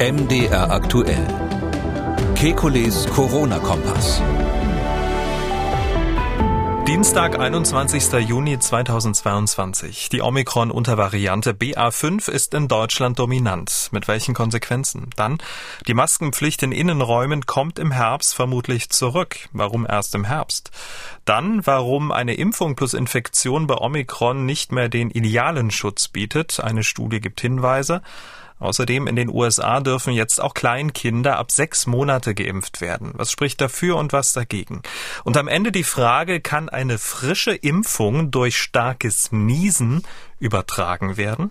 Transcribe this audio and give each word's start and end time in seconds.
MDR 0.00 0.72
aktuell. 0.72 1.24
Kekules 2.34 3.06
Corona-Kompass. 3.06 4.20
Dienstag, 6.88 7.38
21. 7.38 8.12
Juni 8.28 8.58
2022. 8.58 10.08
Die 10.08 10.20
Omikron-Untervariante 10.20 11.52
BA5 11.52 12.28
ist 12.28 12.54
in 12.54 12.66
Deutschland 12.66 13.20
dominant. 13.20 13.90
Mit 13.92 14.08
welchen 14.08 14.34
Konsequenzen? 14.34 15.10
Dann, 15.14 15.38
die 15.86 15.94
Maskenpflicht 15.94 16.64
in 16.64 16.72
Innenräumen 16.72 17.46
kommt 17.46 17.78
im 17.78 17.92
Herbst 17.92 18.34
vermutlich 18.34 18.90
zurück. 18.90 19.48
Warum 19.52 19.86
erst 19.88 20.16
im 20.16 20.24
Herbst? 20.24 20.72
Dann, 21.24 21.64
warum 21.66 22.10
eine 22.10 22.34
Impfung 22.34 22.74
plus 22.74 22.94
Infektion 22.94 23.68
bei 23.68 23.76
Omikron 23.76 24.44
nicht 24.44 24.72
mehr 24.72 24.88
den 24.88 25.12
idealen 25.12 25.70
Schutz 25.70 26.08
bietet. 26.08 26.58
Eine 26.58 26.82
Studie 26.82 27.20
gibt 27.20 27.40
Hinweise. 27.40 28.02
Außerdem 28.64 29.06
in 29.06 29.14
den 29.14 29.28
USA 29.28 29.80
dürfen 29.80 30.14
jetzt 30.14 30.40
auch 30.40 30.54
Kleinkinder 30.54 31.38
ab 31.38 31.52
sechs 31.52 31.86
Monate 31.86 32.34
geimpft 32.34 32.80
werden. 32.80 33.12
Was 33.14 33.30
spricht 33.30 33.60
dafür 33.60 33.96
und 33.96 34.14
was 34.14 34.32
dagegen? 34.32 34.82
Und 35.22 35.36
am 35.36 35.48
Ende 35.48 35.70
die 35.70 35.84
Frage, 35.84 36.40
kann 36.40 36.70
eine 36.70 36.96
frische 36.96 37.54
Impfung 37.54 38.30
durch 38.30 38.56
starkes 38.56 39.32
Niesen 39.32 40.02
übertragen 40.38 41.18
werden? 41.18 41.50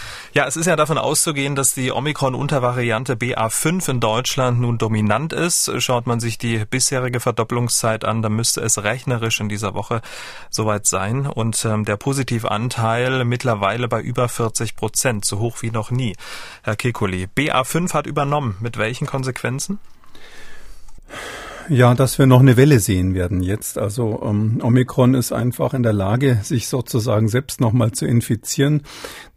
Ja, 0.33 0.45
es 0.45 0.55
ist 0.55 0.65
ja 0.65 0.77
davon 0.77 0.97
auszugehen, 0.97 1.55
dass 1.57 1.73
die 1.73 1.91
Omikron-Untervariante 1.91 3.15
BA5 3.15 3.89
in 3.89 3.99
Deutschland 3.99 4.61
nun 4.61 4.77
dominant 4.77 5.33
ist. 5.33 5.69
Schaut 5.81 6.07
man 6.07 6.21
sich 6.21 6.37
die 6.37 6.63
bisherige 6.63 7.19
Verdopplungszeit 7.19 8.05
an, 8.05 8.21
dann 8.21 8.31
müsste 8.31 8.61
es 8.61 8.81
rechnerisch 8.81 9.41
in 9.41 9.49
dieser 9.49 9.73
Woche 9.73 10.01
soweit 10.49 10.85
sein. 10.85 11.27
Und 11.27 11.65
ähm, 11.65 11.83
der 11.83 11.97
Positivanteil 11.97 13.25
mittlerweile 13.25 13.89
bei 13.89 13.99
über 13.99 14.29
40 14.29 14.77
Prozent, 14.77 15.25
so 15.25 15.39
hoch 15.39 15.61
wie 15.63 15.71
noch 15.71 15.91
nie. 15.91 16.15
Herr 16.63 16.75
Kekulé, 16.75 17.27
BA5 17.35 17.93
hat 17.93 18.07
übernommen. 18.07 18.55
Mit 18.61 18.77
welchen 18.77 19.07
Konsequenzen? 19.07 19.79
Ja, 21.73 21.93
dass 21.93 22.19
wir 22.19 22.25
noch 22.25 22.41
eine 22.41 22.57
Welle 22.57 22.81
sehen 22.81 23.13
werden 23.13 23.41
jetzt. 23.41 23.77
Also 23.77 24.21
ähm, 24.25 24.59
Omikron 24.61 25.13
ist 25.13 25.31
einfach 25.31 25.73
in 25.73 25.83
der 25.83 25.93
Lage, 25.93 26.39
sich 26.43 26.67
sozusagen 26.67 27.29
selbst 27.29 27.61
nochmal 27.61 27.93
zu 27.93 28.05
infizieren. 28.05 28.81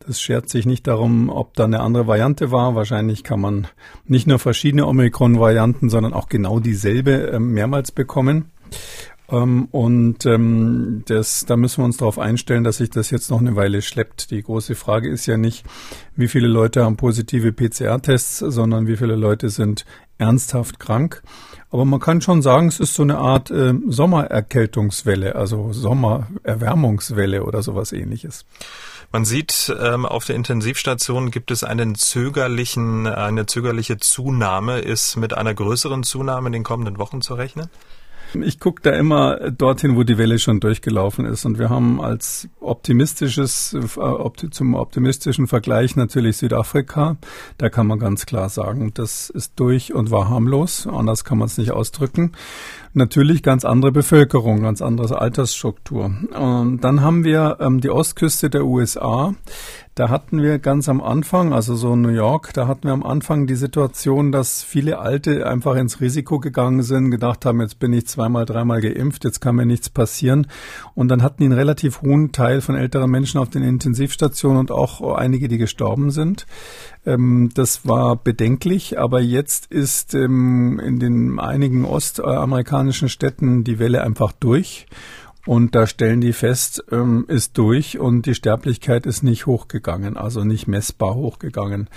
Das 0.05 0.21
schert 0.21 0.49
sich 0.49 0.67
nicht 0.67 0.89
darum, 0.89 1.29
ob 1.29 1.55
da 1.55 1.62
eine 1.62 1.79
andere 1.79 2.09
Variante 2.09 2.51
war. 2.51 2.75
Wahrscheinlich 2.75 3.23
kann 3.23 3.41
man 3.41 3.69
nicht 4.07 4.27
nur 4.27 4.41
verschiedene 4.41 4.89
Omikron-Varianten, 4.89 5.89
sondern 5.89 6.12
auch 6.12 6.29
genau 6.29 6.59
dieselbe 6.59 7.31
äh, 7.31 7.39
mehrmals 7.39 7.93
bekommen. 7.93 8.51
Ähm, 9.31 9.69
und 9.71 10.27
ähm, 10.27 11.05
das, 11.07 11.47
da 11.47 11.57
müssen 11.57 11.83
wir 11.83 11.85
uns 11.85 11.99
darauf 11.99 12.19
einstellen, 12.19 12.65
dass 12.65 12.79
sich 12.79 12.91
das 12.91 13.11
jetzt 13.11 13.31
noch 13.31 13.39
eine 13.39 13.55
Weile 13.55 13.81
schleppt. 13.81 14.33
Die 14.33 14.43
große 14.43 14.75
Frage 14.75 15.09
ist 15.09 15.27
ja 15.27 15.37
nicht, 15.37 15.65
wie 16.17 16.27
viele 16.27 16.49
Leute 16.49 16.85
haben 16.85 16.97
positive 16.97 17.53
PCR-Tests, 17.53 18.39
sondern 18.39 18.89
wie 18.89 18.97
viele 18.97 19.15
Leute 19.15 19.51
sind 19.51 19.85
ernsthaft 20.19 20.81
krank. 20.81 21.23
Aber 21.75 21.84
man 21.84 21.98
kann 21.98 22.20
schon 22.20 22.41
sagen, 22.41 22.69
es 22.69 22.78
ist 22.78 22.94
so 22.94 23.03
eine 23.03 23.19
Art 23.19 23.50
äh, 23.50 23.75
Sommererkältungswelle, 23.89 25.34
also 25.34 25.72
Sommererwärmungswelle 25.72 27.42
oder 27.42 27.64
sowas 27.64 27.91
ähnliches. 27.91 28.44
Man 29.11 29.25
sieht, 29.25 29.75
ähm, 29.83 30.06
auf 30.06 30.25
der 30.25 30.36
Intensivstation 30.36 31.33
gibt 31.33 31.50
es 31.50 31.64
einen 31.64 31.97
zögerlichen, 31.97 33.08
eine 33.08 33.47
zögerliche 33.47 33.97
Zunahme. 33.97 34.82
Ist 34.82 35.16
mit 35.16 35.37
einer 35.37 35.53
größeren 35.53 36.04
Zunahme 36.04 36.47
in 36.47 36.53
den 36.53 36.62
kommenden 36.62 36.99
Wochen 36.99 37.22
zu 37.22 37.34
rechnen? 37.34 37.69
Ich 38.43 38.59
gucke 38.59 38.83
da 38.83 38.91
immer 38.91 39.50
dorthin, 39.50 39.97
wo 39.97 40.03
die 40.03 40.19
Welle 40.19 40.39
schon 40.39 40.61
durchgelaufen 40.61 41.25
ist. 41.25 41.45
Und 41.45 41.59
wir 41.59 41.71
haben 41.71 42.00
als 42.00 42.49
optimistisches, 42.61 43.75
äh, 43.75 44.50
zum 44.50 44.75
optimistischen 44.75 45.47
Vergleich 45.47 45.97
natürlich 45.97 46.39
Südafrika. 46.39 47.17
Da 47.59 47.69
kann 47.69 47.87
man 47.87 47.99
ganz 47.99 48.27
klar 48.27 48.49
sagen, 48.49 48.93
das 48.94 49.31
ist 49.31 49.53
durch 49.56 49.94
und 49.94 50.11
war 50.11 50.28
harmlos. 50.28 50.87
Anders 50.87 51.25
kann 51.25 51.39
man 51.39 51.47
es 51.47 51.59
nicht 51.59 51.71
ausdrücken. 51.71 52.33
Natürlich 52.97 53.43
ganz 53.43 53.65
andere 53.65 53.91
Bevölkerung, 53.91 54.62
ganz 54.62 54.81
andere 54.81 55.21
Altersstruktur. 55.21 56.15
Und 56.32 56.81
dann 56.82 57.00
haben 57.00 57.25
wir 57.25 57.56
ähm, 57.59 57.81
die 57.81 57.91
Ostküste 57.91 58.50
der 58.50 58.65
USA. 58.65 59.34
Da 59.97 60.10
hatten 60.10 60.43
wir 60.43 60.60
ganz 60.60 60.88
am 60.88 61.00
Anfang, 61.00 61.53
also 61.53 61.75
so 61.75 61.94
New 61.97 62.09
York, 62.09 62.53
da 62.53 62.69
hatten 62.69 62.84
wir 62.84 62.93
am 62.93 63.03
Anfang 63.03 63.47
die 63.49 63.55
Situation, 63.56 64.32
dass 64.32 64.62
viele 64.62 64.99
Alte 64.99 65.47
einfach 65.47 65.75
ins 65.77 66.00
Risiko 66.00 66.38
gegangen 66.38 66.82
sind, 66.82 67.10
gedacht 67.10 67.44
haben, 67.44 67.60
jetzt 67.60 67.78
bin 67.78 67.93
ich 67.93 68.06
zweimal, 68.06 68.44
dreimal 68.44 68.81
geimpft, 68.81 69.25
jetzt 69.25 69.41
kann 69.41 69.56
mir 69.56 69.66
nichts 69.66 69.91
passieren. 69.91 70.49
Und 70.94 71.09
dann 71.09 71.22
hatten 71.22 71.38
die 71.38 71.44
einen 71.44 71.53
relativ 71.53 72.03
hohen 72.03 72.31
Teil 72.31 72.61
von 72.61 72.76
älteren 72.76 73.11
Menschen 73.11 73.38
auf 73.38 73.50
den 73.50 73.62
Intensivstationen 73.62 74.59
und 74.59 74.72
auch 74.72 75.00
einige, 75.15 75.47
die 75.47 75.59
gestorben 75.59 76.11
sind. 76.11 76.47
Ähm, 77.06 77.50
das 77.54 77.87
war 77.87 78.16
bedenklich, 78.16 78.98
aber 78.98 79.20
jetzt 79.20 79.66
ist 79.66 80.15
ähm, 80.15 80.81
in 80.81 80.98
den 80.98 81.38
einigen 81.38 81.84
ostamerikanischen 81.84 83.09
Städten 83.09 83.65
die 83.65 83.78
Welle 83.78 84.03
einfach 84.03 84.32
durch. 84.32 84.87
Und 85.47 85.75
da 85.75 85.87
stellen 85.87 86.22
die 86.22 86.32
fest, 86.32 86.84
ähm, 86.91 87.27
ist 87.28 87.59
durch 87.59 87.99
und 87.99 88.25
die 88.25 88.34
Sterblichkeit 88.34 89.05
ist 89.05 89.22
nicht 89.22 89.44
hochgegangen, 89.44 90.16
also 90.16 90.43
nicht 90.43 90.66
messbar 90.66 91.15
hochgegangen. 91.15 91.91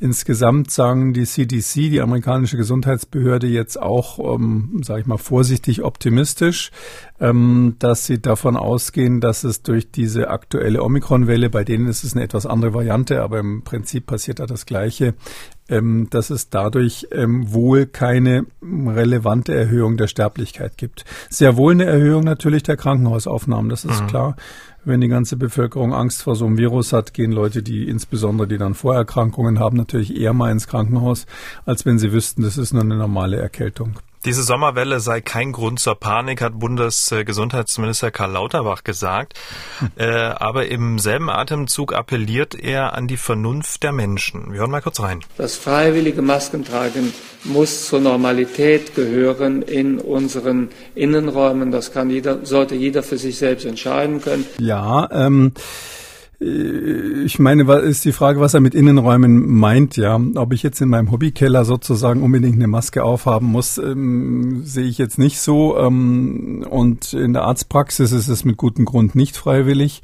Insgesamt 0.00 0.70
sagen 0.72 1.12
die 1.12 1.24
CDC, 1.24 1.90
die 1.90 2.00
amerikanische 2.00 2.56
Gesundheitsbehörde, 2.56 3.46
jetzt 3.46 3.80
auch, 3.80 4.34
ähm, 4.34 4.80
sage 4.82 5.02
ich 5.02 5.06
mal, 5.06 5.16
vorsichtig 5.16 5.84
optimistisch, 5.84 6.72
ähm, 7.20 7.76
dass 7.78 8.06
sie 8.06 8.20
davon 8.20 8.56
ausgehen, 8.56 9.20
dass 9.20 9.44
es 9.44 9.62
durch 9.62 9.92
diese 9.92 10.30
aktuelle 10.30 10.82
Omikron-Welle, 10.82 11.50
bei 11.50 11.62
denen 11.62 11.86
ist 11.86 12.02
es 12.02 12.14
eine 12.14 12.24
etwas 12.24 12.46
andere 12.46 12.74
Variante, 12.74 13.22
aber 13.22 13.38
im 13.38 13.62
Prinzip 13.62 14.06
passiert 14.06 14.40
da 14.40 14.46
das 14.46 14.66
Gleiche, 14.66 15.14
ähm, 15.68 16.08
dass 16.10 16.30
es 16.30 16.50
dadurch 16.50 17.08
ähm, 17.12 17.52
wohl 17.52 17.86
keine 17.86 18.46
relevante 18.62 19.54
Erhöhung 19.54 19.96
der 19.96 20.06
Sterblichkeit 20.06 20.76
gibt. 20.76 21.04
Sehr 21.28 21.56
wohl 21.56 21.72
eine 21.72 21.84
Erhöhung 21.84 22.24
natürlich 22.24 22.62
der 22.62 22.76
Krankenhausaufnahmen, 22.76 23.68
das 23.68 23.84
ist 23.84 24.02
mhm. 24.02 24.06
klar. 24.06 24.36
Wenn 24.84 25.00
die 25.00 25.08
ganze 25.08 25.36
Bevölkerung 25.36 25.92
Angst 25.92 26.22
vor 26.22 26.36
so 26.36 26.46
einem 26.46 26.56
Virus 26.56 26.92
hat, 26.92 27.12
gehen 27.12 27.32
Leute, 27.32 27.62
die 27.62 27.88
insbesondere 27.88 28.48
die 28.48 28.58
dann 28.58 28.74
Vorerkrankungen 28.74 29.58
haben, 29.58 29.76
natürlich 29.76 30.18
eher 30.18 30.32
mal 30.32 30.50
ins 30.50 30.66
Krankenhaus, 30.66 31.26
als 31.66 31.84
wenn 31.84 31.98
sie 31.98 32.12
wüssten, 32.12 32.42
das 32.42 32.56
ist 32.56 32.72
nur 32.72 32.82
eine 32.82 32.96
normale 32.96 33.36
Erkältung. 33.36 33.98
Diese 34.28 34.42
Sommerwelle 34.42 35.00
sei 35.00 35.22
kein 35.22 35.52
Grund 35.52 35.80
zur 35.80 35.94
Panik, 35.94 36.42
hat 36.42 36.58
Bundesgesundheitsminister 36.58 38.10
Karl 38.10 38.32
Lauterbach 38.32 38.84
gesagt. 38.84 39.32
Hm. 39.78 39.88
Äh, 39.96 40.06
aber 40.06 40.66
im 40.66 40.98
selben 40.98 41.30
Atemzug 41.30 41.94
appelliert 41.94 42.54
er 42.54 42.92
an 42.92 43.08
die 43.08 43.16
Vernunft 43.16 43.82
der 43.84 43.92
Menschen. 43.92 44.52
Wir 44.52 44.60
hören 44.60 44.70
mal 44.70 44.82
kurz 44.82 45.00
rein. 45.00 45.20
Das 45.38 45.56
freiwillige 45.56 46.20
Maskentragen 46.20 47.14
muss 47.44 47.88
zur 47.88 48.00
Normalität 48.00 48.94
gehören 48.94 49.62
in 49.62 49.98
unseren 49.98 50.68
Innenräumen. 50.94 51.70
Das 51.70 51.94
kann 51.94 52.10
jeder, 52.10 52.44
sollte 52.44 52.74
jeder 52.74 53.02
für 53.02 53.16
sich 53.16 53.38
selbst 53.38 53.64
entscheiden 53.64 54.20
können. 54.20 54.44
Ja, 54.58 55.08
ähm, 55.10 55.52
äh, 55.56 55.60
ich 56.40 57.40
meine, 57.40 57.64
ist 57.80 58.04
die 58.04 58.12
Frage, 58.12 58.38
was 58.38 58.54
er 58.54 58.60
mit 58.60 58.72
Innenräumen 58.72 59.52
meint, 59.56 59.96
ja. 59.96 60.20
Ob 60.36 60.52
ich 60.52 60.62
jetzt 60.62 60.80
in 60.80 60.88
meinem 60.88 61.10
Hobbykeller 61.10 61.64
sozusagen 61.64 62.22
unbedingt 62.22 62.54
eine 62.54 62.68
Maske 62.68 63.02
aufhaben 63.02 63.48
muss, 63.48 63.76
ähm, 63.78 64.62
sehe 64.62 64.86
ich 64.86 64.98
jetzt 64.98 65.18
nicht 65.18 65.40
so. 65.40 65.76
Ähm, 65.76 66.64
und 66.70 67.12
in 67.12 67.32
der 67.32 67.42
Arztpraxis 67.42 68.12
ist 68.12 68.28
es 68.28 68.44
mit 68.44 68.56
gutem 68.56 68.84
Grund 68.84 69.16
nicht 69.16 69.36
freiwillig. 69.36 70.02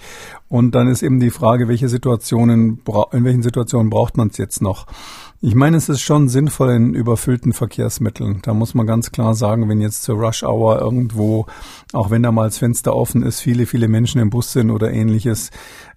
Und 0.48 0.74
dann 0.74 0.88
ist 0.88 1.04
eben 1.04 1.20
die 1.20 1.30
Frage, 1.30 1.68
welche 1.68 1.88
Situationen, 1.88 2.80
in 3.12 3.24
welchen 3.24 3.42
Situationen 3.42 3.88
braucht 3.88 4.16
man 4.16 4.28
es 4.28 4.36
jetzt 4.36 4.60
noch? 4.60 4.86
Ich 5.46 5.54
meine, 5.54 5.76
es 5.76 5.90
ist 5.90 6.00
schon 6.00 6.30
sinnvoll 6.30 6.70
in 6.70 6.94
überfüllten 6.94 7.52
Verkehrsmitteln. 7.52 8.40
Da 8.40 8.54
muss 8.54 8.72
man 8.72 8.86
ganz 8.86 9.12
klar 9.12 9.34
sagen, 9.34 9.68
wenn 9.68 9.82
jetzt 9.82 10.02
zur 10.02 10.16
Rush 10.16 10.42
Hour 10.42 10.80
irgendwo, 10.80 11.44
auch 11.92 12.10
wenn 12.10 12.22
da 12.22 12.32
mal 12.32 12.46
das 12.46 12.56
Fenster 12.56 12.96
offen 12.96 13.22
ist, 13.22 13.40
viele, 13.40 13.66
viele 13.66 13.86
Menschen 13.86 14.22
im 14.22 14.30
Bus 14.30 14.52
sind 14.52 14.70
oder 14.70 14.90
ähnliches. 14.90 15.50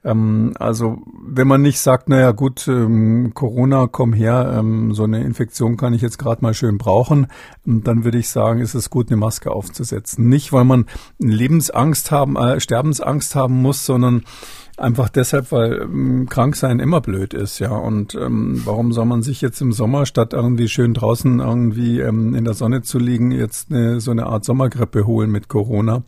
Ähm, 0.03 0.51
also 0.59 0.97
wenn 1.25 1.47
man 1.47 1.61
nicht 1.61 1.79
sagt, 1.79 2.09
naja 2.09 2.31
gut, 2.31 2.67
ähm, 2.67 3.31
Corona, 3.33 3.87
komm 3.87 4.11
her, 4.11 4.53
ähm, 4.59 4.93
so 4.93 5.05
eine 5.05 5.23
Infektion 5.23 5.77
kann 5.77 5.93
ich 5.93 6.01
jetzt 6.01 6.19
gerade 6.19 6.41
mal 6.41 6.53
schön 6.53 6.77
brauchen, 6.77 7.27
dann 7.63 8.03
würde 8.03 8.17
ich 8.17 8.27
sagen, 8.27 8.59
ist 8.59 8.75
es 8.75 8.89
gut, 8.89 9.07
eine 9.07 9.15
Maske 9.15 9.51
aufzusetzen. 9.51 10.27
Nicht, 10.27 10.51
weil 10.51 10.65
man 10.65 10.87
Lebensangst 11.19 12.11
haben, 12.11 12.35
äh, 12.35 12.59
Sterbensangst 12.59 13.33
haben 13.33 13.61
muss, 13.61 13.85
sondern 13.85 14.23
Einfach 14.77 15.09
deshalb, 15.09 15.51
weil 15.51 15.81
ähm, 15.81 16.27
Kranksein 16.29 16.79
immer 16.79 17.01
blöd 17.01 17.33
ist, 17.33 17.57
ja. 17.57 17.71
Und 17.71 18.13
ähm, 18.13 18.61
warum 18.63 18.93
soll 18.93 19.05
man 19.05 19.23
sich 19.23 19.41
jetzt 19.41 19.59
im 19.59 19.71
Sommer, 19.71 20.05
statt 20.05 20.33
irgendwie 20.33 20.67
schön 20.67 20.93
draußen 20.93 21.39
irgendwie 21.39 21.99
ähm, 21.99 22.35
in 22.35 22.45
der 22.45 22.53
Sonne 22.53 22.83
zu 22.83 22.99
liegen, 22.99 23.31
jetzt 23.31 23.71
eine, 23.71 23.99
so 23.99 24.11
eine 24.11 24.27
Art 24.27 24.45
Sommergrippe 24.45 25.07
holen 25.07 25.31
mit 25.31 25.47
Corona? 25.47 26.03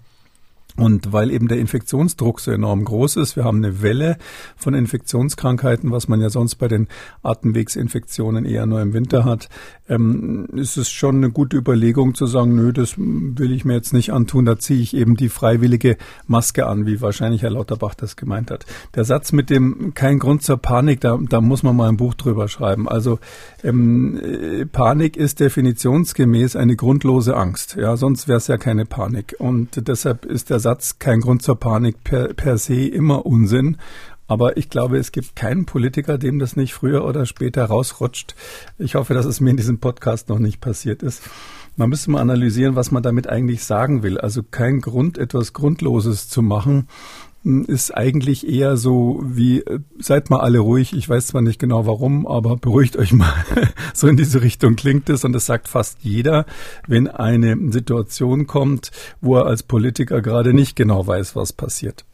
Und 0.80 1.12
weil 1.14 1.32
eben 1.32 1.48
der 1.48 1.60
Infektionsdruck 1.60 2.40
so 2.40 2.52
enorm 2.52 2.86
groß 2.86 3.18
ist, 3.18 3.36
wir 3.36 3.44
haben 3.44 3.58
eine 3.58 3.82
Welle 3.82 4.18
von 4.56 4.74
Infektionskrankheiten, 4.74 5.92
was 5.92 6.08
man 6.08 6.22
ja 6.22 6.30
sonst 6.30 6.56
bei 6.56 6.68
den 6.68 6.88
Atemwegsinfektionen 7.24 8.46
eher 8.46 8.66
nur 8.66 8.82
im 8.82 8.94
Winter 8.94 9.26
hat, 9.26 9.50
ähm, 9.90 10.48
ist 10.54 10.78
es 10.78 10.90
schon 10.90 11.18
eine 11.18 11.32
gute 11.32 11.58
Überlegung 11.58 12.16
zu 12.16 12.28
sagen, 12.28 12.56
nö, 12.56 12.72
das 12.72 12.96
will 12.98 13.52
ich 13.52 13.66
mir 13.66 13.74
jetzt 13.74 13.94
nicht 13.94 14.14
antun, 14.14 14.46
da 14.46 14.58
ziehe 14.58 14.82
ich 14.82 14.96
eben 14.96 15.16
die 15.16 15.30
freiwillige 15.30 15.98
Maske 16.28 16.68
an, 16.68 16.86
wie 16.86 17.02
wahrscheinlich 17.02 17.42
Herr 17.42 17.50
Lauterbach 17.50 17.96
das 17.96 18.16
gemeint 18.16 18.52
hat. 18.52 18.66
Der 18.96 19.04
Satz 19.04 19.32
mit 19.32 19.50
dem 19.50 19.94
kein 19.96 20.20
Grund 20.20 20.44
zur 20.44 20.58
Panik, 20.58 21.02
da, 21.02 21.18
da 21.30 21.42
muss 21.42 21.64
man 21.64 21.76
mal 21.76 21.90
ein 21.90 21.98
Buch 21.98 22.14
drüber 22.14 22.48
schreiben. 22.48 22.88
Also 22.88 23.20
ähm, 23.64 24.20
äh, 24.22 24.66
Panik 24.66 25.18
ist 25.18 25.40
definitionsgemäß 25.40 26.56
eine 26.56 26.76
grundlose 26.76 27.36
Angst. 27.36 27.76
Ja, 27.76 27.98
sonst 27.98 28.28
wäre 28.28 28.38
es 28.38 28.48
ja 28.48 28.58
keine 28.58 28.86
Panik. 28.86 29.36
Und 29.40 29.88
deshalb 29.88 30.26
ist 30.26 30.50
der 30.50 30.60
Satz 30.60 30.69
Satz 30.70 31.00
kein 31.00 31.22
Grund 31.22 31.42
zur 31.42 31.60
Panik 31.60 32.04
per, 32.04 32.32
per 32.36 32.60
se 32.60 32.86
immer 32.86 33.26
Unsinn. 33.26 33.78
Aber 34.28 34.58
ich 34.58 34.70
glaube, 34.70 35.00
es 35.00 35.12
gibt 35.12 35.36
keinen 35.36 35.66
Politiker, 35.66 36.20
dem 36.20 36.38
das 36.38 36.56
nicht 36.56 36.76
früher 36.76 37.06
oder 37.06 37.26
später 37.26 37.66
rausrutscht. 37.66 38.36
Ich 38.78 38.94
hoffe, 38.94 39.16
dass 39.16 39.26
es 39.26 39.40
mir 39.40 39.50
in 39.50 39.58
diesem 39.58 39.80
Podcast 39.80 40.30
noch 40.30 40.38
nicht 40.38 40.62
passiert 40.62 41.02
ist. 41.02 41.24
Man 41.76 41.90
müsste 41.90 42.12
mal 42.12 42.22
analysieren, 42.22 42.76
was 42.76 42.92
man 42.92 43.02
damit 43.02 43.28
eigentlich 43.28 43.64
sagen 43.64 44.04
will. 44.04 44.20
Also 44.20 44.44
kein 44.44 44.80
Grund, 44.80 45.18
etwas 45.18 45.54
Grundloses 45.54 46.30
zu 46.30 46.44
machen 46.44 46.88
ist 47.44 47.92
eigentlich 47.92 48.48
eher 48.48 48.76
so 48.76 49.24
wie, 49.24 49.62
äh, 49.62 49.80
seid 49.98 50.30
mal 50.30 50.42
alle 50.42 50.60
ruhig, 50.60 50.94
ich 50.94 51.08
weiß 51.08 51.28
zwar 51.28 51.42
nicht 51.42 51.60
genau 51.60 51.86
warum, 51.86 52.28
aber 52.28 52.58
beruhigt 52.58 52.98
euch 52.98 53.14
mal. 53.14 53.34
so 53.94 54.08
in 54.08 54.18
diese 54.18 54.42
Richtung 54.42 54.76
klingt 54.76 55.10
es 55.10 55.24
und 55.24 55.34
das 55.34 55.46
sagt 55.46 55.68
fast 55.68 56.00
jeder, 56.02 56.46
wenn 56.88 57.08
eine 57.08 57.72
Situation 57.72 58.46
kommt, 58.48 58.92
wo 59.22 59.38
er 59.38 59.46
als 59.46 59.64
Politiker 59.64 60.22
gerade 60.22 60.54
nicht 60.54 60.76
genau 60.76 61.06
weiß, 61.06 61.36
was 61.36 61.54
passiert. 61.54 62.06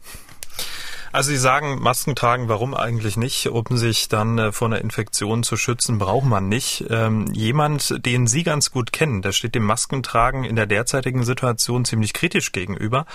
Also 1.16 1.30
Sie 1.30 1.38
sagen, 1.38 1.78
Masken 1.80 2.14
tragen, 2.14 2.50
warum 2.50 2.74
eigentlich 2.74 3.16
nicht? 3.16 3.46
Um 3.46 3.78
sich 3.78 4.08
dann 4.08 4.36
äh, 4.36 4.52
vor 4.52 4.68
einer 4.68 4.82
Infektion 4.82 5.44
zu 5.44 5.56
schützen, 5.56 5.96
braucht 5.96 6.26
man 6.26 6.50
nicht. 6.50 6.84
Ähm, 6.90 7.32
jemand, 7.32 8.04
den 8.04 8.26
Sie 8.26 8.42
ganz 8.42 8.70
gut 8.70 8.92
kennen, 8.92 9.22
der 9.22 9.32
steht 9.32 9.54
dem 9.54 9.62
Maskentragen 9.64 10.44
in 10.44 10.56
der 10.56 10.66
derzeitigen 10.66 11.24
Situation 11.24 11.86
ziemlich 11.86 12.12
kritisch 12.12 12.52
gegenüber. 12.52 13.06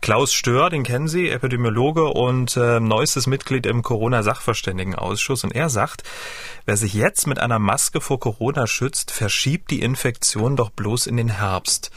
Klaus 0.00 0.32
Stör, 0.32 0.70
den 0.70 0.82
kennen 0.82 1.08
Sie, 1.08 1.28
Epidemiologe 1.28 2.06
und 2.06 2.56
äh, 2.56 2.80
neuestes 2.80 3.26
Mitglied 3.26 3.66
im 3.66 3.82
Corona-Sachverständigenausschuss. 3.82 5.44
Und 5.44 5.54
er 5.54 5.68
sagt, 5.68 6.04
wer 6.64 6.78
sich 6.78 6.94
jetzt 6.94 7.26
mit 7.26 7.38
einer 7.38 7.58
Maske 7.58 8.00
vor 8.00 8.18
Corona 8.18 8.66
schützt, 8.66 9.10
verschiebt 9.10 9.70
die 9.70 9.82
Infektion 9.82 10.56
doch 10.56 10.70
bloß 10.70 11.06
in 11.06 11.18
den 11.18 11.28
Herbst. 11.28 11.90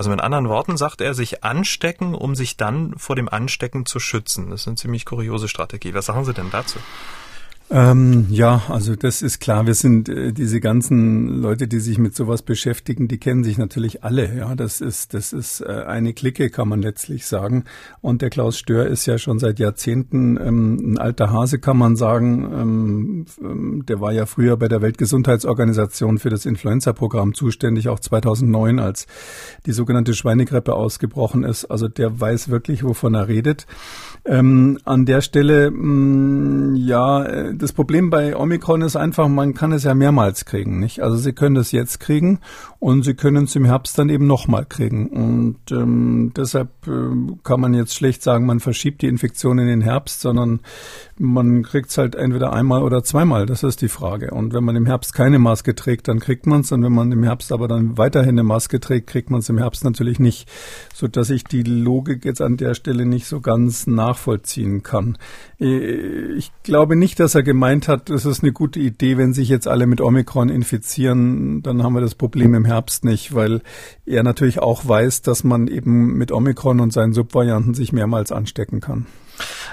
Also 0.00 0.08
mit 0.08 0.22
anderen 0.22 0.48
Worten 0.48 0.78
sagt 0.78 1.02
er, 1.02 1.12
sich 1.12 1.44
anstecken, 1.44 2.14
um 2.14 2.34
sich 2.34 2.56
dann 2.56 2.96
vor 2.96 3.16
dem 3.16 3.28
Anstecken 3.28 3.84
zu 3.84 4.00
schützen. 4.00 4.48
Das 4.48 4.62
ist 4.62 4.66
eine 4.66 4.76
ziemlich 4.76 5.04
kuriose 5.04 5.46
Strategie. 5.46 5.92
Was 5.92 6.06
sagen 6.06 6.24
Sie 6.24 6.32
denn 6.32 6.48
dazu? 6.50 6.78
Ähm, 7.72 8.26
ja, 8.30 8.62
also 8.68 8.96
das 8.96 9.22
ist 9.22 9.38
klar. 9.38 9.64
Wir 9.64 9.74
sind 9.74 10.08
äh, 10.08 10.32
diese 10.32 10.58
ganzen 10.58 11.40
Leute, 11.40 11.68
die 11.68 11.78
sich 11.78 11.98
mit 11.98 12.16
sowas 12.16 12.42
beschäftigen, 12.42 13.06
die 13.06 13.18
kennen 13.18 13.44
sich 13.44 13.58
natürlich 13.58 14.02
alle. 14.02 14.36
Ja, 14.36 14.56
das 14.56 14.80
ist 14.80 15.14
das 15.14 15.32
ist 15.32 15.60
äh, 15.60 15.84
eine 15.86 16.12
Clique, 16.12 16.50
kann 16.50 16.68
man 16.68 16.82
letztlich 16.82 17.26
sagen. 17.26 17.64
Und 18.00 18.22
der 18.22 18.30
Klaus 18.30 18.58
Stör 18.58 18.88
ist 18.88 19.06
ja 19.06 19.18
schon 19.18 19.38
seit 19.38 19.60
Jahrzehnten 19.60 20.36
ähm, 20.36 20.94
ein 20.94 20.98
alter 20.98 21.30
Hase, 21.30 21.60
kann 21.60 21.78
man 21.78 21.94
sagen. 21.94 22.50
Ähm, 22.52 23.26
ähm 23.40 23.84
der 23.86 24.00
war 24.00 24.12
ja 24.12 24.26
früher 24.26 24.56
bei 24.56 24.66
der 24.66 24.82
Weltgesundheitsorganisation 24.82 26.18
für 26.18 26.28
das 26.28 26.46
Influenza-Programm 26.46 27.34
zuständig, 27.34 27.88
auch 27.88 28.00
2009, 28.00 28.80
als 28.80 29.06
die 29.66 29.72
sogenannte 29.72 30.14
Schweinegrippe 30.14 30.74
ausgebrochen 30.74 31.44
ist. 31.44 31.66
Also 31.66 31.86
der 31.86 32.20
weiß 32.20 32.48
wirklich, 32.48 32.82
wovon 32.82 33.14
er 33.14 33.28
redet. 33.28 33.68
Ähm, 34.24 34.78
an 34.84 35.06
der 35.06 35.20
Stelle, 35.20 35.70
mh, 35.70 35.76
mm, 35.78 36.74
ja, 36.74 37.24
äh, 37.24 37.59
das 37.60 37.72
Problem 37.72 38.10
bei 38.10 38.36
Omikron 38.36 38.82
ist 38.82 38.96
einfach, 38.96 39.28
man 39.28 39.54
kann 39.54 39.72
es 39.72 39.84
ja 39.84 39.94
mehrmals 39.94 40.44
kriegen, 40.44 40.80
nicht? 40.80 41.00
Also 41.00 41.16
Sie 41.16 41.32
können 41.32 41.56
es 41.56 41.72
jetzt 41.72 42.00
kriegen 42.00 42.40
und 42.78 43.04
Sie 43.04 43.14
können 43.14 43.44
es 43.44 43.54
im 43.54 43.64
Herbst 43.64 43.98
dann 43.98 44.08
eben 44.08 44.26
nochmal 44.26 44.64
kriegen. 44.64 45.08
Und 45.08 45.58
ähm, 45.70 46.32
deshalb 46.34 46.70
äh, 46.86 47.36
kann 47.44 47.60
man 47.60 47.74
jetzt 47.74 47.94
schlecht 47.94 48.22
sagen, 48.22 48.46
man 48.46 48.60
verschiebt 48.60 49.02
die 49.02 49.08
Infektion 49.08 49.58
in 49.58 49.66
den 49.66 49.82
Herbst, 49.82 50.20
sondern 50.20 50.60
man 51.20 51.62
kriegt 51.62 51.90
es 51.90 51.98
halt 51.98 52.14
entweder 52.14 52.54
einmal 52.54 52.82
oder 52.82 53.04
zweimal. 53.04 53.44
Das 53.44 53.62
ist 53.62 53.82
die 53.82 53.90
Frage. 53.90 54.30
Und 54.30 54.54
wenn 54.54 54.64
man 54.64 54.74
im 54.74 54.86
Herbst 54.86 55.14
keine 55.14 55.38
Maske 55.38 55.74
trägt, 55.74 56.08
dann 56.08 56.18
kriegt 56.18 56.46
man 56.46 56.62
es. 56.62 56.72
Und 56.72 56.82
wenn 56.82 56.94
man 56.94 57.12
im 57.12 57.22
Herbst 57.22 57.52
aber 57.52 57.68
dann 57.68 57.98
weiterhin 57.98 58.30
eine 58.30 58.42
Maske 58.42 58.80
trägt, 58.80 59.08
kriegt 59.08 59.28
man 59.28 59.40
es 59.40 59.48
im 59.50 59.58
Herbst 59.58 59.84
natürlich 59.84 60.18
nicht. 60.18 60.48
So 60.94 61.08
dass 61.08 61.28
ich 61.28 61.44
die 61.44 61.62
Logik 61.62 62.24
jetzt 62.24 62.40
an 62.40 62.56
der 62.56 62.74
Stelle 62.74 63.04
nicht 63.04 63.26
so 63.26 63.40
ganz 63.40 63.86
nachvollziehen 63.86 64.82
kann. 64.82 65.18
Äh, 65.60 66.32
ich 66.32 66.50
glaube 66.62 66.96
nicht, 66.96 67.20
dass 67.20 67.34
er 67.34 67.42
gemeint 67.42 67.86
hat, 67.86 68.08
es 68.08 68.24
ist 68.24 68.42
eine 68.42 68.52
gute 68.52 68.80
Idee, 68.80 69.18
wenn 69.18 69.34
sich 69.34 69.50
jetzt 69.50 69.68
alle 69.68 69.86
mit 69.86 70.00
Omikron 70.00 70.48
infizieren, 70.48 71.62
dann 71.62 71.82
haben 71.82 71.92
wir 71.92 72.00
das 72.00 72.14
Problem 72.14 72.54
im 72.54 72.64
Herbst 72.64 73.04
nicht, 73.04 73.34
weil 73.34 73.60
er 74.06 74.22
natürlich 74.22 74.60
auch 74.60 74.88
weiß, 74.88 75.20
dass 75.20 75.44
man 75.44 75.68
eben 75.68 76.16
mit 76.16 76.32
Omikron 76.32 76.80
und 76.80 76.94
seinen 76.94 77.12
Subvarianten 77.12 77.74
sich 77.74 77.92
mehrmals 77.92 78.32
anstecken 78.32 78.80
kann. 78.80 79.06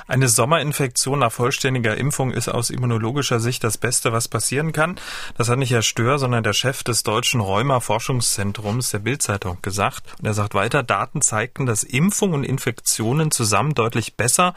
Eine 0.08 0.28
Sommerinfektion 0.28 1.19
nach 1.19 1.31
vollständiger 1.31 1.98
Impfung 1.98 2.31
ist 2.31 2.50
aus 2.50 2.69
immunologischer 2.69 3.40
Sicht 3.40 3.64
das 3.64 3.78
Beste, 3.78 4.14
was 4.14 4.28
passieren 4.28 4.72
kann. 4.72 5.00
Das 5.38 5.50
hat 5.50 5.60
nicht 5.60 5.72
Herr 5.72 5.81
Stör, 5.81 6.19
sondern 6.19 6.44
der 6.44 6.54
Chef 6.54 6.84
des 6.84 7.04
Deutschen 7.04 7.42
Rheuma-Forschungszentrums 7.42 8.92
der 8.92 9.00
Bildzeitung 9.00 9.58
gesagt. 9.62 10.04
Und 10.19 10.25
er 10.25 10.34
sagt 10.34 10.54
weiter, 10.54 10.84
Daten 10.84 11.22
zeigten, 11.22 11.66
dass 11.66 11.84
Impfung 11.84 12.34
und 12.34 12.44
Infektionen 12.44 13.31
zusammen 13.31 13.74
deutlich 13.74 14.16
besser 14.16 14.54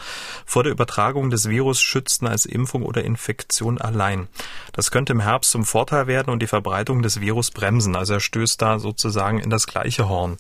vor 0.47 0.63
der 0.63 0.73
Übertragung 0.73 1.31
des 1.31 1.49
Virus 1.49 1.81
schützten 1.81 2.27
als 2.27 2.47
Impfung 2.47 2.83
oder 2.83 3.05
Infektion 3.05 3.81
allein. 3.81 4.29
Das 4.73 4.91
könnte 4.91 5.13
im 5.13 5.21
Herbst 5.21 5.51
zum 5.51 5.65
Vorteil 5.65 6.07
werden 6.07 6.31
und 6.31 6.41
die 6.41 6.47
Verbreitung 6.47 7.03
des 7.03 7.21
Virus 7.21 7.51
bremsen. 7.51 7.97
Also 7.97 8.15
er 8.15 8.21
stößt 8.21 8.61
da 8.61 8.79
sozusagen 8.79 9.39
in 9.39 9.51
das 9.51 9.67
gleiche 9.67 10.09
Horn. 10.09 10.37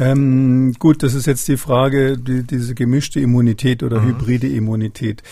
Ähm, 0.00 0.72
gut, 0.78 1.02
das 1.02 1.12
ist 1.12 1.26
jetzt 1.26 1.46
die 1.46 1.58
Frage, 1.58 2.16
die, 2.16 2.42
diese 2.42 2.74
gemischte 2.74 3.20
Immunität 3.20 3.82
oder 3.82 4.00
mhm. 4.00 4.06
hybride 4.06 4.48
Immunität. 4.48 5.22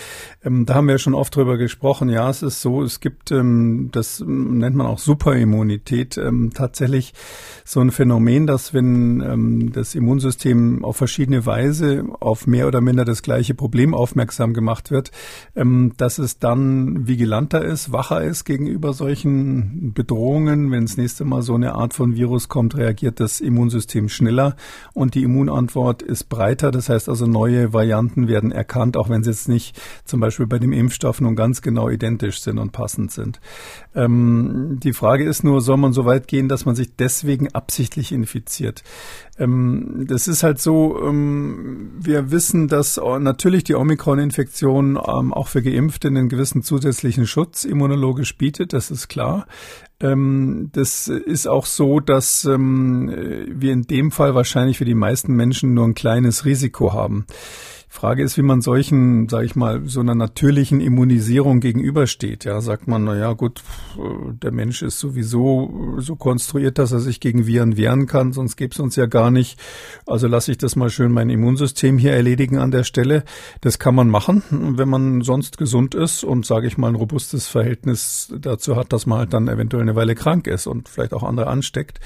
Ähm, 0.45 0.67
da 0.67 0.75
haben 0.75 0.89
wir 0.89 0.93
ja 0.93 0.99
schon 0.99 1.15
oft 1.15 1.35
drüber 1.35 1.57
gesprochen. 1.57 2.11
Ja, 2.11 2.29
es 2.29 2.43
ist 2.43 2.61
so, 2.61 2.83
es 2.83 3.01
gibt, 3.01 3.33
ähm, 3.33 3.89
das 3.93 4.23
nennt 4.25 4.77
man 4.77 4.87
auch 4.87 4.99
Superimmunität, 4.99 6.19
ähm, 6.19 6.51
tatsächlich 6.53 7.15
so 7.65 7.81
ein 7.81 7.91
Phänomen, 7.91 8.47
dass 8.47 8.75
wenn 8.75 9.23
ähm, 9.23 9.73
das 9.73 9.95
Immunsystem 9.95 10.85
auf 10.85 10.99
verschiedene 10.99 11.47
Weise 11.47 12.05
auf 12.21 12.47
mehr 12.47 12.67
oder 12.67 12.83
minder 12.83 13.07
das 13.07 13.23
gleiche 13.23 13.55
Problem 13.55 13.95
aufmerksam 13.95 14.53
gemacht 14.53 14.91
wird, 14.91 15.13
ähm, 15.57 15.95
dass 15.97 16.19
es 16.19 16.41
dann 16.41 17.09
vigilanter 17.09 17.65
ist, 17.65 17.91
wacher 17.91 18.23
ist 18.23 18.45
gegenüber 18.45 18.93
solchen 18.93 19.95
Bedrohungen. 19.95 20.71
Wenn 20.71 20.85
das 20.85 20.99
nächste 20.99 21.25
Mal 21.25 21.41
so 21.41 21.55
eine 21.55 21.75
Art 21.75 21.95
von 21.95 22.17
Virus 22.17 22.51
kommt, 22.51 22.77
reagiert 22.77 23.19
das 23.19 23.41
Immunsystem 23.41 24.11
schneller 24.11 24.58
und 24.95 25.15
die 25.15 25.23
Immunantwort 25.23 26.03
ist 26.03 26.29
breiter. 26.29 26.71
Das 26.71 26.89
heißt 26.89 27.09
also, 27.09 27.27
neue 27.27 27.73
Varianten 27.73 28.29
werden 28.29 28.53
erkannt, 28.53 28.97
auch 28.97 29.09
wenn 29.09 29.23
sie 29.23 29.31
jetzt 29.31 29.49
nicht 29.49 29.81
zum 30.05 30.21
Beispiel 30.21 30.47
bei 30.47 30.59
dem 30.59 30.73
Impfstoff 30.73 31.21
nun 31.21 31.37
ganz 31.37 31.63
genau 31.63 31.89
identisch 31.89 32.41
sind 32.41 32.59
und 32.59 32.73
passend 32.73 33.13
sind. 33.13 33.41
Ähm, 33.95 34.79
die 34.83 34.93
Frage 34.93 35.25
ist 35.25 35.45
nur, 35.45 35.61
soll 35.61 35.77
man 35.77 35.93
so 35.93 36.05
weit 36.05 36.29
gehen, 36.29 36.49
dass 36.49 36.65
man 36.65 36.75
sich 36.75 36.95
deswegen 36.97 37.55
absichtlich 37.55 38.13
infiziert? 38.13 38.83
Ähm, 39.39 40.05
das 40.09 40.29
ist 40.29 40.43
halt 40.43 40.61
so, 40.61 41.01
ähm, 41.03 41.93
wir 41.99 42.31
wissen, 42.31 42.69
dass 42.69 43.01
natürlich 43.21 43.65
die 43.65 43.75
Omikron-Infektion 43.75 44.97
ähm, 44.97 45.33
auch 45.33 45.49
für 45.49 45.63
Geimpfte 45.63 46.09
einen 46.09 46.29
gewissen 46.29 46.63
zusätzlichen 46.63 47.27
Schutz 47.27 47.65
immunologisch 47.65 48.37
bietet, 48.37 48.73
das 48.73 48.91
ist 48.91 49.09
klar. 49.09 49.47
Ähm, 50.01 50.71
das 50.73 51.09
ist 51.09 51.49
auch 51.49 51.67
so, 51.67 51.99
dass 51.99 52.45
ähm, 52.45 53.11
wir 53.49 53.73
in 53.73 53.83
dem 53.83 54.13
Fall 54.13 54.35
wahrscheinlich 54.35 54.48
für 54.79 54.85
die 54.85 54.95
meisten 54.95 55.35
Menschen 55.35 55.75
nur 55.75 55.87
ein 55.87 55.95
kleines 55.95 56.45
Risiko 56.45 56.93
haben. 56.93 57.27
Frage 57.99 58.23
ist, 58.23 58.37
wie 58.39 58.43
man 58.43 58.61
solchen, 58.61 59.29
sage 59.29 59.47
ich 59.47 59.57
mal, 59.57 59.83
so 59.87 59.99
einer 59.99 60.15
natürlichen 60.15 60.81
Immunisierung 60.81 61.59
gegenübersteht. 61.59 62.45
Ja, 62.45 62.61
sagt 62.61 62.87
man, 62.87 63.03
na 63.03 63.17
ja, 63.17 63.33
gut, 63.33 63.61
der 64.41 64.53
Mensch 64.53 64.83
ist 64.83 65.01
sowieso 65.01 65.97
so 65.99 66.15
konstruiert, 66.15 66.79
dass 66.79 66.93
er 66.93 67.01
sich 67.01 67.19
gegen 67.19 67.49
Viren 67.49 67.77
wehren 67.77 68.07
kann, 68.07 68.33
sonst 68.33 68.55
gäbe 68.55 68.73
es 68.73 68.79
uns 68.79 68.95
ja 68.95 69.07
gar 69.07 69.33
nicht. 69.33 69.59
Also 70.07 70.29
lasse 70.29 70.53
ich 70.53 70.59
das 70.59 70.77
mal 70.77 70.91
schön 70.91 71.11
mein 71.11 71.29
Immunsystem 71.29 71.99
hier 71.99 72.13
erledigen 72.13 72.59
an 72.59 72.71
der 72.71 72.85
Stelle. 72.85 73.25
Das 73.63 73.81
kann 73.81 73.97
man 73.97 74.09
machen, 74.09 74.45
wenn 74.79 74.89
man 74.89 75.23
sonst 75.23 75.59
gesund 75.59 75.97
ist 75.97 76.23
und, 76.23 76.47
sage 76.47 76.69
ich 76.69 76.79
mal, 76.79 76.91
ein 76.91 76.95
robustes 76.95 77.49
Verhältnis 77.49 78.33
dazu 78.39 78.77
hat, 78.77 78.93
dass 78.93 79.07
man 79.07 79.19
halt 79.19 79.33
dann 79.33 79.49
eventuell 79.49 79.83
eine 79.83 79.97
Weile 79.97 80.15
krank 80.15 80.47
ist 80.47 80.69
und 80.69 80.89
vielleicht 80.89 81.15
auch 81.15 81.25
andere 81.25 81.49
ansteckt. 81.49 81.99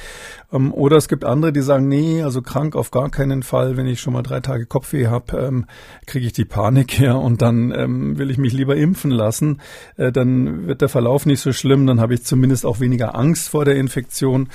Ähm, 0.55 0.73
oder 0.73 0.97
es 0.97 1.09
gibt 1.09 1.27
andere, 1.27 1.53
die 1.53 1.61
sagen, 1.61 1.87
nee, 1.87 2.23
also 2.23 2.41
krank 2.41 2.77
auf 2.77 2.91
gar 2.91 3.11
keinen 3.11 3.43
Fall, 3.43 3.77
wenn 3.77 3.87
ich 3.87 4.01
schon 4.01 4.15
mal 4.15 4.23
drei 4.23 4.41
Tage 4.41 4.65
Kopfweh 4.65 5.09
habe, 5.09 5.37
ähm, 5.37 5.67
kriege 6.07 6.27
ich 6.27 6.33
die 6.33 6.45
Panik 6.45 6.93
her 6.99 7.19
und 7.19 7.43
dann 7.43 7.73
ähm, 7.77 8.19
will 8.19 8.31
ich 8.31 8.39
mich 8.39 8.53
lieber 8.53 8.77
impfen 8.77 9.11
lassen. 9.11 9.61
Äh, 9.97 10.13
dann 10.13 10.67
wird 10.67 10.81
der 10.81 10.89
Verlauf 10.89 11.27
nicht 11.27 11.41
so 11.41 11.53
schlimm, 11.53 11.87
dann 11.87 12.01
habe 12.01 12.15
ich 12.15 12.25
zumindest 12.25 12.67
auch 12.67 12.81
weniger 12.81 13.15
Angst 13.15 13.49
vor 13.49 13.65
der 13.65 13.77
Infektion. 13.77 14.49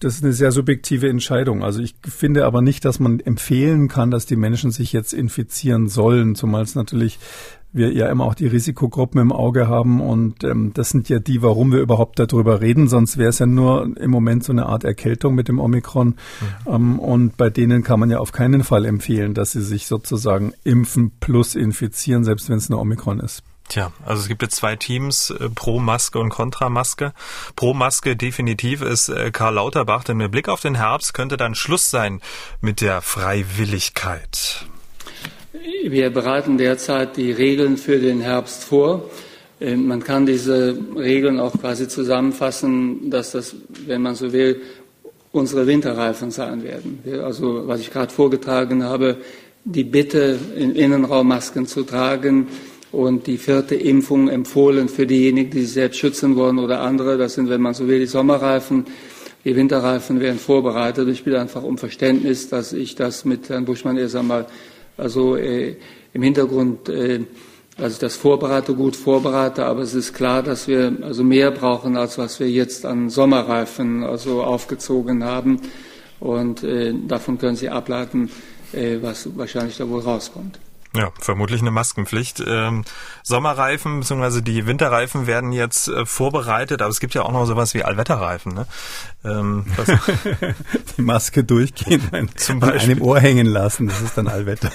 Das 0.00 0.14
ist 0.14 0.24
eine 0.24 0.32
sehr 0.32 0.52
subjektive 0.52 1.08
Entscheidung. 1.08 1.62
Also 1.62 1.82
ich 1.82 1.96
finde 2.06 2.44
aber 2.44 2.62
nicht, 2.62 2.84
dass 2.84 3.00
man 3.00 3.20
empfehlen 3.20 3.88
kann, 3.88 4.10
dass 4.10 4.24
die 4.24 4.36
Menschen 4.36 4.70
sich 4.70 4.92
jetzt 4.92 5.12
infizieren 5.12 5.88
sollen, 5.88 6.34
zumal 6.34 6.62
es 6.62 6.74
natürlich 6.74 7.18
wir 7.72 7.92
ja 7.92 8.08
immer 8.08 8.24
auch 8.24 8.34
die 8.34 8.46
Risikogruppen 8.46 9.20
im 9.20 9.32
Auge 9.32 9.68
haben 9.68 10.00
und 10.00 10.42
ähm, 10.44 10.72
das 10.74 10.90
sind 10.90 11.08
ja 11.08 11.18
die, 11.18 11.42
warum 11.42 11.72
wir 11.72 11.80
überhaupt 11.80 12.18
darüber 12.18 12.60
reden. 12.60 12.88
Sonst 12.88 13.18
wäre 13.18 13.28
es 13.28 13.38
ja 13.38 13.46
nur 13.46 13.96
im 13.98 14.10
Moment 14.10 14.44
so 14.44 14.52
eine 14.52 14.66
Art 14.66 14.84
Erkältung 14.84 15.34
mit 15.34 15.48
dem 15.48 15.58
Omikron 15.58 16.08
mhm. 16.08 16.72
ähm, 16.72 16.98
und 16.98 17.36
bei 17.36 17.50
denen 17.50 17.82
kann 17.82 18.00
man 18.00 18.10
ja 18.10 18.18
auf 18.18 18.32
keinen 18.32 18.64
Fall 18.64 18.84
empfehlen, 18.84 19.34
dass 19.34 19.52
sie 19.52 19.62
sich 19.62 19.86
sozusagen 19.86 20.52
impfen 20.64 21.12
plus 21.20 21.54
infizieren, 21.54 22.24
selbst 22.24 22.48
wenn 22.48 22.58
es 22.58 22.70
eine 22.70 22.78
Omikron 22.78 23.20
ist. 23.20 23.42
Tja, 23.68 23.92
also 24.06 24.22
es 24.22 24.28
gibt 24.28 24.40
jetzt 24.40 24.56
zwei 24.56 24.76
Teams, 24.76 25.28
äh, 25.30 25.50
pro 25.50 25.78
Maske 25.78 26.18
und 26.18 26.30
kontra 26.30 26.70
Maske. 26.70 27.12
Pro 27.54 27.74
Maske 27.74 28.16
definitiv 28.16 28.80
ist 28.80 29.10
äh, 29.10 29.30
Karl 29.30 29.54
Lauterbach, 29.54 30.04
denn 30.04 30.16
mit 30.16 30.30
Blick 30.30 30.48
auf 30.48 30.60
den 30.60 30.74
Herbst 30.74 31.12
könnte 31.12 31.36
dann 31.36 31.54
Schluss 31.54 31.90
sein 31.90 32.22
mit 32.62 32.80
der 32.80 33.02
Freiwilligkeit. 33.02 34.66
Wir 35.84 36.10
bereiten 36.10 36.58
derzeit 36.58 37.16
die 37.16 37.32
Regeln 37.32 37.76
für 37.76 37.98
den 37.98 38.20
Herbst 38.20 38.64
vor. 38.64 39.10
Äh, 39.60 39.76
man 39.76 40.02
kann 40.02 40.26
diese 40.26 40.78
Regeln 40.96 41.40
auch 41.40 41.52
quasi 41.58 41.88
zusammenfassen, 41.88 43.10
dass 43.10 43.32
das, 43.32 43.56
wenn 43.86 44.02
man 44.02 44.14
so 44.14 44.32
will, 44.32 44.60
unsere 45.32 45.66
Winterreifen 45.66 46.30
sein 46.30 46.62
werden. 46.62 47.02
Also, 47.22 47.66
was 47.66 47.80
ich 47.80 47.90
gerade 47.90 48.12
vorgetragen 48.12 48.84
habe, 48.84 49.16
die 49.64 49.84
Bitte, 49.84 50.38
in 50.56 50.74
Innenraummasken 50.74 51.66
zu 51.66 51.82
tragen, 51.82 52.48
und 52.90 53.26
die 53.26 53.36
vierte 53.36 53.74
Impfung 53.74 54.28
empfohlen 54.28 54.88
für 54.88 55.06
diejenigen, 55.06 55.50
die 55.50 55.60
sich 55.60 55.72
selbst 55.72 55.98
schützen 55.98 56.36
wollen 56.36 56.58
oder 56.58 56.80
andere. 56.80 57.18
Das 57.18 57.34
sind, 57.34 57.50
wenn 57.50 57.60
man 57.60 57.74
so 57.74 57.86
will, 57.86 57.98
die 57.98 58.06
Sommerreifen. 58.06 58.86
Die 59.44 59.54
Winterreifen 59.54 60.20
werden 60.20 60.38
vorbereitet. 60.38 61.08
Ich 61.08 61.24
bitte 61.24 61.40
einfach 61.40 61.62
um 61.62 61.78
Verständnis, 61.78 62.48
dass 62.48 62.72
ich 62.72 62.94
das 62.94 63.24
mit 63.24 63.48
Herrn 63.50 63.66
Buschmann 63.66 63.96
erst 63.98 64.16
einmal 64.16 64.46
also 64.98 65.36
äh, 65.36 65.76
im 66.12 66.22
Hintergrund, 66.22 66.88
äh, 66.88 67.20
also 67.76 68.00
das 68.00 68.16
vorbereite, 68.16 68.74
gut 68.74 68.96
vorbereite, 68.96 69.64
aber 69.64 69.82
es 69.82 69.94
ist 69.94 70.12
klar, 70.12 70.42
dass 70.42 70.66
wir 70.66 70.98
also 71.02 71.22
mehr 71.22 71.50
brauchen, 71.50 71.96
als 71.96 72.18
was 72.18 72.40
wir 72.40 72.50
jetzt 72.50 72.84
an 72.84 73.08
Sommerreifen 73.08 74.02
also 74.02 74.42
aufgezogen 74.42 75.24
haben. 75.24 75.60
Und 76.20 76.64
äh, 76.64 76.92
davon 77.06 77.38
können 77.38 77.54
Sie 77.54 77.68
ableiten, 77.68 78.30
äh, 78.72 78.98
was 79.00 79.36
wahrscheinlich 79.36 79.76
da 79.76 79.88
wohl 79.88 80.00
rauskommt. 80.00 80.58
Ja, 80.96 81.12
vermutlich 81.20 81.60
eine 81.60 81.70
Maskenpflicht. 81.70 82.42
Ähm, 82.44 82.84
Sommerreifen 83.28 84.00
bzw. 84.00 84.40
die 84.40 84.66
Winterreifen 84.66 85.26
werden 85.26 85.52
jetzt 85.52 85.88
äh, 85.88 86.06
vorbereitet, 86.06 86.80
aber 86.80 86.90
es 86.90 86.98
gibt 86.98 87.12
ja 87.12 87.22
auch 87.22 87.32
noch 87.32 87.44
sowas 87.44 87.74
wie 87.74 87.84
Allwetterreifen. 87.84 88.54
Ne? 88.54 88.66
Ähm, 89.22 89.66
die 90.96 91.02
Maske 91.02 91.44
durchgehen, 91.44 92.00
ein, 92.12 92.30
Zum 92.36 92.58
Beispiel. 92.58 92.92
einem 92.92 93.02
Ohr 93.02 93.20
hängen 93.20 93.46
lassen, 93.46 93.88
das 93.88 94.00
ist 94.00 94.16
dann 94.16 94.28
Allwetter. 94.28 94.70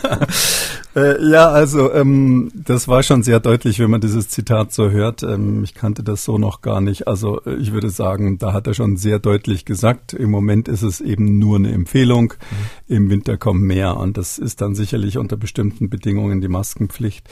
äh, 0.96 1.20
ja, 1.32 1.50
also 1.50 1.92
ähm, 1.94 2.52
das 2.54 2.88
war 2.88 3.02
schon 3.02 3.24
sehr 3.24 3.40
deutlich, 3.40 3.80
wenn 3.80 3.90
man 3.90 4.02
dieses 4.02 4.30
Zitat 4.30 4.72
so 4.72 4.92
hört. 4.92 5.24
Ähm, 5.24 5.64
ich 5.64 5.74
kannte 5.74 6.04
das 6.04 6.24
so 6.24 6.38
noch 6.38 6.62
gar 6.62 6.80
nicht. 6.80 7.08
Also 7.08 7.42
äh, 7.46 7.56
ich 7.56 7.74
würde 7.74 7.90
sagen, 7.90 8.38
da 8.38 8.54
hat 8.54 8.68
er 8.68 8.76
schon 8.76 8.98
sehr 8.98 9.18
deutlich 9.18 9.66
gesagt, 9.66 10.14
im 10.14 10.30
Moment 10.30 10.68
ist 10.68 10.84
es 10.84 11.02
eben 11.02 11.40
nur 11.40 11.58
eine 11.58 11.72
Empfehlung, 11.72 12.36
mhm. 12.88 12.96
im 12.96 13.10
Winter 13.10 13.38
kommt 13.38 13.64
mehr 13.64 13.98
und 13.98 14.16
das 14.16 14.38
ist 14.38 14.62
dann 14.62 14.76
sicherlich 14.76 15.18
unter 15.18 15.38
bestimmten 15.38 15.90
Bedingungen 15.90 16.40
die 16.40 16.50
Maskenpflicht. 16.50 17.28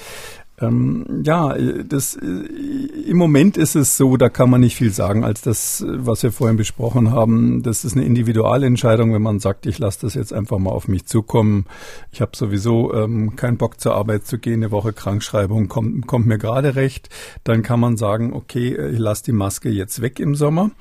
Ähm, 0.62 1.24
ja, 1.26 1.56
das, 1.84 2.16
äh, 2.16 2.26
im 2.26 3.18
Moment 3.18 3.58
ist 3.58 3.76
es 3.76 3.98
so, 3.98 4.16
da 4.18 4.30
kann 4.30 4.50
man 4.50 4.62
nicht 4.62 4.76
viel 4.76 4.92
sagen, 4.92 5.24
als 5.24 5.42
das, 5.42 5.84
was 5.88 6.24
wir 6.24 6.32
vorhin 6.32 6.58
besprochen 6.58 7.12
haben. 7.12 7.64
Das 7.64 7.84
ist 7.84 7.96
eine 7.96 8.06
Individualentscheidung, 8.06 9.14
wenn 9.14 9.22
man 9.22 9.40
sagt, 9.40 9.66
ich 9.66 9.80
lasse 9.80 10.02
das 10.02 10.14
jetzt 10.14 10.34
einfach 10.34 10.60
mal 10.60 10.72
auf 10.72 10.88
mich 10.88 11.06
zukommen. 11.06 11.66
Ich 12.12 12.22
habe 12.22 12.32
sowieso 12.36 12.94
ähm, 12.94 13.36
keinen 13.36 13.58
Bock 13.58 13.80
zur 13.80 13.96
Arbeit 13.96 14.26
zu 14.26 14.38
gehen, 14.38 14.62
eine 14.62 14.72
Woche 14.72 14.94
Krankschreibung 14.94 15.68
kommt, 15.68 16.08
kommt 16.08 16.28
mir 16.28 16.38
gerade 16.38 16.76
recht. 16.76 17.10
Dann 17.44 17.64
kann 17.64 17.80
man 17.80 17.98
sagen, 17.98 18.34
okay, 18.34 18.76
ich 18.92 19.00
lasse 19.00 19.24
die 19.24 19.32
Maske 19.32 19.70
jetzt 19.70 20.02
weg 20.02 20.20
im 20.20 20.36
Sommer, 20.36 20.72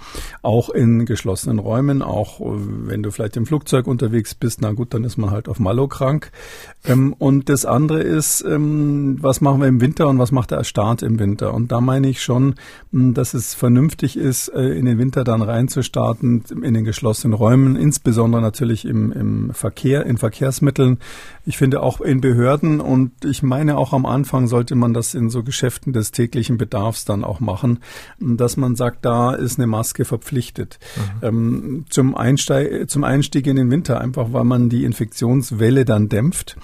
auch 0.43 0.69
in 0.71 1.07
geschlossenen 1.07 1.59
Räumen, 1.59 2.03
auch 2.03 2.41
wenn 2.41 3.03
du 3.03 3.11
vielleicht 3.11 3.37
im 3.37 3.47
Flugzeug 3.47 3.87
unterwegs 3.87 4.35
bist, 4.35 4.61
na 4.61 4.73
gut, 4.73 4.95
dann 4.95 5.05
ist 5.05 5.17
man 5.17 5.31
halt 5.31 5.49
auf 5.49 5.59
Mallo 5.59 5.89
krank. 5.89 6.31
Ähm, 6.85 7.15
und 7.19 7.49
das 7.49 7.67
andere 7.67 8.03
ist, 8.03 8.43
ähm, 8.43 9.19
was 9.21 9.41
machen 9.41 9.61
wir 9.61 9.69
im 9.69 9.81
Winter 9.81 10.09
und 10.09 10.19
was 10.19 10.33
macht 10.33 10.51
der 10.51 10.65
Staat 10.65 11.03
im 11.03 11.19
Winter? 11.19 11.53
Und 11.53 11.73
da 11.73 11.81
meine 11.81 12.09
ich 12.09 12.23
schon, 12.23 12.55
hm, 12.93 13.13
dass 13.13 13.35
es 13.35 13.55
vernünftig 13.55 14.17
ist, 14.17 14.49
äh, 14.49 14.79
in 14.79 14.87
den 14.87 14.99
Winter 14.99 15.25
dann 15.25 15.43
reinzustarten, 15.43 16.45
in 16.63 16.75
den 16.75 16.85
geschlossenen 16.85 17.35
Räumen, 17.35 17.77
insbesondere 17.77 18.41
natürlich 18.41 18.87
im, 18.87 19.13
im 19.13 19.51
Verkehr, 19.53 20.07
in 20.07 20.17
Verkehrsmitteln. 20.17 20.99
Ich 21.45 21.59
finde 21.59 21.83
auch 21.83 22.01
in 22.01 22.21
Behörden 22.21 22.81
und 22.81 23.25
ich 23.25 23.43
meine 23.43 23.77
auch 23.77 23.93
am 23.93 24.07
Anfang 24.07 24.47
sollte 24.47 24.75
man 24.75 24.95
das 24.95 25.15
in 25.15 25.29
so 25.29 25.43
Geschäften 25.43 25.93
des 25.93 26.13
täglichen 26.13 26.57
Bedarfs 26.57 27.05
dann 27.05 27.25
auch 27.25 27.41
machen, 27.41 27.81
dass 28.19 28.57
man 28.57 28.77
sagt, 28.77 29.05
da 29.05 29.35
ist 29.35 29.59
eine 29.59 29.67
Maske 29.67 30.05
verpflichtet. 30.05 30.79
Mhm. 30.97 31.27
Ähm, 31.27 31.85
zum, 31.91 32.15
Einsteig, 32.15 32.89
zum 32.89 33.05
Einstieg 33.05 33.47
in 33.47 33.57
den 33.57 33.71
Winter, 33.71 34.01
einfach 34.01 34.33
weil 34.33 34.45
man 34.45 34.71
die 34.71 34.85
Infektionswelle 34.85 35.85
dann 35.85 36.09
dämpft. 36.09 36.57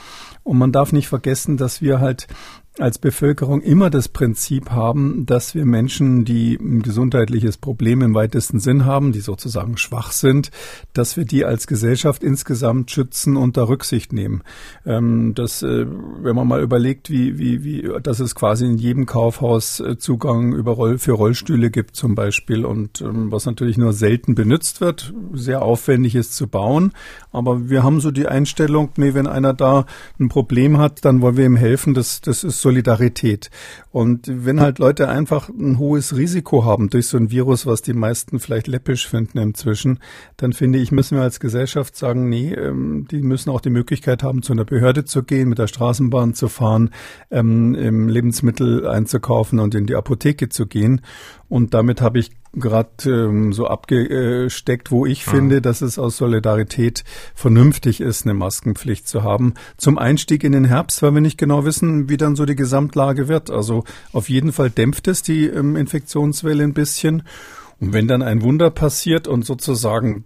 Und 0.47 0.59
man 0.59 0.71
darf 0.71 0.93
nicht 0.93 1.09
vergessen, 1.09 1.57
dass 1.57 1.83
wir 1.83 1.99
halt 1.99 2.29
als 2.78 2.99
Bevölkerung 2.99 3.62
immer 3.62 3.88
das 3.88 4.09
Prinzip 4.09 4.71
haben, 4.71 5.25
dass 5.25 5.54
wir 5.54 5.64
Menschen, 5.64 6.25
die 6.25 6.56
ein 6.56 6.83
gesundheitliches 6.83 7.56
Problem 7.56 8.02
im 8.02 8.14
weitesten 8.14 8.61
Sinn 8.61 8.85
haben, 8.85 9.12
die 9.12 9.21
sozusagen 9.21 9.78
schwach 9.78 10.12
sind, 10.12 10.50
dass 10.92 11.16
wir 11.16 11.25
die 11.25 11.45
als 11.45 11.66
Gesellschaft 11.66 12.23
insgesamt 12.23 12.90
schützen 12.90 13.37
und 13.37 13.56
da 13.56 13.64
Rücksicht 13.64 14.12
nehmen. 14.12 14.42
Ähm, 14.85 15.33
das, 15.35 15.62
äh, 15.62 15.87
wenn 15.87 16.37
man 16.37 16.47
mal 16.47 16.62
überlegt, 16.62 17.09
wie, 17.09 17.38
wie, 17.38 17.64
wie, 17.64 17.88
dass 18.02 18.21
es 18.21 18.35
quasi 18.35 18.66
in 18.66 18.76
jedem 18.76 19.06
Kaufhaus 19.06 19.80
äh, 19.80 19.97
Zugang 19.97 20.52
über 20.52 20.73
Roll, 20.73 20.99
für 20.99 21.12
Rollstühle 21.12 21.71
gibt 21.71 21.97
zum 21.97 22.14
Beispiel 22.14 22.64
und 22.66 23.00
ähm, 23.00 23.33
was 23.33 23.47
natürlich 23.47 23.78
nur 23.78 23.95
selten 23.95 24.35
benutzt 24.35 24.80
wird, 24.80 25.14
sehr 25.33 25.62
aufwendig 25.62 26.14
ist 26.14 26.37
zu 26.37 26.47
bauen. 26.47 26.92
Aber 27.33 27.71
wir 27.71 27.83
haben 27.83 28.00
so 28.00 28.11
die 28.11 28.26
Einstellung, 28.26 28.90
nee, 28.97 29.14
wenn 29.14 29.26
einer 29.26 29.54
da 29.54 29.87
ein 30.21 30.28
Problem 30.28 30.78
hat, 30.78 31.04
dann 31.04 31.23
wollen 31.23 31.37
wir 31.37 31.47
ihm 31.47 31.56
helfen. 31.56 31.95
Das, 31.95 32.21
das 32.21 32.45
ist 32.45 32.65
Solidarität. 32.66 33.50
Und 33.92 34.26
wenn 34.26 34.61
halt 34.61 34.80
Leute 34.80 35.08
einfach 35.08 35.49
ein 35.49 35.78
hohes 35.78 36.16
Risiko 36.16 36.64
haben 36.64 36.90
durch 36.90 37.06
so 37.06 37.16
ein 37.16 37.30
Virus, 37.30 37.64
was 37.64 37.80
die 37.80 37.92
meisten 37.92 38.40
vielleicht 38.40 38.66
läppisch 38.66 39.06
finden 39.06 39.38
inzwischen, 39.38 40.00
dann 40.37 40.52
finde 40.52 40.80
ich, 40.80 40.90
müssen 40.90 41.16
wir 41.16 41.23
als 41.23 41.38
Gesellschaft 41.38 41.94
sagen, 41.96 42.28
nee, 42.28 42.52
ähm, 42.52 43.06
die 43.08 43.23
müssen 43.23 43.50
auch 43.50 43.61
die 43.61 43.70
Möglichkeit 43.70 44.25
haben, 44.25 44.42
zu 44.42 44.52
einer 44.52 44.64
Behörde 44.64 45.04
zu 45.04 45.23
gehen, 45.23 45.49
mit 45.49 45.58
der 45.58 45.68
Straßenbahn 45.68 46.35
zu 46.35 46.49
fahren, 46.49 46.90
ähm, 47.30 48.08
Lebensmittel 48.08 48.88
einzukaufen 48.88 49.61
und 49.61 49.76
in 49.76 49.87
die 49.87 49.94
Apotheke 49.94 50.49
zu 50.49 50.66
gehen. 50.66 51.02
Und 51.49 51.75
damit 51.75 52.00
habe 52.00 52.19
ich 52.19 52.31
gerade 52.53 52.91
ähm, 53.07 53.53
so 53.53 53.67
abgesteckt, 53.67 54.91
wo 54.91 55.07
ich 55.07 55.26
ja. 55.26 55.33
finde, 55.33 55.61
dass 55.61 55.83
es 55.83 55.99
aus 55.99 56.17
Solidarität 56.17 57.05
vernünftig 57.35 58.00
ist, 58.00 58.25
eine 58.25 58.35
Maskenpflicht 58.35 59.07
zu 59.07 59.23
haben. 59.23 59.55
Zum 59.76 59.99
Einstieg 59.99 60.43
in 60.43 60.53
den 60.53 60.65
Herbst, 60.65 61.03
weil 61.03 61.15
wir 61.15 61.21
nicht 61.21 61.38
genau 61.38 61.65
wissen, 61.65 62.09
wie 62.09 62.17
dann 62.17 62.35
so 62.35 62.47
die 62.47 62.57
Gesamtlage 62.57 63.29
wird. 63.29 63.50
Also 63.50 63.85
auf 64.12 64.29
jeden 64.29 64.53
Fall 64.53 64.71
dämpft 64.71 65.07
es 65.09 65.23
die 65.23 65.47
ähm, 65.47 65.76
Infektionswelle 65.76 66.65
ein 66.65 66.75
bisschen. 66.75 67.23
Und 67.78 67.92
wenn 67.92 68.09
dann 68.09 68.23
ein 68.23 68.42
Wunder 68.42 68.71
passiert 68.71 69.28
und 69.28 69.45
sozusagen 69.45 70.25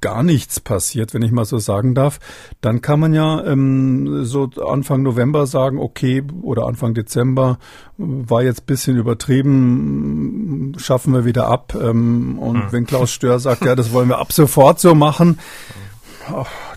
gar 0.00 0.22
nichts 0.22 0.60
passiert, 0.60 1.14
wenn 1.14 1.22
ich 1.22 1.32
mal 1.32 1.44
so 1.44 1.58
sagen 1.58 1.96
darf, 1.96 2.20
dann 2.60 2.80
kann 2.80 3.00
man 3.00 3.12
ja 3.12 3.44
ähm, 3.44 4.24
so 4.24 4.48
Anfang 4.64 5.02
November 5.02 5.46
sagen, 5.46 5.78
okay, 5.78 6.22
oder 6.42 6.66
Anfang 6.66 6.94
Dezember 6.94 7.58
war 7.98 8.44
jetzt 8.44 8.66
bisschen 8.66 8.96
übertrieben, 8.96 10.74
schaffen 10.76 11.12
wir 11.12 11.24
wieder 11.24 11.48
ab. 11.48 11.74
Ähm, 11.74 12.38
und 12.38 12.64
hm. 12.64 12.72
wenn 12.72 12.86
Klaus 12.86 13.10
Stör 13.10 13.40
sagt, 13.40 13.64
ja, 13.64 13.74
das 13.74 13.92
wollen 13.92 14.08
wir 14.08 14.18
ab 14.18 14.32
sofort 14.32 14.78
so 14.78 14.94
machen, 14.94 15.40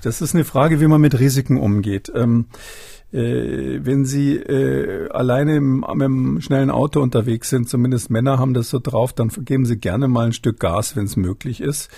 das 0.01 0.21
ist 0.21 0.33
eine 0.33 0.43
Frage, 0.43 0.81
wie 0.81 0.87
man 0.87 1.01
mit 1.01 1.19
Risiken 1.19 1.57
umgeht. 1.57 2.11
Ähm, 2.15 2.47
äh, 2.53 2.94
wenn 3.11 4.03
sie 4.03 4.35
äh, 4.35 5.09
alleine 5.09 5.55
im, 5.55 5.79
mit 5.79 5.89
einem 5.89 6.41
schnellen 6.41 6.69
Auto 6.69 7.01
unterwegs 7.01 7.49
sind, 7.49 7.69
zumindest 7.69 8.09
Männer 8.09 8.39
haben 8.39 8.53
das 8.53 8.69
so 8.69 8.79
drauf, 8.79 9.13
dann 9.13 9.29
geben 9.29 9.65
sie 9.65 9.77
gerne 9.77 10.07
mal 10.07 10.25
ein 10.25 10.33
Stück 10.33 10.59
Gas, 10.59 10.95
wenn 10.95 11.05
es 11.05 11.15
möglich 11.15 11.61
ist. 11.61 11.89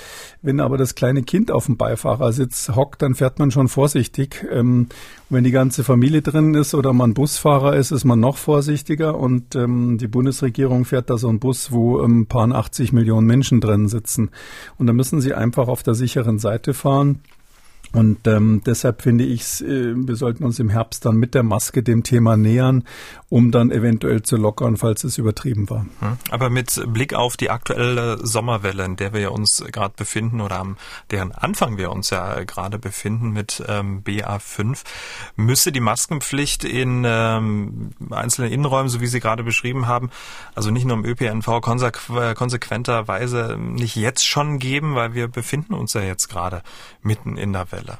Wenn 0.41 0.59
aber 0.59 0.77
das 0.77 0.95
kleine 0.95 1.23
Kind 1.23 1.49
auf 1.51 1.65
dem 1.65 1.77
Beifahrersitz 1.77 2.69
hockt, 2.75 3.01
dann 3.01 3.15
fährt 3.15 3.39
man 3.39 3.51
schon 3.51 3.67
vorsichtig. 3.67 4.45
Ähm, 4.51 4.87
wenn 5.29 5.43
die 5.43 5.51
ganze 5.51 5.83
Familie 5.83 6.21
drin 6.21 6.53
ist 6.53 6.73
oder 6.73 6.93
man 6.93 7.13
Busfahrer 7.13 7.75
ist, 7.75 7.91
ist 7.91 8.05
man 8.05 8.19
noch 8.19 8.37
vorsichtiger. 8.37 9.17
Und 9.17 9.55
ähm, 9.55 9.97
die 9.97 10.07
Bundesregierung 10.07 10.85
fährt 10.85 11.09
da 11.09 11.17
so 11.17 11.27
einen 11.27 11.39
Bus, 11.39 11.71
wo 11.71 11.99
ein 11.99 12.11
ähm, 12.11 12.25
paar 12.27 12.49
80 12.49 12.93
Millionen 12.93 13.27
Menschen 13.27 13.59
drin 13.59 13.87
sitzen. 13.87 14.29
Und 14.77 14.87
da 14.87 14.93
müssen 14.93 15.19
sie 15.19 15.33
einfach 15.33 15.67
auf 15.67 15.83
der 15.83 15.95
sicheren 15.95 16.39
Seite 16.39 16.73
fahren. 16.73 17.19
Und 17.93 18.27
ähm, 18.27 18.61
deshalb 18.65 19.01
finde 19.01 19.23
ich, 19.23 19.63
äh, 19.63 19.95
wir 19.95 20.15
sollten 20.15 20.43
uns 20.43 20.59
im 20.59 20.69
Herbst 20.69 21.05
dann 21.05 21.15
mit 21.15 21.33
der 21.33 21.43
Maske 21.43 21.83
dem 21.83 22.03
Thema 22.03 22.35
nähern, 22.35 22.83
um 23.29 23.51
dann 23.51 23.71
eventuell 23.71 24.21
zu 24.21 24.37
lockern, 24.37 24.77
falls 24.77 25.03
es 25.03 25.17
übertrieben 25.17 25.69
war. 25.69 25.85
Hm. 25.99 26.17
Aber 26.31 26.49
mit 26.49 26.81
Blick 26.87 27.13
auf 27.13 27.35
die 27.35 27.49
aktuelle 27.49 28.25
Sommerwelle, 28.25 28.85
in 28.85 28.95
der 28.95 29.13
wir 29.13 29.33
uns 29.33 29.63
gerade 29.71 29.93
befinden 29.97 30.39
oder 30.39 30.59
am 30.59 30.77
deren 31.11 31.33
Anfang 31.33 31.77
wir 31.77 31.91
uns 31.91 32.09
ja 32.09 32.43
gerade 32.45 32.79
befinden 32.79 33.31
mit 33.31 33.63
ähm, 33.67 34.03
BA5, 34.03 34.83
müsste 35.35 35.71
die 35.71 35.81
Maskenpflicht 35.81 36.63
in 36.63 37.03
ähm, 37.05 37.91
einzelnen 38.09 38.51
Innenräumen, 38.51 38.89
so 38.89 39.01
wie 39.01 39.07
Sie 39.07 39.19
gerade 39.19 39.43
beschrieben 39.43 39.87
haben, 39.87 40.09
also 40.55 40.71
nicht 40.71 40.85
nur 40.85 40.97
im 40.97 41.05
ÖPNV 41.05 41.61
konsequ 41.61 42.33
konsequenterweise 42.35 43.57
nicht 43.59 43.95
jetzt 43.95 44.25
schon 44.25 44.59
geben, 44.59 44.95
weil 44.95 45.13
wir 45.13 45.27
befinden 45.27 45.73
uns 45.73 45.93
ja 45.93 46.01
jetzt 46.01 46.29
gerade 46.29 46.63
mitten 47.01 47.37
in 47.37 47.53
der 47.53 47.71
Welle. 47.71 47.97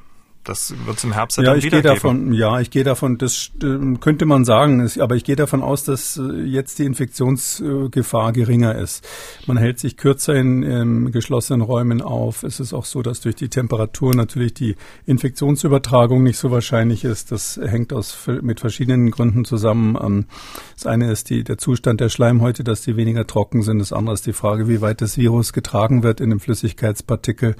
Das 0.48 0.74
wird 0.86 0.98
es 0.98 1.04
im 1.04 1.14
Herbst 1.14 1.38
ja, 1.38 1.44
ja 1.44 1.50
dann 1.50 1.60
ich 1.60 1.66
wieder 1.66 1.82
gehe 1.82 1.92
davon, 1.92 2.34
Ja, 2.34 2.60
ich 2.60 2.70
gehe 2.70 2.84
davon, 2.84 3.18
das 3.18 3.52
äh, 3.62 3.96
könnte 4.00 4.26
man 4.26 4.46
sagen, 4.46 4.90
aber 5.00 5.16
ich 5.16 5.24
gehe 5.24 5.36
davon 5.36 5.62
aus, 5.62 5.84
dass 5.84 6.18
äh, 6.18 6.42
jetzt 6.44 6.80
die 6.80 6.86
Infektionsgefahr 6.86 8.32
geringer 8.32 8.76
ist. 8.76 9.06
Man 9.46 9.58
hält 9.58 9.80
sich 9.80 9.98
kürzer 9.98 10.36
in 10.36 10.64
ähm, 10.64 11.12
geschlossenen 11.12 11.62
Räumen 11.62 12.02
auf. 12.02 12.44
Es 12.44 12.60
ist 12.60 12.74
auch 12.74 12.86
so, 12.86 13.02
dass 13.02 13.20
durch 13.20 13.36
die 13.36 13.50
Temperatur 13.50 14.16
natürlich 14.16 14.54
die 14.54 14.76
Infektionsübertragung 15.06 16.24
nicht 16.24 16.38
so 16.38 16.50
wahrscheinlich 16.50 17.04
ist. 17.04 17.32
Das 17.32 17.60
hängt 17.62 17.92
aus, 17.92 18.18
mit 18.42 18.62
verschiedenen 18.62 19.12
Gründen 19.12 19.44
zusammen. 19.44 20.26
Ähm, 20.78 20.84
das 20.84 20.86
eine 20.88 21.12
ist 21.12 21.30
die, 21.30 21.44
der 21.44 21.58
Zustand 21.58 22.00
der 22.00 22.10
Schleimhäute, 22.10 22.64
dass 22.64 22.82
die 22.82 22.96
weniger 22.96 23.28
trocken 23.28 23.64
sind. 23.64 23.80
Das 23.80 23.92
andere 23.92 24.14
ist 24.14 24.26
die 24.26 24.34
Frage, 24.34 24.68
wie 24.68 24.80
weit 24.80 25.02
das 25.02 25.18
Virus 25.18 25.52
getragen 25.52 26.04
wird 26.04 26.22
in 26.22 26.30
dem 26.30 26.40
Flüssigkeitspartikel. 26.40 27.56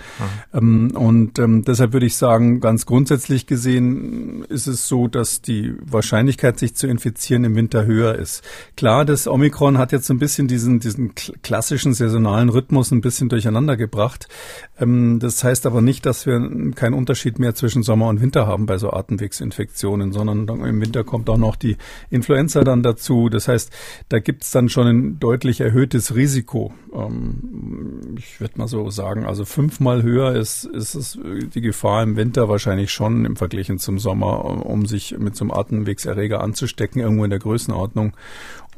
Mhm. 0.54 0.92
und 0.92 1.34
deshalb 1.68 1.94
würde 1.94 2.06
ich 2.06 2.16
sagen, 2.16 2.60
ganz 2.60 2.78
ganz 2.78 2.86
grundsätzlich 2.86 3.48
gesehen 3.48 4.46
ist 4.50 4.68
es 4.68 4.88
so, 4.88 5.08
dass 5.08 5.42
die 5.42 5.74
Wahrscheinlichkeit, 5.82 6.60
sich 6.60 6.76
zu 6.76 6.86
infizieren, 6.86 7.44
im 7.44 7.56
Winter 7.56 7.88
höher 7.88 8.14
ist. 8.14 8.44
Klar, 8.76 9.04
das 9.04 9.28
Omikron 9.28 9.80
hat 9.80 9.92
jetzt 9.92 10.06
so 10.06 10.14
ein 10.14 10.20
bisschen 10.20 10.48
diesen, 10.48 10.80
diesen 10.80 11.16
klassischen 11.16 11.96
saisonalen 11.96 12.50
Rhythmus 12.50 12.92
ein 12.92 13.02
bisschen 13.02 13.30
durcheinander 13.30 13.78
gebracht. 13.78 14.28
Ähm, 14.80 15.18
das 15.18 15.44
heißt 15.44 15.66
aber 15.66 15.82
nicht, 15.82 16.06
dass 16.06 16.28
wir 16.28 16.40
keinen 16.76 16.94
Unterschied 16.94 17.40
mehr 17.40 17.56
zwischen 17.56 17.82
Sommer 17.82 18.10
und 18.10 18.22
Winter 18.22 18.46
haben 18.46 18.68
bei 18.68 18.78
so 18.78 18.92
Atemwegsinfektionen, 18.92 20.12
sondern 20.12 20.48
im 20.48 20.80
Winter 20.80 21.04
kommt 21.04 21.32
auch 21.32 21.38
noch 21.38 21.56
die 21.56 21.78
Influenza 22.12 22.64
dann 22.64 22.84
dazu. 22.84 23.07
Das 23.30 23.48
heißt, 23.48 23.72
da 24.10 24.20
gibt 24.20 24.44
es 24.44 24.52
dann 24.52 24.70
schon 24.70 24.88
ein 24.88 25.20
deutlich 25.20 25.62
erhöhtes 25.62 26.16
Risiko. 26.16 26.74
Ähm, 26.94 28.16
ich 28.18 28.40
würde 28.40 28.58
mal 28.58 28.68
so 28.68 28.90
sagen, 28.90 29.26
also 29.26 29.46
fünfmal 29.46 30.04
höher 30.04 30.36
ist, 30.36 30.66
ist 30.66 30.96
es 30.96 31.18
die 31.54 31.62
Gefahr 31.62 32.04
im 32.04 32.16
Winter 32.16 32.50
wahrscheinlich 32.50 32.68
wahrscheinlich 32.68 32.92
schon 32.92 33.26
im 33.26 33.36
Vergleich 33.36 33.72
zum 33.78 34.00
Sommer, 34.00 34.66
um 34.66 34.86
sich 34.86 35.18
mit 35.18 35.36
so 35.36 35.46
einem 35.46 35.52
Atemwegserreger 35.52 36.42
anzustecken, 36.42 37.02
irgendwo 37.02 37.24
in 37.24 37.30
der 37.30 37.40
Größenordnung. 37.40 38.14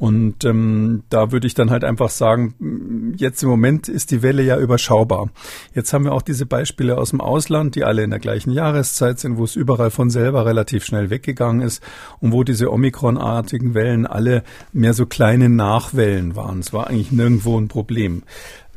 Und 0.00 0.46
ähm, 0.46 1.02
da 1.10 1.30
würde 1.30 1.46
ich 1.46 1.52
dann 1.52 1.70
halt 1.70 1.84
einfach 1.84 2.08
sagen, 2.08 3.12
jetzt 3.18 3.42
im 3.42 3.50
Moment 3.50 3.86
ist 3.86 4.10
die 4.10 4.22
Welle 4.22 4.42
ja 4.42 4.58
überschaubar. 4.58 5.28
Jetzt 5.74 5.92
haben 5.92 6.04
wir 6.04 6.12
auch 6.12 6.22
diese 6.22 6.46
Beispiele 6.46 6.96
aus 6.96 7.10
dem 7.10 7.20
Ausland, 7.20 7.74
die 7.74 7.84
alle 7.84 8.02
in 8.02 8.08
der 8.08 8.18
gleichen 8.18 8.50
Jahreszeit 8.50 9.20
sind, 9.20 9.36
wo 9.36 9.44
es 9.44 9.56
überall 9.56 9.90
von 9.90 10.08
selber 10.08 10.46
relativ 10.46 10.86
schnell 10.86 11.10
weggegangen 11.10 11.60
ist 11.60 11.82
und 12.18 12.32
wo 12.32 12.44
diese 12.44 12.72
Omikron-artigen 12.72 13.74
Wellen 13.74 14.06
alle 14.06 14.42
mehr 14.72 14.94
so 14.94 15.04
kleine 15.04 15.50
Nachwellen 15.50 16.34
waren. 16.34 16.60
Es 16.60 16.72
war 16.72 16.86
eigentlich 16.86 17.12
nirgendwo 17.12 17.60
ein 17.60 17.68
Problem. 17.68 18.22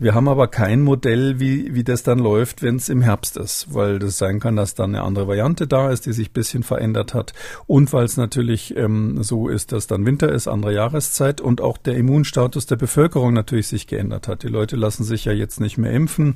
Wir 0.04 0.16
haben 0.16 0.28
aber 0.28 0.50
kein 0.50 0.82
Modell, 0.82 1.40
wie, 1.40 1.74
wie 1.76 1.86
das 1.86 2.04
dann 2.04 2.20
läuft, 2.20 2.62
wenn 2.62 2.76
es 2.76 2.90
im 2.90 3.02
Herbst 3.02 3.38
ist, 3.38 3.74
weil 3.74 4.00
das 4.00 4.18
sein 4.18 4.42
kann, 4.42 4.58
dass 4.58 4.76
dann 4.76 4.94
eine 4.94 5.06
andere 5.06 5.30
Variante 5.30 5.66
da 5.66 5.92
ist, 5.92 6.06
die 6.06 6.12
sich 6.12 6.32
ein 6.32 6.34
bisschen 6.34 6.64
verändert 6.64 7.14
hat 7.14 7.32
und 7.68 7.94
weil 7.94 8.04
es 8.04 8.18
natürlich 8.18 8.76
ähm, 8.76 9.24
so 9.24 9.48
ist, 9.48 9.72
dass 9.72 9.88
dann 9.88 10.06
Winter 10.06 10.30
ist, 10.30 10.50
andere 10.50 10.74
Jahreszeit 10.74 11.40
und 11.40 11.62
auch 11.62 11.78
der 11.78 11.96
Immunstatus 11.96 12.66
der 12.66 12.76
Bevölkerung 12.76 13.34
natürlich 13.34 13.68
sich 13.68 13.88
geändert 13.88 14.28
hat. 14.28 14.44
Die 14.44 14.50
Leute 14.50 14.76
lassen 14.76 15.06
sich 15.06 15.24
ja 15.24 15.32
jetzt 15.32 15.62
nicht 15.62 15.78
mehr 15.78 15.94
impfen. 15.94 16.26
Mhm. 16.26 16.36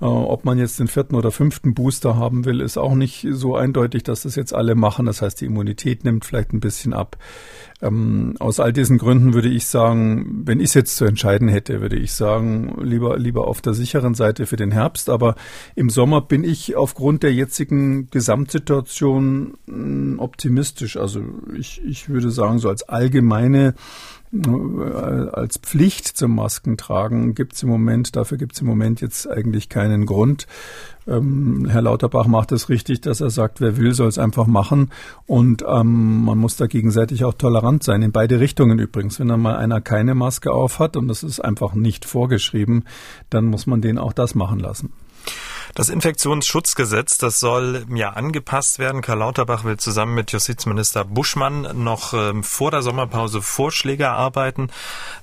Äh, 0.00 0.04
ob 0.04 0.44
man 0.44 0.56
jetzt 0.56 0.78
den 0.78 0.86
vierten 0.86 1.16
oder 1.16 1.32
fünften 1.32 1.74
Booster 1.74 2.14
haben 2.14 2.44
will, 2.44 2.60
ist 2.60 2.78
auch 2.78 2.94
nicht 2.94 3.26
so 3.32 3.56
eindeutig, 3.56 4.04
dass 4.04 4.22
das 4.22 4.36
jetzt 4.36 4.54
alle 4.54 4.76
machen. 4.76 5.06
Das 5.06 5.22
heißt, 5.22 5.40
die 5.40 5.46
Immunität 5.46 6.04
nimmt 6.04 6.24
vielleicht 6.24 6.52
ein 6.52 6.60
bisschen 6.60 6.92
ab. 6.92 7.16
Ähm, 7.80 8.34
aus 8.40 8.58
all 8.58 8.72
diesen 8.72 8.98
Gründen 8.98 9.34
würde 9.34 9.48
ich 9.48 9.66
sagen, 9.66 10.42
wenn 10.44 10.58
ich 10.58 10.66
es 10.66 10.74
jetzt 10.74 10.96
zu 10.96 11.04
entscheiden 11.04 11.48
hätte, 11.48 11.80
würde 11.80 11.96
ich 11.96 12.12
sagen, 12.12 12.76
lieber, 12.82 13.18
lieber 13.18 13.46
auf 13.46 13.60
der 13.60 13.74
sicheren 13.74 14.14
Seite 14.14 14.46
für 14.46 14.56
den 14.56 14.72
Herbst. 14.72 15.08
Aber 15.08 15.36
im 15.76 15.88
Sommer 15.88 16.20
bin 16.20 16.42
ich 16.42 16.76
aufgrund 16.76 17.22
der 17.22 17.32
jetzigen 17.32 18.10
Gesamtsituation 18.10 19.54
mm, 19.66 20.18
optimistisch. 20.18 20.96
Also 20.96 21.22
ich, 21.56 21.80
ich 21.84 22.08
würde 22.08 22.30
sagen, 22.30 22.58
so 22.58 22.68
als 22.68 22.82
allgemeine 22.88 23.74
als 24.30 25.58
Pflicht 25.58 26.06
zum 26.06 26.34
Maskentragen 26.34 27.34
gibt 27.34 27.54
es 27.54 27.62
im 27.62 27.70
Moment, 27.70 28.14
dafür 28.14 28.36
gibt 28.36 28.54
es 28.54 28.60
im 28.60 28.66
Moment 28.66 29.00
jetzt 29.00 29.28
eigentlich 29.28 29.68
keinen 29.68 30.04
Grund. 30.04 30.46
Ähm, 31.06 31.66
Herr 31.70 31.80
Lauterbach 31.80 32.26
macht 32.26 32.52
es 32.52 32.68
richtig, 32.68 33.00
dass 33.00 33.22
er 33.22 33.30
sagt, 33.30 33.60
wer 33.60 33.78
will, 33.78 33.94
soll 33.94 34.08
es 34.08 34.18
einfach 34.18 34.46
machen. 34.46 34.90
Und 35.26 35.64
ähm, 35.66 36.24
man 36.24 36.36
muss 36.36 36.56
da 36.56 36.66
gegenseitig 36.66 37.24
auch 37.24 37.34
tolerant 37.34 37.82
sein, 37.82 38.02
in 38.02 38.12
beide 38.12 38.38
Richtungen 38.40 38.78
übrigens. 38.78 39.18
Wenn 39.18 39.28
dann 39.28 39.40
mal 39.40 39.56
einer 39.56 39.80
keine 39.80 40.14
Maske 40.14 40.52
auf 40.52 40.78
hat 40.78 40.96
und 40.96 41.08
das 41.08 41.22
ist 41.22 41.40
einfach 41.40 41.74
nicht 41.74 42.04
vorgeschrieben, 42.04 42.84
dann 43.30 43.46
muss 43.46 43.66
man 43.66 43.80
den 43.80 43.96
auch 43.96 44.12
das 44.12 44.34
machen 44.34 44.58
lassen. 44.58 44.92
Das 45.78 45.90
Infektionsschutzgesetz, 45.90 47.18
das 47.18 47.38
soll 47.38 47.86
ja 47.94 48.10
angepasst 48.10 48.80
werden. 48.80 49.00
Karl 49.00 49.18
Lauterbach 49.18 49.62
will 49.62 49.76
zusammen 49.76 50.16
mit 50.16 50.32
Justizminister 50.32 51.04
Buschmann 51.04 51.84
noch 51.84 52.14
ähm, 52.14 52.42
vor 52.42 52.72
der 52.72 52.82
Sommerpause 52.82 53.42
Vorschläge 53.42 54.02
erarbeiten. 54.02 54.72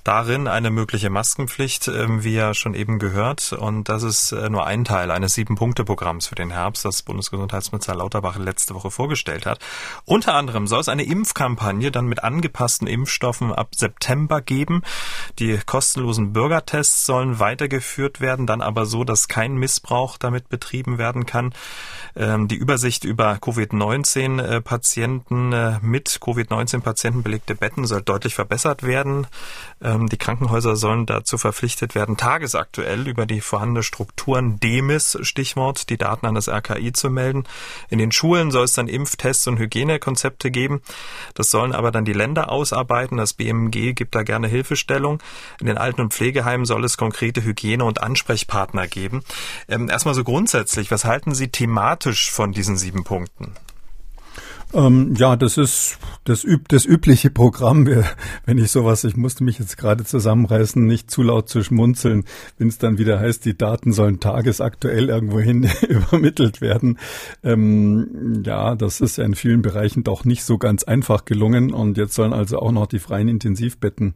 Darin 0.06 0.48
eine 0.48 0.70
mögliche 0.70 1.10
Maskenpflicht, 1.10 1.90
ähm, 1.90 2.24
wie 2.24 2.36
ja 2.36 2.54
schon 2.54 2.74
eben 2.74 3.00
gehört. 3.00 3.52
Und 3.52 3.90
das 3.90 4.04
ist 4.04 4.32
äh, 4.32 4.50
nur 4.50 4.66
ein 4.66 4.86
Teil 4.86 5.12
eines 5.12 5.34
Sieben-Punkte-Programms 5.34 6.28
für 6.28 6.36
den 6.36 6.52
Herbst, 6.52 6.86
das 6.86 7.02
Bundesgesundheitsminister 7.02 7.94
Lauterbach 7.94 8.38
letzte 8.38 8.76
Woche 8.76 8.92
vorgestellt 8.92 9.46
hat. 9.46 9.60
Unter 10.06 10.36
anderem 10.36 10.68
soll 10.68 10.80
es 10.80 10.88
eine 10.88 11.04
Impfkampagne 11.04 11.92
dann 11.92 12.06
mit 12.06 12.24
angepassten 12.24 12.88
Impfstoffen 12.88 13.52
ab 13.52 13.76
September 13.76 14.40
geben. 14.40 14.84
Die 15.38 15.60
kostenlosen 15.66 16.32
Bürgertests 16.32 17.06
sollen 17.06 17.40
weitergeführt 17.42 18.22
werden, 18.22 18.48
dann 18.48 18.62
aber 18.62 18.86
so, 18.86 19.04
dass 19.04 19.28
kein 19.28 19.56
Missbrauch 19.56 20.18
damit 20.18 20.45
damit 20.46 20.50
betrieben 20.50 20.98
werden 20.98 21.26
kann. 21.26 21.54
Ähm, 22.16 22.48
die 22.48 22.56
Übersicht 22.56 23.04
über 23.04 23.38
Covid-19-Patienten 23.38 25.54
äh, 25.54 25.80
mit 25.82 26.20
Covid-19-Patienten 26.22 27.24
belegte 27.24 27.56
Betten 27.56 27.86
soll 27.86 28.02
deutlich 28.02 28.36
verbessert 28.36 28.84
werden. 28.84 29.28
Ähm, 29.82 30.08
die 30.08 30.18
Krankenhäuser 30.18 30.76
sollen 30.76 31.06
dazu 31.06 31.38
verpflichtet 31.38 31.96
werden, 31.96 32.18
tagesaktuell 32.18 33.08
über 33.08 33.26
die 33.26 33.42
vorhandene 33.42 33.84
Strukturen 33.84 34.60
DEMIS, 34.60 35.18
Stichwort, 35.22 35.90
die 35.90 35.98
Daten 35.98 36.26
an 36.26 36.36
das 36.36 36.48
RKI 36.48 36.94
zu 36.94 37.10
melden. 37.10 37.46
In 37.90 38.00
den 38.00 38.12
Schulen 38.12 38.52
soll 38.52 38.66
es 38.66 38.74
dann 38.74 38.88
Impftests 38.88 39.48
und 39.48 39.60
Hygienekonzepte 39.60 40.52
geben. 40.52 40.82
Das 41.34 41.50
sollen 41.50 41.74
aber 41.74 41.92
dann 41.92 42.06
die 42.06 42.14
Länder 42.14 42.50
ausarbeiten. 42.50 43.18
Das 43.18 43.34
BMG 43.34 43.94
gibt 43.94 44.16
da 44.16 44.24
gerne 44.24 44.48
Hilfestellung. 44.48 45.22
In 45.60 45.68
den 45.68 45.78
Alten- 45.78 46.02
und 46.02 46.14
Pflegeheimen 46.14 46.66
soll 46.66 46.84
es 46.86 46.98
konkrete 46.98 47.44
Hygiene- 47.44 47.84
und 47.84 48.02
Ansprechpartner 48.02 48.88
geben. 48.88 49.24
Ähm, 49.68 49.90
erstmal 49.90 50.14
so 50.14 50.24
grundsätzlich, 50.26 50.92
was 50.92 51.06
halten 51.06 51.34
Sie 51.34 51.48
thematisch 51.48 52.30
von 52.32 52.52
diesen 52.52 52.78
sieben 52.78 53.04
Punkten? 53.04 53.54
Ähm, 54.74 55.14
ja, 55.16 55.38
das 55.38 55.58
ist 55.58 56.00
das, 56.26 56.44
üb 56.44 56.68
das 56.68 56.86
übliche 56.86 57.30
Programm. 57.30 57.88
Wenn 58.46 58.58
ich 58.58 58.72
sowas, 58.72 59.06
ich 59.06 59.16
musste 59.16 59.44
mich 59.44 59.58
jetzt 59.58 59.78
gerade 59.78 60.04
zusammenreißen, 60.04 60.86
nicht 60.86 61.10
zu 61.10 61.24
laut 61.24 61.48
zu 61.48 61.64
schmunzeln, 61.64 62.26
wenn 62.58 62.68
es 62.68 62.78
dann 62.78 62.98
wieder 62.98 63.20
heißt, 63.20 63.46
die 63.46 63.58
Daten 63.58 63.94
sollen 63.94 64.20
tagesaktuell 64.20 65.10
irgendwohin 65.10 65.70
übermittelt 65.88 66.60
werden. 66.60 67.00
Ähm, 67.44 68.44
ja, 68.46 68.76
das 68.76 69.00
ist 69.00 69.18
ja 69.18 69.24
in 69.24 69.36
vielen 69.36 69.62
Bereichen 69.62 70.04
doch 70.04 70.26
nicht 70.26 70.44
so 70.44 70.58
ganz 70.58 70.84
einfach 70.84 71.24
gelungen. 71.24 71.74
Und 71.74 71.98
jetzt 71.98 72.16
sollen 72.16 72.34
also 72.34 72.60
auch 72.60 72.72
noch 72.72 72.88
die 72.88 73.00
freien 73.00 73.30
Intensivbetten 73.30 74.16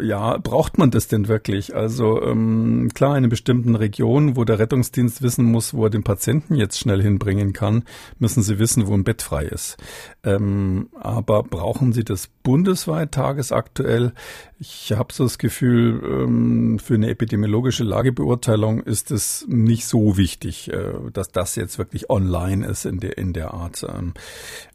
ja, 0.00 0.38
braucht 0.38 0.78
man 0.78 0.90
das 0.90 1.08
denn 1.08 1.28
wirklich? 1.28 1.74
Also 1.74 2.22
ähm, 2.22 2.90
klar, 2.94 3.12
in 3.12 3.18
einer 3.18 3.28
bestimmten 3.28 3.74
Region, 3.74 4.36
wo 4.36 4.44
der 4.44 4.58
Rettungsdienst 4.58 5.22
wissen 5.22 5.44
muss, 5.44 5.74
wo 5.74 5.84
er 5.84 5.90
den 5.90 6.04
Patienten 6.04 6.54
jetzt 6.54 6.78
schnell 6.78 7.02
hinbringen 7.02 7.52
kann, 7.52 7.84
müssen 8.18 8.42
sie 8.42 8.58
wissen, 8.58 8.86
wo 8.86 8.94
ein 8.94 9.04
Bett 9.04 9.22
frei 9.22 9.44
ist. 9.44 9.76
Ähm, 10.24 10.88
aber 10.98 11.42
brauchen 11.42 11.92
sie 11.92 12.04
das 12.04 12.28
bundesweit 12.42 13.12
tagesaktuell? 13.12 14.12
Ich 14.58 14.92
habe 14.92 15.12
so 15.12 15.24
das 15.24 15.38
Gefühl, 15.38 16.00
ähm, 16.04 16.78
für 16.78 16.94
eine 16.94 17.10
epidemiologische 17.10 17.84
Lagebeurteilung 17.84 18.80
ist 18.80 19.10
es 19.10 19.44
nicht 19.48 19.86
so 19.86 20.16
wichtig, 20.16 20.72
äh, 20.72 20.92
dass 21.12 21.28
das 21.28 21.56
jetzt 21.56 21.78
wirklich 21.78 22.08
online 22.08 22.66
ist 22.66 22.86
in 22.86 23.00
der 23.00 23.18
in 23.18 23.32
der 23.32 23.52
Art. 23.52 23.84
Ähm, 23.88 24.14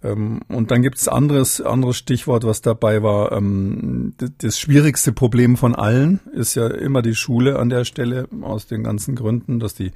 ähm 0.04 0.42
und 0.48 0.72
dann 0.72 0.82
gibt 0.82 0.98
es 0.98 1.08
anderes 1.08 1.62
anderes 1.62 1.98
Stichwort, 1.98 2.44
was 2.44 2.62
dabei 2.62 3.02
war, 3.02 3.32
ähm, 3.32 4.14
das 4.38 4.60
Schwierige 4.60 4.81
schwierigste 4.82 5.12
Problem 5.12 5.58
von 5.58 5.76
allen 5.76 6.22
ist 6.34 6.56
ja 6.56 6.66
immer 6.66 7.04
die 7.04 7.14
Schule 7.14 7.60
an 7.60 7.70
der 7.70 7.86
Stelle 7.86 8.28
aus 8.42 8.66
den 8.66 8.84
ganzen 8.84 9.14
Gründen, 9.14 9.60
dass 9.60 9.76
die 9.76 9.92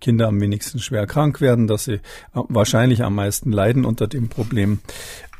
Kinder 0.00 0.28
am 0.28 0.40
wenigsten 0.40 0.78
schwer 0.78 1.06
krank 1.06 1.42
werden, 1.42 1.66
dass 1.66 1.84
sie 1.84 2.00
wahrscheinlich 2.32 3.04
am 3.04 3.16
meisten 3.16 3.52
leiden 3.52 3.84
unter 3.84 4.06
dem 4.06 4.30
Problem. 4.30 4.78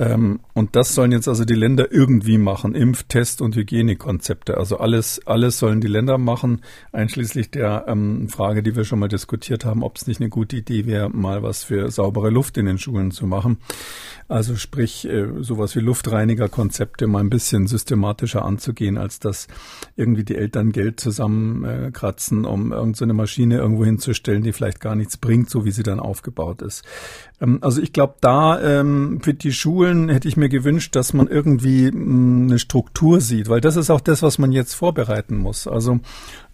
Ähm, 0.01 0.41
und 0.55 0.77
das 0.77 0.95
sollen 0.95 1.13
jetzt 1.13 1.29
also 1.29 1.45
die 1.45 1.55
Länder 1.55 1.93
irgendwie 1.93 2.39
machen. 2.39 2.75
Impftest 2.75 3.43
und 3.43 3.55
Hygienekonzepte. 3.55 4.57
Also 4.57 4.79
alles, 4.79 5.27
alles 5.27 5.59
sollen 5.59 5.83
die 5.83 5.89
Länder 5.89 6.17
machen, 6.17 6.63
einschließlich 6.93 7.51
der 7.51 7.85
ähm, 7.87 8.29
Frage, 8.29 8.63
die 8.63 8.75
wir 8.77 8.85
schon 8.85 8.99
mal 8.99 9.09
diskutiert 9.09 9.67
haben, 9.67 9.83
ob 9.83 9.97
es 9.97 10.07
nicht 10.07 10.21
eine 10.21 10.31
gute 10.31 10.57
Idee 10.57 10.87
wäre, 10.87 11.11
mal 11.11 11.43
was 11.43 11.65
für 11.65 11.91
saubere 11.91 12.31
Luft 12.31 12.57
in 12.57 12.65
den 12.65 12.79
Schulen 12.79 13.11
zu 13.11 13.27
machen. 13.27 13.59
Also 14.27 14.57
sprich, 14.57 15.07
äh, 15.07 15.27
sowas 15.41 15.77
wie 15.77 15.81
Luftreinigerkonzepte 15.81 17.07
mal 17.07 17.21
ein 17.21 17.31
bisschen 17.31 17.67
systematischer 17.67 18.45
anzugehen, 18.45 18.90
als 18.99 19.19
dass 19.19 19.47
irgendwie 19.97 20.25
die 20.25 20.37
Eltern 20.37 20.73
Geld 20.73 21.01
zusammenkratzen, 21.01 22.45
um 22.45 22.73
irgendeine 22.73 23.15
Maschine 23.15 23.59
irgendwo 23.59 23.85
hinzustellen, 23.85 24.43
die 24.43 24.53
vielleicht 24.53 24.81
gar 24.81 24.95
nichts 24.95 25.17
bringt, 25.17 25.51
so 25.51 25.65
wie 25.65 25.71
sie 25.71 25.83
dann 25.83 26.01
aufgebaut 26.01 26.63
ist. 26.63 26.85
Ähm, 27.41 27.59
also 27.63 27.81
ich 27.81 27.93
glaube, 27.93 28.15
da 28.21 28.61
ähm, 28.61 29.21
für 29.23 29.35
die 29.35 29.53
Schulen 29.53 30.09
hätte 30.09 30.29
ich 30.29 30.37
mir 30.37 30.49
gewünscht, 30.49 30.95
dass 30.97 31.13
man 31.13 31.27
irgendwie 31.27 31.91
mh, 31.91 32.47
eine 32.47 32.59
Struktur 32.59 33.21
sieht, 33.21 33.49
weil 33.49 33.61
das 33.61 33.77
ist 33.77 33.91
auch 33.91 34.01
das, 34.01 34.23
was 34.23 34.39
man 34.39 34.53
jetzt 34.53 34.75
vorbereiten 34.75 35.37
muss. 35.37 35.67
Also 35.67 36.01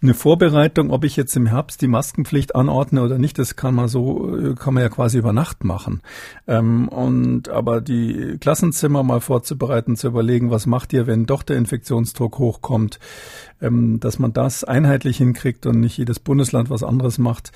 eine 0.01 0.13
Vorbereitung, 0.13 0.91
ob 0.91 1.03
ich 1.03 1.15
jetzt 1.15 1.35
im 1.35 1.47
Herbst 1.47 1.81
die 1.81 1.87
Maskenpflicht 1.87 2.55
anordne 2.55 3.01
oder 3.01 3.17
nicht, 3.17 3.39
das 3.39 3.55
kann 3.55 3.75
man 3.75 3.87
so, 3.87 4.37
äh, 4.37 4.55
kann 4.55 4.73
man 4.73 4.83
ja 4.83 4.89
quasi 4.89 5.17
über 5.17 5.33
Nacht 5.33 5.63
machen. 5.63 6.01
Ähm, 6.47 6.87
und 6.87 7.49
aber 7.49 7.81
die 7.81 8.37
Klassenzimmer 8.39 9.03
mal 9.03 9.21
vorzubereiten, 9.21 9.95
zu 9.95 10.07
überlegen, 10.07 10.51
was 10.51 10.65
macht 10.65 10.93
ihr, 10.93 11.07
wenn 11.07 11.25
doch 11.25 11.43
der 11.43 11.57
Infektionsdruck 11.57 12.39
hochkommt, 12.39 12.99
ähm, 13.61 13.99
dass 13.99 14.19
man 14.19 14.33
das 14.33 14.63
einheitlich 14.63 15.17
hinkriegt 15.17 15.65
und 15.65 15.79
nicht 15.79 15.97
jedes 15.97 16.19
Bundesland 16.19 16.69
was 16.69 16.83
anderes 16.83 17.17
macht, 17.17 17.51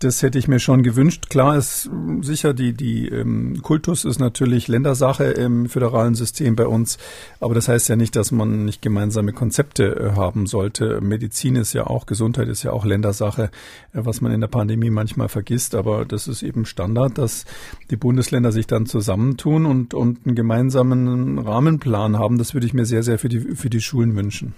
das 0.00 0.22
hätte 0.22 0.38
ich 0.38 0.46
mir 0.46 0.58
schon 0.58 0.82
gewünscht. 0.82 1.30
Klar 1.30 1.56
ist 1.56 1.90
sicher, 2.20 2.52
die, 2.52 2.74
die 2.74 3.08
ähm, 3.08 3.62
Kultus 3.62 4.04
ist 4.04 4.18
natürlich 4.18 4.68
Ländersache 4.68 5.24
im 5.24 5.68
föderalen 5.68 6.14
System 6.14 6.54
bei 6.54 6.66
uns, 6.66 6.98
aber 7.40 7.54
das 7.54 7.68
heißt 7.68 7.88
ja 7.88 7.96
nicht, 7.96 8.14
dass 8.14 8.30
man 8.30 8.66
nicht 8.66 8.82
gemeinsame 8.82 9.32
Konzepte 9.32 9.96
äh, 9.96 10.10
haben 10.16 10.46
sollte. 10.46 11.00
Medizin 11.00 11.56
ist 11.56 11.72
ja 11.72 11.86
auch, 11.86 12.04
Gesundheit 12.04 12.48
ist 12.48 12.62
ja 12.62 12.72
auch 12.72 12.84
Ländersache, 12.84 13.44
äh, 13.44 13.48
was 13.92 14.20
man 14.20 14.32
in 14.32 14.42
der 14.42 14.48
Pandemie 14.48 14.90
manchmal 14.90 15.28
vergisst, 15.28 15.74
aber 15.74 16.04
das 16.04 16.28
ist 16.28 16.42
eben 16.42 16.66
Standard, 16.66 17.16
dass 17.16 17.46
die 17.90 17.96
Bundesländer 17.96 18.52
sich 18.52 18.66
dann 18.66 18.84
zusammentun 18.84 19.64
und, 19.64 19.94
und 19.94 20.26
einen 20.26 20.34
gemeinsamen 20.34 21.38
Rahmenplan 21.38 22.18
haben. 22.18 22.36
Das 22.36 22.52
würde 22.52 22.66
ich 22.66 22.74
mir 22.74 22.84
sehr, 22.84 23.02
sehr 23.02 23.18
für 23.18 23.30
die, 23.30 23.40
für 23.40 23.70
die 23.70 23.80
Schulen 23.80 24.14
wünschen. 24.14 24.54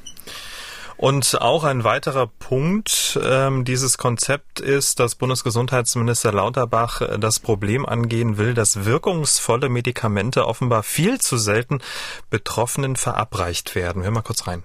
Und 0.99 1.41
auch 1.41 1.63
ein 1.63 1.85
weiterer 1.85 2.27
Punkt 2.27 3.21
ähm, 3.25 3.65
dieses 3.65 3.99
Konzept 3.99 4.59
ist, 4.59 4.99
dass 4.99 5.15
Bundesgesundheitsminister 5.15 6.33
Lauterbach 6.33 7.01
äh, 7.01 7.19
das 7.21 7.39
Problem 7.39 7.87
angehen 7.87 8.37
will, 8.37 8.53
dass 8.53 8.85
wirkungsvolle 8.85 9.69
Medikamente 9.69 10.45
offenbar 10.45 10.83
viel 10.83 11.21
zu 11.21 11.37
selten 11.37 11.79
Betroffenen 12.31 12.97
verabreicht 12.97 13.77
werden. 13.77 14.03
Hör 14.03 14.11
mal 14.11 14.23
kurz 14.23 14.49
rein. 14.49 14.65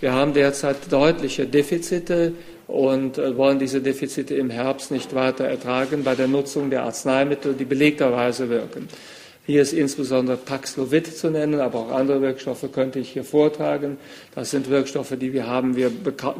Wir 0.00 0.14
haben 0.14 0.34
derzeit 0.34 0.90
deutliche 0.90 1.46
Defizite 1.46 2.32
und 2.66 3.18
äh, 3.18 3.36
wollen 3.36 3.60
diese 3.60 3.80
Defizite 3.80 4.34
im 4.34 4.50
Herbst 4.50 4.90
nicht 4.90 5.14
weiter 5.14 5.44
ertragen 5.44 6.02
bei 6.02 6.16
der 6.16 6.26
Nutzung 6.26 6.70
der 6.70 6.82
Arzneimittel, 6.82 7.54
die 7.54 7.64
belegterweise 7.64 8.50
wirken. 8.50 8.88
Hier 9.50 9.62
ist 9.62 9.72
insbesondere 9.72 10.36
Paxlovid 10.36 11.08
zu 11.08 11.28
nennen, 11.28 11.58
aber 11.58 11.80
auch 11.80 11.90
andere 11.90 12.22
Wirkstoffe 12.22 12.70
könnte 12.70 13.00
ich 13.00 13.08
hier 13.08 13.24
vortragen. 13.24 13.98
Das 14.32 14.52
sind 14.52 14.70
Wirkstoffe, 14.70 15.16
die 15.20 15.32
wir 15.32 15.48
haben 15.48 15.74
wir 15.74 15.90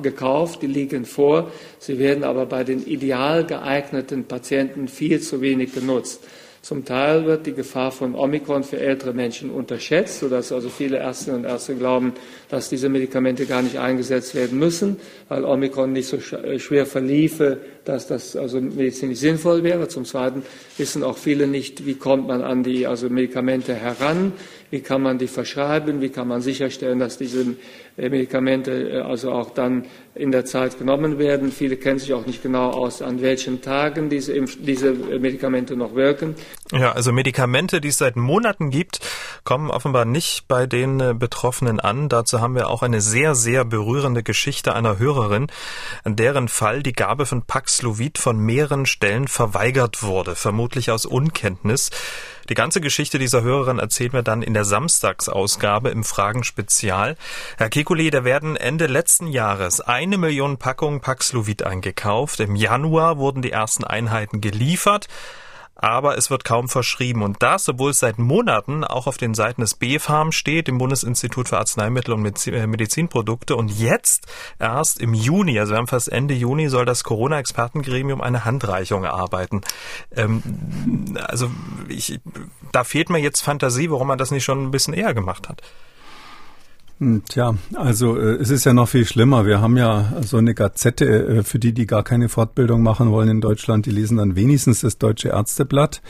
gekauft, 0.01 0.62
die 0.62 0.68
liegen 0.68 1.05
vor. 1.05 1.51
Sie 1.81 1.99
werden 1.99 2.23
aber 2.23 2.46
bei 2.46 2.62
den 2.62 2.87
ideal 2.87 3.44
geeigneten 3.44 4.27
Patienten 4.27 4.87
viel 4.87 5.18
zu 5.18 5.40
wenig 5.40 5.75
genutzt. 5.75 6.23
Zum 6.62 6.85
Teil 6.85 7.25
wird 7.25 7.46
die 7.46 7.55
Gefahr 7.55 7.90
von 7.90 8.14
Omikron 8.14 8.64
für 8.64 8.79
ältere 8.79 9.14
Menschen 9.14 9.51
unterschätzt, 9.51 10.20
sodass 10.20 10.53
also 10.53 10.68
viele 10.68 10.99
Ärztinnen 10.99 11.40
und 11.40 11.44
Ärzte 11.46 11.75
glauben, 11.75 12.12
dass 12.51 12.68
diese 12.68 12.90
Medikamente 12.90 13.46
gar 13.46 13.62
nicht 13.62 13.79
eingesetzt 13.79 14.35
werden 14.35 14.59
müssen, 14.59 14.99
weil 15.29 15.46
Omikron 15.46 15.92
nicht 15.94 16.09
so 16.09 16.18
äh, 16.18 16.59
schwer 16.59 16.85
verliefe, 16.85 17.61
dass 17.87 18.07
das 18.07 18.37
also 18.37 18.61
medizinisch 18.61 19.20
sinnvoll 19.20 19.62
wäre. 19.62 19.88
Zum 19.88 20.05
Zweiten 20.05 20.42
wissen 20.77 21.03
auch 21.03 21.16
viele 21.16 21.46
nicht, 21.46 21.87
wie 21.87 21.94
kommt 21.94 22.29
man 22.29 22.42
an 22.42 22.62
die 22.62 22.87
also 22.87 23.09
Medikamente 23.09 23.75
heran, 23.75 24.35
wie 24.70 24.81
kann 24.81 25.01
man 25.01 25.16
die 25.16 25.29
verschreiben, 25.29 26.03
wie 26.03 26.11
kann 26.11 26.29
man 26.29 26.42
sicherstellen, 26.42 26.99
dass 26.99 27.16
diese 27.16 27.57
Medikamente 27.96 28.90
äh, 28.90 29.00
also 29.00 29.33
auch 29.33 29.50
dann 29.50 29.87
in 30.14 30.33
der 30.33 30.44
Zeit 30.44 30.79
genommen 30.79 31.18
werden. 31.18 31.53
Viele 31.53 31.76
kennen 31.76 31.98
sich 31.98 32.12
auch 32.12 32.26
nicht 32.26 32.42
genau 32.42 32.70
aus, 32.70 33.03
an 33.03 33.22
welchen 33.22 33.62
Tagen 33.62 34.11
diese, 34.11 34.40
diese 34.59 34.88
äh, 34.88 35.18
Medikamente 35.18 35.76
noch 35.76 35.94
wirken. 35.94 36.35
Ja, 36.72 36.92
also 36.92 37.12
Medikamente, 37.12 37.81
die 37.81 37.88
es 37.88 37.98
seit 37.98 38.16
Monaten 38.16 38.70
gibt, 38.70 39.00
kommen 39.44 39.70
offenbar 39.70 40.05
nicht 40.05 40.46
bei 40.48 40.66
den 40.66 41.18
Betroffenen 41.18 41.81
an. 41.81 42.09
Dazu 42.09 42.40
haben 42.40 42.55
wir 42.55 42.68
auch 42.68 42.83
eine 42.83 43.00
sehr, 43.00 43.35
sehr 43.35 43.64
berührende 43.64 44.22
Geschichte 44.22 44.74
einer 44.74 44.98
Hörerin, 44.98 45.48
an 46.05 46.16
deren 46.16 46.48
Fall 46.48 46.83
die 46.83 46.92
Gabe 46.92 47.26
von 47.26 47.42
Paxlovid 47.42 48.18
von 48.18 48.38
mehreren 48.38 48.87
Stellen 48.87 49.29
verweigert 49.29 50.03
wurde, 50.03 50.37
vermutlich 50.37 50.90
aus 50.90 51.07
Unkenntnis. 51.07 51.90
Die 52.50 52.55
ganze 52.55 52.81
Geschichte 52.81 53.20
dieser 53.20 53.42
Hörerin 53.42 53.79
erzählt 53.79 54.12
mir 54.12 54.24
dann 54.24 54.42
in 54.42 54.55
der 54.55 54.64
Samstagsausgabe 54.64 55.90
im 55.90 56.03
Fragen-Spezial. 56.03 57.16
Herr 57.57 57.68
Kekulé, 57.81 58.11
da 58.11 58.25
werden 58.25 58.57
Ende 58.57 58.87
letzten 58.87 59.27
Jahres 59.27 59.81
eine 59.81 60.19
Million 60.19 60.59
Packungen 60.59 61.01
Paxlovid 61.01 61.62
eingekauft. 61.62 62.38
Im 62.40 62.55
Januar 62.55 63.16
wurden 63.16 63.40
die 63.40 63.53
ersten 63.53 63.85
Einheiten 63.85 64.43
geliefert 64.43 65.09
aber 65.83 66.19
es 66.19 66.29
wird 66.29 66.45
kaum 66.45 66.69
verschrieben. 66.69 67.23
Und 67.23 67.43
das, 67.43 67.66
obwohl 67.66 67.93
es 67.93 68.01
seit 68.01 68.19
Monaten 68.19 68.85
auch 68.85 69.07
auf 69.07 69.16
den 69.16 69.33
Seiten 69.33 69.62
des 69.62 69.77
BfArM 69.77 70.31
steht, 70.31 70.69
dem 70.69 70.77
Bundesinstitut 70.77 71.49
für 71.49 71.57
Arzneimittel 71.57 72.12
und 72.12 72.47
äh, 72.49 72.66
Medizinprodukte. 72.66 73.57
Und 73.57 73.71
jetzt 73.71 74.27
erst 74.59 75.01
im 75.01 75.14
Juni, 75.14 75.59
also 75.59 75.73
wir 75.73 75.79
haben 75.79 75.87
fast 75.87 76.12
Ende 76.12 76.35
Juni, 76.35 76.69
soll 76.69 76.85
das 76.85 77.03
Corona-Expertengremium 77.03 78.21
eine 78.21 78.45
Handreichung 78.45 79.05
erarbeiten. 79.05 79.62
Ähm, 80.14 81.16
also 81.27 81.51
ich, 81.88 82.21
da 82.73 82.85
fehlt 82.85 83.09
mir 83.09 83.19
jetzt 83.19 83.40
Fantasie, 83.40 83.90
warum 83.90 84.09
man 84.09 84.19
das 84.19 84.31
nicht 84.31 84.45
schon 84.45 84.62
ein 84.62 84.71
bisschen 84.71 84.93
eher 84.93 85.14
gemacht 85.14 85.49
hat. 85.49 85.62
Hm, 87.01 87.23
tja, 87.27 87.55
also 87.77 88.19
äh, 88.19 88.35
es 88.35 88.51
ist 88.51 88.67
ja 88.67 88.75
noch 88.75 88.89
viel 88.89 89.07
schlimmer. 89.07 89.47
Wir 89.47 89.63
haben 89.63 89.79
ja 89.79 90.21
so 90.21 90.37
eine 90.37 90.55
Gazette, 90.55 91.07
äh, 91.07 91.43
für 91.43 91.59
die, 91.59 91.73
die 91.73 91.87
gar 91.87 92.05
keine 92.05 92.29
Fortbildung 92.29 92.83
machen 92.83 93.11
wollen 93.11 93.31
in 93.31 93.41
Deutschland, 93.41 93.87
die 93.87 93.91
lesen 93.91 94.19
dann 94.19 94.37
wenigstens 94.37 94.83
das 94.83 94.99
Deutsche 94.99 95.31
Ärzteblatt. 95.31 96.03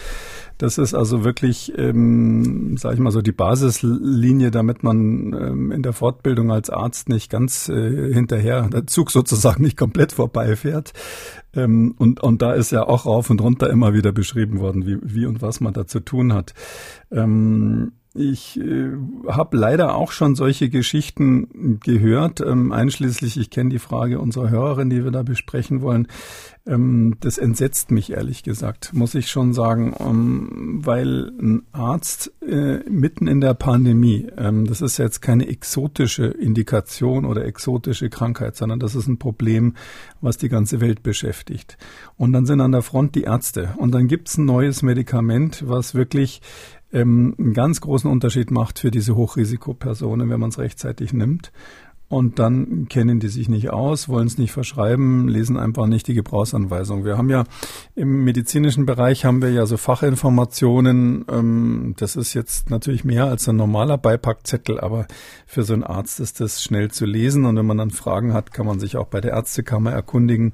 Das 0.58 0.78
ist 0.78 0.92
also 0.92 1.22
wirklich, 1.22 1.72
ähm, 1.78 2.76
sage 2.76 2.96
ich 2.96 3.00
mal 3.00 3.12
so, 3.12 3.22
die 3.22 3.30
Basislinie, 3.30 4.50
damit 4.50 4.82
man 4.82 5.32
ähm, 5.32 5.70
in 5.70 5.82
der 5.84 5.92
Fortbildung 5.92 6.50
als 6.50 6.70
Arzt 6.70 7.08
nicht 7.08 7.30
ganz 7.30 7.68
äh, 7.68 8.12
hinterher, 8.12 8.68
der 8.68 8.88
Zug 8.88 9.12
sozusagen 9.12 9.62
nicht 9.62 9.76
komplett 9.76 10.10
vorbeifährt. 10.10 10.92
Ähm, 11.54 11.94
und, 11.98 12.20
und 12.20 12.42
da 12.42 12.52
ist 12.52 12.72
ja 12.72 12.82
auch 12.82 13.06
rauf 13.06 13.30
und 13.30 13.40
runter 13.40 13.70
immer 13.70 13.94
wieder 13.94 14.10
beschrieben 14.10 14.58
worden, 14.58 14.84
wie, 14.84 14.98
wie 15.02 15.24
und 15.24 15.40
was 15.40 15.60
man 15.60 15.72
da 15.72 15.86
zu 15.86 16.00
tun 16.00 16.32
hat. 16.32 16.52
Ähm, 17.12 17.92
ich 18.12 18.58
äh, 18.58 18.90
habe 19.28 19.56
leider 19.56 19.94
auch 19.94 20.10
schon 20.10 20.34
solche 20.34 20.68
Geschichten 20.68 21.78
gehört, 21.80 22.40
ähm, 22.40 22.72
einschließlich, 22.72 23.36
ich 23.36 23.50
kenne 23.50 23.70
die 23.70 23.78
Frage 23.78 24.18
unserer 24.18 24.50
Hörerin, 24.50 24.90
die 24.90 25.04
wir 25.04 25.12
da 25.12 25.22
besprechen 25.22 25.80
wollen. 25.80 26.08
Ähm, 26.66 27.16
das 27.20 27.38
entsetzt 27.38 27.92
mich 27.92 28.10
ehrlich 28.10 28.42
gesagt, 28.42 28.92
muss 28.94 29.14
ich 29.14 29.30
schon 29.30 29.52
sagen, 29.52 29.94
ähm, 30.00 30.80
weil 30.84 31.30
ein 31.40 31.62
Arzt 31.70 32.32
äh, 32.42 32.78
mitten 32.90 33.28
in 33.28 33.40
der 33.40 33.54
Pandemie, 33.54 34.26
ähm, 34.36 34.66
das 34.66 34.80
ist 34.80 34.98
jetzt 34.98 35.22
keine 35.22 35.46
exotische 35.46 36.26
Indikation 36.26 37.24
oder 37.24 37.44
exotische 37.44 38.10
Krankheit, 38.10 38.56
sondern 38.56 38.80
das 38.80 38.96
ist 38.96 39.06
ein 39.06 39.18
Problem, 39.18 39.74
was 40.20 40.36
die 40.36 40.48
ganze 40.48 40.80
Welt 40.80 41.04
beschäftigt. 41.04 41.78
Und 42.16 42.32
dann 42.32 42.44
sind 42.44 42.60
an 42.60 42.72
der 42.72 42.82
Front 42.82 43.14
die 43.14 43.22
Ärzte 43.22 43.74
und 43.76 43.92
dann 43.92 44.08
gibt's 44.08 44.36
ein 44.36 44.46
neues 44.46 44.82
Medikament, 44.82 45.62
was 45.66 45.94
wirklich 45.94 46.42
ähm, 46.92 47.34
einen 47.38 47.54
ganz 47.54 47.80
großen 47.80 48.10
Unterschied 48.10 48.50
macht 48.50 48.78
für 48.78 48.90
diese 48.90 49.16
Hochrisikopersonen, 49.16 50.28
wenn 50.30 50.40
man 50.40 50.50
es 50.50 50.58
rechtzeitig 50.58 51.12
nimmt. 51.12 51.52
Und 52.10 52.40
dann 52.40 52.88
kennen 52.88 53.20
die 53.20 53.28
sich 53.28 53.48
nicht 53.48 53.70
aus, 53.70 54.08
wollen 54.08 54.26
es 54.26 54.36
nicht 54.36 54.50
verschreiben, 54.50 55.28
lesen 55.28 55.56
einfach 55.56 55.86
nicht 55.86 56.08
die 56.08 56.14
Gebrauchsanweisung. 56.14 57.04
Wir 57.04 57.16
haben 57.16 57.30
ja 57.30 57.44
im 57.94 58.24
medizinischen 58.24 58.84
Bereich 58.84 59.24
haben 59.24 59.40
wir 59.40 59.52
ja 59.52 59.64
so 59.64 59.76
Fachinformationen. 59.76 61.24
Ähm, 61.30 61.94
das 61.96 62.16
ist 62.16 62.34
jetzt 62.34 62.68
natürlich 62.68 63.04
mehr 63.04 63.26
als 63.26 63.48
ein 63.48 63.54
normaler 63.54 63.96
Beipackzettel, 63.96 64.80
aber 64.80 65.06
für 65.46 65.62
so 65.62 65.72
einen 65.72 65.84
Arzt 65.84 66.18
ist 66.18 66.40
das 66.40 66.64
schnell 66.64 66.90
zu 66.90 67.06
lesen. 67.06 67.44
Und 67.44 67.56
wenn 67.56 67.66
man 67.66 67.78
dann 67.78 67.92
Fragen 67.92 68.34
hat, 68.34 68.52
kann 68.52 68.66
man 68.66 68.80
sich 68.80 68.96
auch 68.96 69.06
bei 69.06 69.20
der 69.20 69.30
Ärztekammer 69.30 69.92
erkundigen. 69.92 70.52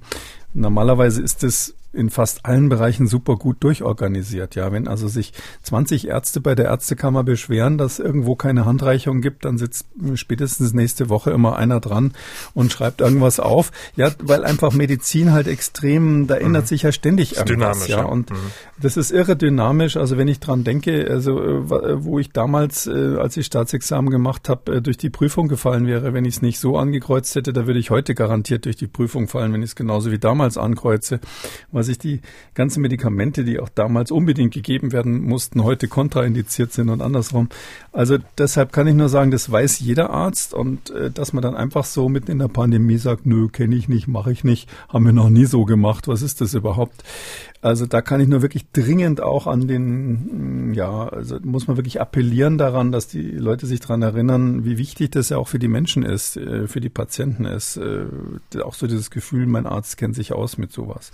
Normalerweise 0.52 1.22
ist 1.22 1.42
es 1.42 1.74
in 1.96 2.10
fast 2.10 2.44
allen 2.44 2.68
Bereichen 2.68 3.06
super 3.06 3.36
gut 3.36 3.56
durchorganisiert. 3.60 4.54
Ja, 4.54 4.72
wenn 4.72 4.86
also 4.88 5.08
sich 5.08 5.32
20 5.62 6.08
Ärzte 6.08 6.40
bei 6.40 6.54
der 6.54 6.66
Ärztekammer 6.66 7.24
beschweren, 7.24 7.78
dass 7.78 7.98
irgendwo 7.98 8.36
keine 8.36 8.64
Handreichung 8.64 9.20
gibt, 9.20 9.44
dann 9.44 9.58
sitzt 9.58 9.86
spätestens 10.14 10.74
nächste 10.74 11.08
Woche 11.08 11.30
immer 11.30 11.56
einer 11.56 11.80
dran 11.80 12.12
und 12.54 12.72
schreibt 12.72 13.00
irgendwas 13.00 13.40
auf. 13.40 13.72
Ja, 13.96 14.10
weil 14.22 14.44
einfach 14.44 14.72
Medizin 14.72 15.32
halt 15.32 15.48
extrem, 15.48 16.26
da 16.26 16.36
ändert 16.36 16.64
mhm. 16.64 16.68
sich 16.68 16.82
ja 16.82 16.92
ständig 16.92 17.36
irgendwas. 17.36 17.88
Ja, 17.88 18.04
und 18.04 18.30
mhm. 18.30 18.36
das 18.80 18.96
ist 18.96 19.10
irre 19.10 19.36
dynamisch. 19.36 19.96
Also 19.96 20.18
wenn 20.18 20.28
ich 20.28 20.40
dran 20.40 20.64
denke, 20.64 21.08
also 21.10 21.42
äh, 21.42 22.04
wo 22.04 22.18
ich 22.18 22.30
damals, 22.30 22.86
äh, 22.86 23.16
als 23.16 23.36
ich 23.36 23.46
Staatsexamen 23.46 24.10
gemacht 24.10 24.48
habe, 24.48 24.76
äh, 24.76 24.82
durch 24.82 24.98
die 24.98 25.10
Prüfung 25.10 25.48
gefallen 25.48 25.86
wäre, 25.86 26.12
wenn 26.12 26.24
ich 26.24 26.36
es 26.36 26.42
nicht 26.42 26.58
so 26.58 26.76
angekreuzt 26.76 27.34
hätte, 27.34 27.52
da 27.52 27.66
würde 27.66 27.80
ich 27.80 27.90
heute 27.90 28.14
garantiert 28.14 28.66
durch 28.66 28.76
die 28.76 28.86
Prüfung 28.86 29.28
fallen, 29.28 29.52
wenn 29.52 29.62
ich 29.62 29.70
es 29.70 29.76
genauso 29.76 30.10
wie 30.10 30.18
damals 30.18 30.58
ankreuze, 30.58 31.20
weil 31.72 31.84
sich 31.86 31.98
die 31.98 32.20
ganzen 32.54 32.82
Medikamente, 32.82 33.44
die 33.44 33.58
auch 33.58 33.70
damals 33.70 34.10
unbedingt 34.10 34.52
gegeben 34.52 34.92
werden 34.92 35.22
mussten, 35.22 35.64
heute 35.64 35.88
kontraindiziert 35.88 36.72
sind 36.72 36.90
und 36.90 37.00
andersrum. 37.00 37.48
Also 37.92 38.18
deshalb 38.36 38.72
kann 38.72 38.86
ich 38.86 38.94
nur 38.94 39.08
sagen, 39.08 39.30
das 39.30 39.50
weiß 39.50 39.80
jeder 39.80 40.10
Arzt 40.10 40.52
und 40.52 40.90
äh, 40.90 41.10
dass 41.10 41.32
man 41.32 41.42
dann 41.42 41.56
einfach 41.56 41.84
so 41.84 42.08
mitten 42.08 42.30
in 42.30 42.38
der 42.38 42.48
Pandemie 42.48 42.98
sagt, 42.98 43.24
nö, 43.24 43.48
kenne 43.48 43.76
ich 43.76 43.88
nicht, 43.88 44.08
mache 44.08 44.32
ich 44.32 44.44
nicht, 44.44 44.68
haben 44.88 45.06
wir 45.06 45.12
noch 45.12 45.30
nie 45.30 45.46
so 45.46 45.64
gemacht, 45.64 46.08
was 46.08 46.22
ist 46.22 46.40
das 46.40 46.52
überhaupt? 46.54 47.02
Also 47.62 47.86
da 47.86 48.00
kann 48.00 48.20
ich 48.20 48.28
nur 48.28 48.42
wirklich 48.42 48.70
dringend 48.70 49.20
auch 49.20 49.46
an 49.46 49.66
den, 49.66 50.72
ja, 50.74 51.08
also 51.08 51.38
muss 51.42 51.66
man 51.66 51.76
wirklich 51.76 52.00
appellieren 52.00 52.58
daran, 52.58 52.92
dass 52.92 53.08
die 53.08 53.22
Leute 53.22 53.66
sich 53.66 53.80
daran 53.80 54.02
erinnern, 54.02 54.64
wie 54.64 54.78
wichtig 54.78 55.10
das 55.10 55.30
ja 55.30 55.38
auch 55.38 55.48
für 55.48 55.58
die 55.58 55.68
Menschen 55.68 56.04
ist, 56.04 56.36
äh, 56.36 56.68
für 56.68 56.80
die 56.80 56.90
Patienten 56.90 57.44
ist. 57.44 57.76
Äh, 57.76 58.06
auch 58.62 58.74
so 58.74 58.86
dieses 58.86 59.10
Gefühl, 59.10 59.46
mein 59.46 59.66
Arzt 59.66 59.96
kennt 59.96 60.14
sich 60.14 60.32
aus 60.32 60.58
mit 60.58 60.72
sowas. 60.72 61.10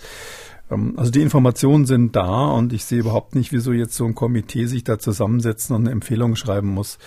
Ähm, 0.71 0.95
also 0.97 1.11
die 1.11 1.23
Informationen 1.23 1.87
sind 1.87 2.17
da 2.17 2.47
und 2.47 2.73
ich 2.73 2.85
sehe 2.85 3.01
überhaupt 3.01 3.35
nicht, 3.35 3.53
wieso 3.53 3.73
jetzt 3.73 3.95
so 3.95 4.05
ein 4.05 4.15
Komitee 4.15 4.67
sich 4.67 4.85
da 4.85 4.99
zusammensetzen 4.99 5.75
und 5.77 5.83
eine 5.83 5.91
Empfehlung 5.91 6.37
schreiben 6.37 6.69
muss. 6.69 6.99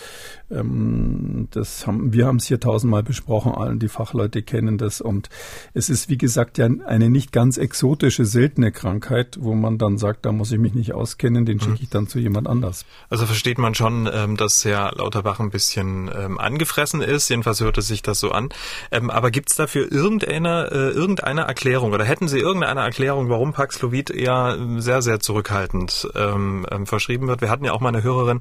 Ähm, 0.52 1.48
das 1.52 1.88
haben, 1.88 2.14
wir 2.14 2.28
haben 2.28 2.38
es 2.38 2.46
hier 2.46 2.60
tausendmal 2.60 3.04
besprochen, 3.04 3.54
allen 3.54 3.80
die 3.80 3.88
Fachleute 3.88 4.44
kennen 4.44 4.78
das 4.78 5.02
und 5.02 5.30
es 5.74 5.90
ist 5.90 6.10
wie 6.10 6.18
gesagt 6.18 6.58
ja 6.58 6.68
eine 6.86 7.10
nicht 7.10 7.32
ganz 7.32 7.58
exotische, 7.58 8.26
seltene 8.26 8.72
Krankheit, 8.72 9.38
wo 9.40 9.56
man 9.56 9.78
dann 9.78 9.98
sagt, 9.98 10.26
da 10.26 10.32
muss 10.32 10.52
ich 10.52 10.60
mich 10.60 10.74
nicht 10.74 10.94
auskennen, 10.94 11.46
den 11.46 11.60
schicke 11.60 11.74
mhm. 11.74 11.80
ich 11.82 11.90
dann 11.90 12.08
zu 12.08 12.20
jemand 12.20 12.48
anders. 12.48 12.86
Also 13.10 13.26
versteht 13.26 13.58
man 13.58 13.76
schon, 13.76 14.10
ähm, 14.12 14.38
dass 14.38 14.64
Herr 14.66 14.94
Lauterbach 14.96 15.40
ein 15.40 15.50
bisschen 15.50 16.10
angefressen 16.10 17.02
ist, 17.02 17.30
jedenfalls 17.30 17.62
hörte 17.62 17.82
sich 17.82 18.02
das 18.02 18.20
so 18.20 18.32
an. 18.32 18.50
Aber 18.92 19.32
gibt 19.32 19.50
es 19.50 19.58
dafür 19.58 19.92
irgendeine, 19.92 20.70
äh, 20.72 20.90
irgendeine 20.92 21.42
Erklärung 21.42 21.94
oder 21.94 22.06
hätten 22.06 22.28
Sie 22.28 22.40
irgendeine 22.40 22.82
Erklärung, 22.82 23.30
warum 23.30 23.45
Paxlovid 23.54 24.10
eher 24.10 24.58
sehr, 24.78 25.02
sehr 25.02 25.20
zurückhaltend 25.20 26.08
ähm, 26.16 26.66
ähm, 26.72 26.86
verschrieben 26.86 27.28
wird. 27.28 27.42
Wir 27.42 27.50
hatten 27.50 27.66
ja 27.66 27.74
auch 27.74 27.82
mal 27.82 27.90
eine 27.90 28.04
Hörerin, 28.04 28.40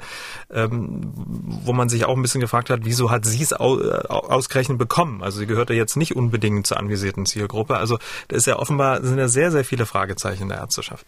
ähm, 0.51 1.13
wo 1.15 1.73
man 1.73 1.89
sich 1.89 2.05
auch 2.05 2.17
ein 2.17 2.23
bisschen 2.23 2.41
gefragt 2.41 2.71
hat, 2.71 2.81
wieso 2.85 3.11
hat 3.11 3.25
sie 3.25 3.43
es 3.43 3.53
au 3.53 3.81
äh, 3.81 4.07
ausgerechnet 4.09 4.79
bekommen? 4.79 5.23
Also 5.23 5.39
sie 5.39 5.47
gehört 5.47 5.71
ja 5.71 5.77
jetzt 5.77 5.97
nicht 5.97 6.17
unbedingt 6.17 6.67
zur 6.67 6.79
anvisierten 6.79 7.27
Zielgruppe. 7.27 7.77
Also 7.77 7.99
da 8.29 8.37
ist 8.37 8.47
ja 8.47 8.59
offenbar, 8.59 9.03
sind 9.03 9.19
ja 9.19 9.29
sehr, 9.29 9.51
sehr 9.51 9.65
viele 9.65 9.87
Fragezeichen 9.87 10.45
in 10.45 10.49
der 10.51 10.59
Ärzteschaft. 10.59 11.07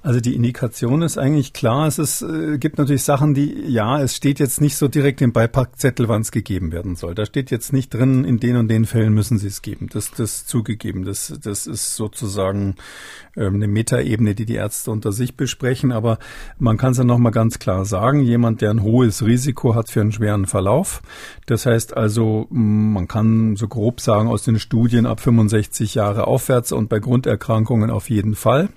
Also 0.00 0.20
die 0.20 0.36
Indikation 0.36 1.02
ist 1.02 1.18
eigentlich 1.18 1.52
klar. 1.52 1.88
Es 1.88 1.98
ist, 1.98 2.22
äh, 2.22 2.58
gibt 2.58 2.78
natürlich 2.78 3.02
Sachen, 3.02 3.34
die, 3.34 3.64
ja, 3.66 4.00
es 4.00 4.14
steht 4.14 4.38
jetzt 4.38 4.60
nicht 4.60 4.76
so 4.76 4.86
direkt 4.86 5.20
im 5.22 5.32
Beipackzettel, 5.32 6.08
wann 6.08 6.20
es 6.20 6.30
gegeben 6.30 6.70
werden 6.70 6.94
soll. 6.94 7.16
Da 7.16 7.26
steht 7.26 7.50
jetzt 7.50 7.72
nicht 7.72 7.92
drin, 7.92 8.24
in 8.24 8.38
den 8.38 8.56
und 8.56 8.68
den 8.68 8.86
Fällen 8.86 9.12
müssen 9.12 9.38
Sie 9.38 9.48
es 9.48 9.60
geben. 9.60 9.88
Das, 9.92 10.12
das 10.12 10.46
zugegeben. 10.46 11.04
Das, 11.04 11.36
das 11.42 11.66
ist 11.66 11.96
sozusagen 11.96 12.76
ähm, 13.36 13.56
eine 13.56 13.66
Metaebene, 13.66 14.36
die 14.36 14.46
die 14.46 14.54
Ärzte 14.54 14.92
unter 14.92 15.10
sich 15.10 15.36
besprechen. 15.36 15.90
Aber 15.90 16.20
man 16.60 16.76
kann 16.76 16.92
es 16.92 16.98
ja 16.98 17.04
nochmal 17.04 17.32
ganz 17.32 17.58
klar 17.58 17.84
sagen. 17.84 18.20
Jemand, 18.20 18.60
der 18.60 18.70
ein 18.70 18.82
hohes 18.84 19.26
Risiko 19.26 19.74
hat 19.74 19.90
für 19.90 20.00
einen 20.00 20.12
schweren 20.12 20.46
Verlauf. 20.46 21.02
Das 21.46 21.66
heißt 21.66 21.96
also, 21.96 22.46
man 22.50 23.08
kann 23.08 23.56
so 23.56 23.66
grob 23.66 24.00
sagen 24.00 24.28
aus 24.28 24.44
den 24.44 24.60
Studien 24.60 25.06
ab 25.06 25.18
65 25.18 25.96
Jahre 25.96 26.28
aufwärts 26.28 26.70
und 26.70 26.88
bei 26.88 27.00
Grunderkrankungen 27.00 27.90
auf 27.90 28.10
jeden 28.10 28.36
Fall 28.36 28.68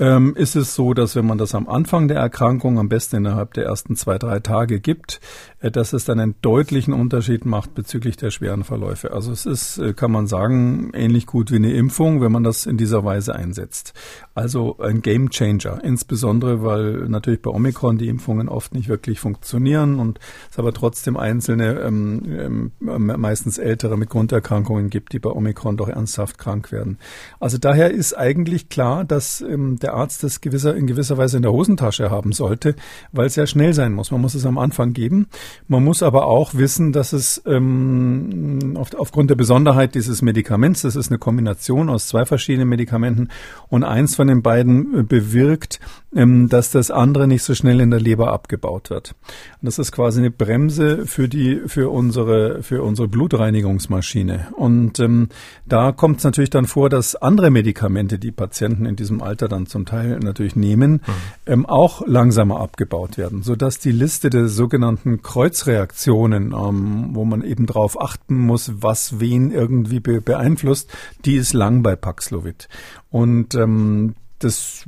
ähm, 0.00 0.34
ist 0.34 0.56
es 0.56 0.74
so, 0.74 0.94
dass 0.94 1.14
wenn 1.14 1.26
man 1.26 1.38
das 1.38 1.54
am 1.54 1.68
Anfang 1.68 2.08
der 2.08 2.16
Erkrankung, 2.16 2.78
am 2.78 2.88
besten 2.88 3.16
innerhalb 3.16 3.52
der 3.54 3.66
ersten 3.66 3.94
zwei, 3.96 4.18
drei 4.18 4.40
Tage 4.40 4.80
gibt, 4.80 5.20
dass 5.60 5.92
es 5.92 6.06
dann 6.06 6.20
einen 6.20 6.34
deutlichen 6.40 6.94
Unterschied 6.94 7.44
macht 7.44 7.74
bezüglich 7.74 8.16
der 8.16 8.30
schweren 8.30 8.64
Verläufe. 8.64 9.12
Also 9.12 9.30
es 9.30 9.44
ist, 9.44 9.76
äh, 9.78 9.92
kann 9.92 10.10
man 10.10 10.26
sagen, 10.26 10.90
ähnlich 10.94 11.26
gut 11.26 11.50
wie 11.50 11.56
eine 11.56 11.72
Impfung, 11.72 12.22
wenn 12.22 12.32
man 12.32 12.44
das 12.44 12.64
in 12.64 12.78
dieser 12.78 13.04
Weise 13.04 13.34
einsetzt. 13.34 13.92
Also 14.34 14.78
ein 14.78 15.02
Game 15.02 15.28
Changer, 15.28 15.84
insbesondere 15.84 16.62
weil 16.62 17.08
natürlich 17.08 17.42
bei 17.42 17.50
Omikron 17.50 17.98
die 17.98 18.08
Impfungen 18.08 18.48
oft 18.48 18.72
nicht 18.72 18.88
wirklich 18.88 19.20
funktionieren 19.20 19.98
und 19.98 20.18
es 20.50 20.58
aber 20.58 20.72
trotzdem 20.72 21.18
einzelne, 21.18 21.80
ähm, 21.80 22.70
ähm, 22.80 23.12
meistens 23.18 23.58
ältere 23.58 23.98
mit 23.98 24.08
Grunderkrankungen 24.08 24.88
gibt, 24.88 25.12
die 25.12 25.18
bei 25.18 25.30
Omikron 25.30 25.76
doch 25.76 25.88
ernsthaft 25.88 26.38
krank 26.38 26.72
werden. 26.72 26.98
Also 27.38 27.58
daher 27.58 27.90
ist 27.90 28.16
eigentlich 28.16 28.70
klar, 28.70 29.04
dass 29.04 29.42
ähm, 29.42 29.78
der 29.78 29.92
Arzt 29.92 30.22
das 30.22 30.40
gewisser, 30.40 30.74
in 30.74 30.86
gewisser 30.86 31.18
Weise 31.18 31.36
in 31.36 31.42
der 31.42 31.52
Hosentasche 31.52 32.10
haben 32.10 32.32
sollte, 32.32 32.76
weil 33.12 33.26
es 33.26 33.36
ja 33.36 33.46
schnell 33.46 33.74
sein 33.74 33.92
muss. 33.92 34.10
Man 34.10 34.22
muss 34.22 34.34
es 34.34 34.46
am 34.46 34.56
Anfang 34.56 34.94
geben. 34.94 35.26
Man 35.68 35.84
muss 35.84 36.02
aber 36.02 36.26
auch 36.26 36.54
wissen, 36.54 36.92
dass 36.92 37.12
es 37.12 37.42
ähm, 37.46 38.74
auf, 38.76 38.94
aufgrund 38.94 39.30
der 39.30 39.36
Besonderheit 39.36 39.94
dieses 39.94 40.22
Medikaments, 40.22 40.82
das 40.82 40.96
ist 40.96 41.10
eine 41.10 41.18
Kombination 41.18 41.88
aus 41.88 42.08
zwei 42.08 42.26
verschiedenen 42.26 42.68
Medikamenten 42.68 43.28
und 43.68 43.84
eins 43.84 44.16
von 44.16 44.28
den 44.28 44.42
beiden 44.42 45.00
äh, 45.00 45.02
bewirkt, 45.02 45.80
ähm, 46.14 46.48
dass 46.48 46.70
das 46.70 46.90
andere 46.90 47.26
nicht 47.26 47.42
so 47.42 47.54
schnell 47.54 47.80
in 47.80 47.90
der 47.90 48.00
Leber 48.00 48.32
abgebaut 48.32 48.90
wird. 48.90 49.14
Und 49.62 49.66
das 49.66 49.78
ist 49.78 49.92
quasi 49.92 50.20
eine 50.20 50.30
Bremse 50.30 51.06
für 51.06 51.28
die 51.28 51.60
für 51.66 51.90
unsere 51.90 52.62
für 52.62 52.82
unsere 52.82 53.08
Blutreinigungsmaschine. 53.08 54.48
Und 54.56 54.98
ähm, 55.00 55.28
da 55.66 55.92
kommt 55.92 56.18
es 56.18 56.24
natürlich 56.24 56.48
dann 56.48 56.64
vor, 56.64 56.88
dass 56.88 57.14
andere 57.14 57.50
Medikamente, 57.50 58.18
die 58.18 58.30
Patienten 58.32 58.86
in 58.86 58.96
diesem 58.96 59.22
Alter 59.22 59.48
dann 59.48 59.66
zum 59.66 59.84
Teil 59.84 60.18
natürlich 60.20 60.56
nehmen, 60.56 60.92
mhm. 60.92 61.00
ähm, 61.44 61.66
auch 61.66 62.06
langsamer 62.06 62.60
abgebaut 62.60 63.18
werden, 63.18 63.42
so 63.42 63.54
dass 63.54 63.78
die 63.78 63.92
Liste 63.92 64.30
der 64.30 64.48
sogenannten 64.48 65.20
Kreuzreaktionen, 65.20 66.54
ähm, 66.54 67.10
wo 67.12 67.26
man 67.26 67.42
eben 67.42 67.66
darauf 67.66 68.00
achten 68.00 68.36
muss, 68.36 68.72
was 68.76 69.20
wen 69.20 69.50
irgendwie 69.50 70.00
be 70.00 70.22
beeinflusst, 70.22 70.90
die 71.26 71.36
ist 71.36 71.52
lang 71.52 71.82
bei 71.82 71.96
Paxlovid. 71.96 72.68
Und 73.10 73.54
ähm, 73.54 74.14
das, 74.40 74.84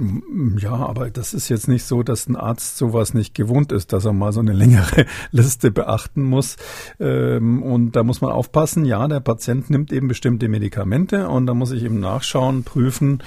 ja, 0.58 0.72
aber 0.72 1.10
das 1.10 1.34
ist 1.34 1.48
jetzt 1.48 1.68
nicht 1.68 1.84
so, 1.84 2.02
dass 2.02 2.26
ein 2.28 2.36
Arzt 2.36 2.76
sowas 2.76 3.14
nicht 3.14 3.34
gewohnt 3.34 3.70
ist, 3.72 3.92
dass 3.92 4.04
er 4.04 4.12
mal 4.12 4.32
so 4.32 4.40
eine 4.40 4.52
längere 4.52 5.06
Liste 5.30 5.70
beachten 5.70 6.22
muss. 6.22 6.56
Ähm, 6.98 7.62
und 7.62 7.92
da 7.92 8.02
muss 8.02 8.20
man 8.20 8.32
aufpassen, 8.32 8.84
ja, 8.84 9.06
der 9.08 9.20
Patient 9.20 9.70
nimmt 9.70 9.92
eben 9.92 10.08
bestimmte 10.08 10.48
Medikamente 10.48 11.28
und 11.28 11.46
da 11.46 11.54
muss 11.54 11.72
ich 11.72 11.84
eben 11.84 12.00
nachschauen, 12.00 12.64
prüfen, 12.64 13.22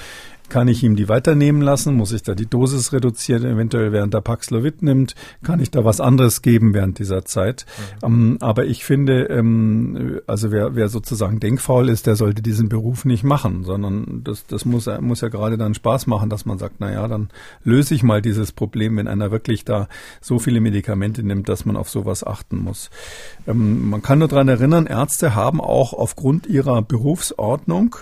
kann 0.50 0.68
ich 0.68 0.84
ihm 0.84 0.96
die 0.96 1.10
weiternehmen 1.10 1.62
lassen? 1.62 1.96
Muss 1.96 2.12
ich 2.12 2.24
da 2.24 2.36
die 2.36 2.46
Dosis 2.46 2.94
reduzieren, 2.94 3.46
eventuell 3.46 3.92
während 3.92 4.14
der 4.14 4.22
Paxlovid 4.22 4.82
nimmt? 4.82 5.16
Kann 5.44 5.60
ich 5.60 5.72
da 5.72 5.86
was 5.86 6.00
anderes 6.00 6.42
geben 6.42 6.74
während 6.74 7.00
dieser 7.00 7.26
Zeit? 7.26 7.66
Mhm. 8.02 8.06
Ähm, 8.06 8.38
aber 8.42 8.66
ich 8.66 8.86
finde, 8.86 9.24
ähm, 9.26 10.22
also 10.28 10.52
wer, 10.52 10.76
wer 10.76 10.90
sozusagen 10.90 11.40
denkfaul 11.40 11.90
ist, 11.90 12.08
der 12.08 12.16
sollte 12.16 12.42
diesen 12.42 12.70
Beruf 12.70 13.06
nicht 13.06 13.24
machen, 13.24 13.64
sondern 13.64 14.22
das, 14.24 14.46
das 14.48 14.66
muss, 14.66 14.90
muss 15.02 15.22
ja 15.22 15.30
gerade 15.30 15.58
dann 15.58 15.74
Spaß 15.74 16.08
machen, 16.08 16.30
dass 16.30 16.46
man 16.46 16.58
sagt, 16.58 16.76
na 16.80 16.92
ja, 16.92 17.08
dann 17.08 17.30
löse 17.64 17.96
ich 17.96 18.04
mal 18.04 18.22
dieses 18.22 18.52
Problem, 18.52 18.98
wenn 18.98 19.08
einer 19.08 19.32
wirklich 19.32 19.66
da 19.66 19.88
so 20.22 20.40
viele 20.40 20.62
Medikamente 20.62 21.24
nimmt, 21.24 21.50
dass 21.50 21.66
man 21.66 21.78
auf 21.78 21.90
sowas 21.90 22.26
achten 22.26 22.58
muss. 22.58 22.90
Ähm, 23.48 23.90
man 23.90 24.02
kann 24.02 24.20
nur 24.20 24.28
daran 24.28 24.48
erinnern, 24.48 24.86
Ärzte 24.86 25.36
haben 25.36 25.62
auch 25.62 25.94
aufgrund 25.94 26.48
ihrer 26.48 26.82
Berufsordnung 26.82 27.96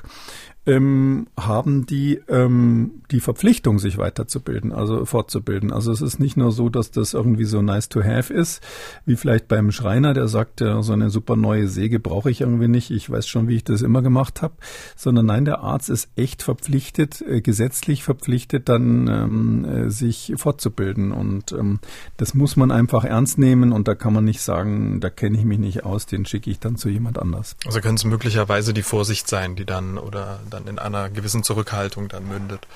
ähm, 0.65 1.28
haben 1.38 1.86
die 1.86 2.21
ähm, 2.30 3.04
die 3.12 3.19
Verpflichtung, 3.19 3.80
sich 3.80 3.97
weiterzubilden, 3.97 4.71
also 4.71 5.06
fortzubilden. 5.06 5.71
Also 5.71 5.91
es 5.91 6.02
ist 6.02 6.19
nicht 6.19 6.36
nur 6.36 6.52
so, 6.52 6.69
dass 6.69 6.89
das 6.89 7.13
irgendwie 7.13 7.45
so 7.45 7.62
nice 7.62 7.88
to 7.88 8.04
have 8.04 8.34
ist, 8.34 8.63
wie 9.06 9.15
vielleicht 9.15 9.47
beim 9.47 9.71
Schreiner, 9.71 10.13
der 10.13 10.28
sagt, 10.28 10.62
ja, 10.62 10.82
so 10.82 10.93
eine 10.93 11.10
super 11.10 11.36
neue 11.36 11.67
Säge 11.67 11.99
brauche 11.99 12.32
ich 12.32 12.41
irgendwie 12.41 12.67
nicht, 12.67 12.89
ich 12.89 13.10
weiß 13.10 13.28
schon, 13.28 13.47
wie 13.47 13.58
ich 13.58 13.63
das 13.63 13.84
immer 13.84 14.02
gemacht 14.02 14.41
habe, 14.41 14.56
sondern 14.95 15.28
nein, 15.28 15.45
der 15.45 15.60
Arzt 15.60 15.89
ist 15.89 16.10
echt 16.15 16.41
verpflichtet, 16.41 17.21
äh, 17.21 17.41
gesetzlich 17.41 18.04
verpflichtet, 18.04 18.67
dann 18.67 19.08
ähm, 19.08 19.65
äh, 19.65 19.89
sich 19.91 20.34
fortzubilden. 20.36 21.12
Und 21.12 21.52
ähm, 21.52 21.80
das 22.17 22.34
muss 22.34 22.56
man 22.56 22.71
einfach 22.71 23.04
ernst 23.04 23.38
nehmen 23.38 23.73
und 23.73 23.88
da 23.88 23.95
kann 23.95 24.13
man 24.13 24.26
nicht 24.26 24.41
sagen, 24.41 24.99
da 25.02 25.10
kenne 25.10 25.38
ich 25.38 25.45
mich 25.45 25.60
nicht 25.60 25.86
aus, 25.86 26.08
den 26.08 26.26
schicke 26.26 26.49
ich 26.49 26.60
dann 26.60 26.78
zu 26.78 26.89
jemand 26.89 27.19
anders. 27.19 27.56
Also 27.65 27.80
könnte 27.80 27.95
es 27.95 28.06
möglicherweise 28.06 28.73
die 28.73 28.82
Vorsicht 28.82 29.28
sein, 29.28 29.56
die 29.56 29.65
dann 29.65 29.99
oder 29.99 30.39
dann 30.54 30.68
in 30.68 30.80
einer 30.80 31.10
gewissen 31.10 31.44
Zurückhaltung 31.44 32.08
dann 32.08 32.28
mündet. 32.28 32.68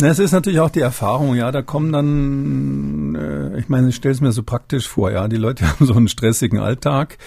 Es 0.00 0.18
ist 0.18 0.32
natürlich 0.32 0.58
auch 0.58 0.70
die 0.70 0.80
Erfahrung, 0.80 1.34
ja, 1.36 1.52
da 1.52 1.62
kommen 1.62 1.92
dann, 1.92 3.14
äh, 3.14 3.58
ich 3.60 3.68
meine, 3.68 3.88
ich 3.88 3.96
stelle 3.96 4.14
es 4.14 4.20
mir 4.20 4.32
so 4.32 4.42
praktisch 4.42 4.88
vor, 4.88 5.12
ja, 5.12 5.28
die 5.28 5.36
Leute 5.36 5.68
haben 5.68 5.86
so 5.86 5.94
einen 5.94 6.08
stressigen 6.08 6.58
Alltag. 6.58 7.18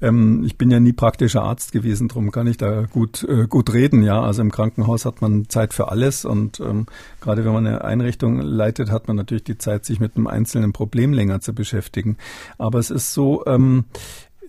Ähm, 0.00 0.42
ich 0.44 0.56
bin 0.56 0.70
ja 0.70 0.80
nie 0.80 0.92
praktischer 0.92 1.42
Arzt 1.42 1.70
gewesen, 1.70 2.08
darum 2.08 2.32
kann 2.32 2.46
ich 2.46 2.56
da 2.56 2.86
gut, 2.86 3.24
äh, 3.24 3.46
gut 3.46 3.72
reden, 3.72 4.02
ja. 4.02 4.20
Also 4.20 4.42
im 4.42 4.50
Krankenhaus 4.50 5.04
hat 5.04 5.20
man 5.20 5.48
Zeit 5.48 5.74
für 5.74 5.90
alles 5.90 6.24
und 6.24 6.60
ähm, 6.60 6.86
gerade 7.20 7.44
wenn 7.44 7.52
man 7.52 7.66
eine 7.66 7.84
Einrichtung 7.84 8.40
leitet, 8.40 8.90
hat 8.90 9.06
man 9.06 9.16
natürlich 9.16 9.44
die 9.44 9.58
Zeit, 9.58 9.84
sich 9.84 10.00
mit 10.00 10.16
einem 10.16 10.26
einzelnen 10.26 10.72
Problem 10.72 11.12
länger 11.12 11.40
zu 11.40 11.54
beschäftigen. 11.54 12.16
Aber 12.58 12.78
es 12.78 12.90
ist 12.90 13.12
so, 13.12 13.44
ähm, 13.46 13.84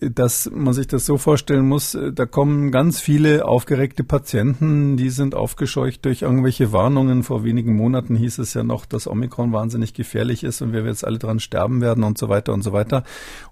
dass 0.02 0.50
man 0.54 0.74
sich 0.74 0.88
das 0.88 1.06
so 1.06 1.18
vorstellen 1.18 1.68
muss, 1.68 1.96
äh, 1.96 2.12
da 2.12 2.26
kommen 2.26 2.72
ganz 2.72 3.00
viele 3.00 3.46
aufgeregte 3.46 4.04
Patienten, 4.04 4.98
die 4.98 5.10
sind 5.10 5.36
aufgescheucht 5.36 6.06
durch 6.06 6.24
irgendwelche 6.24 6.72
Warnungen. 6.72 7.24
Vor 7.24 7.44
wenigen 7.44 7.76
Monaten 7.76 8.16
hieß 8.16 8.40
es 8.40 8.54
ja 8.54 8.64
noch, 8.64 8.86
dass 8.86 9.08
Omikron 9.08 9.54
wahnsinnig 9.54 9.94
gefährlich 9.94 10.44
ist 10.44 10.62
und 10.62 10.74
wir 10.74 10.86
jetzt 10.86 11.06
alle 11.06 11.20
dran 11.20 11.40
sterben 11.40 11.82
werden 11.82 12.04
und 12.04 12.18
so 12.18 12.30
weiter 12.30 12.54
und 12.54 12.64
so 12.64 12.74
weiter. 12.74 13.04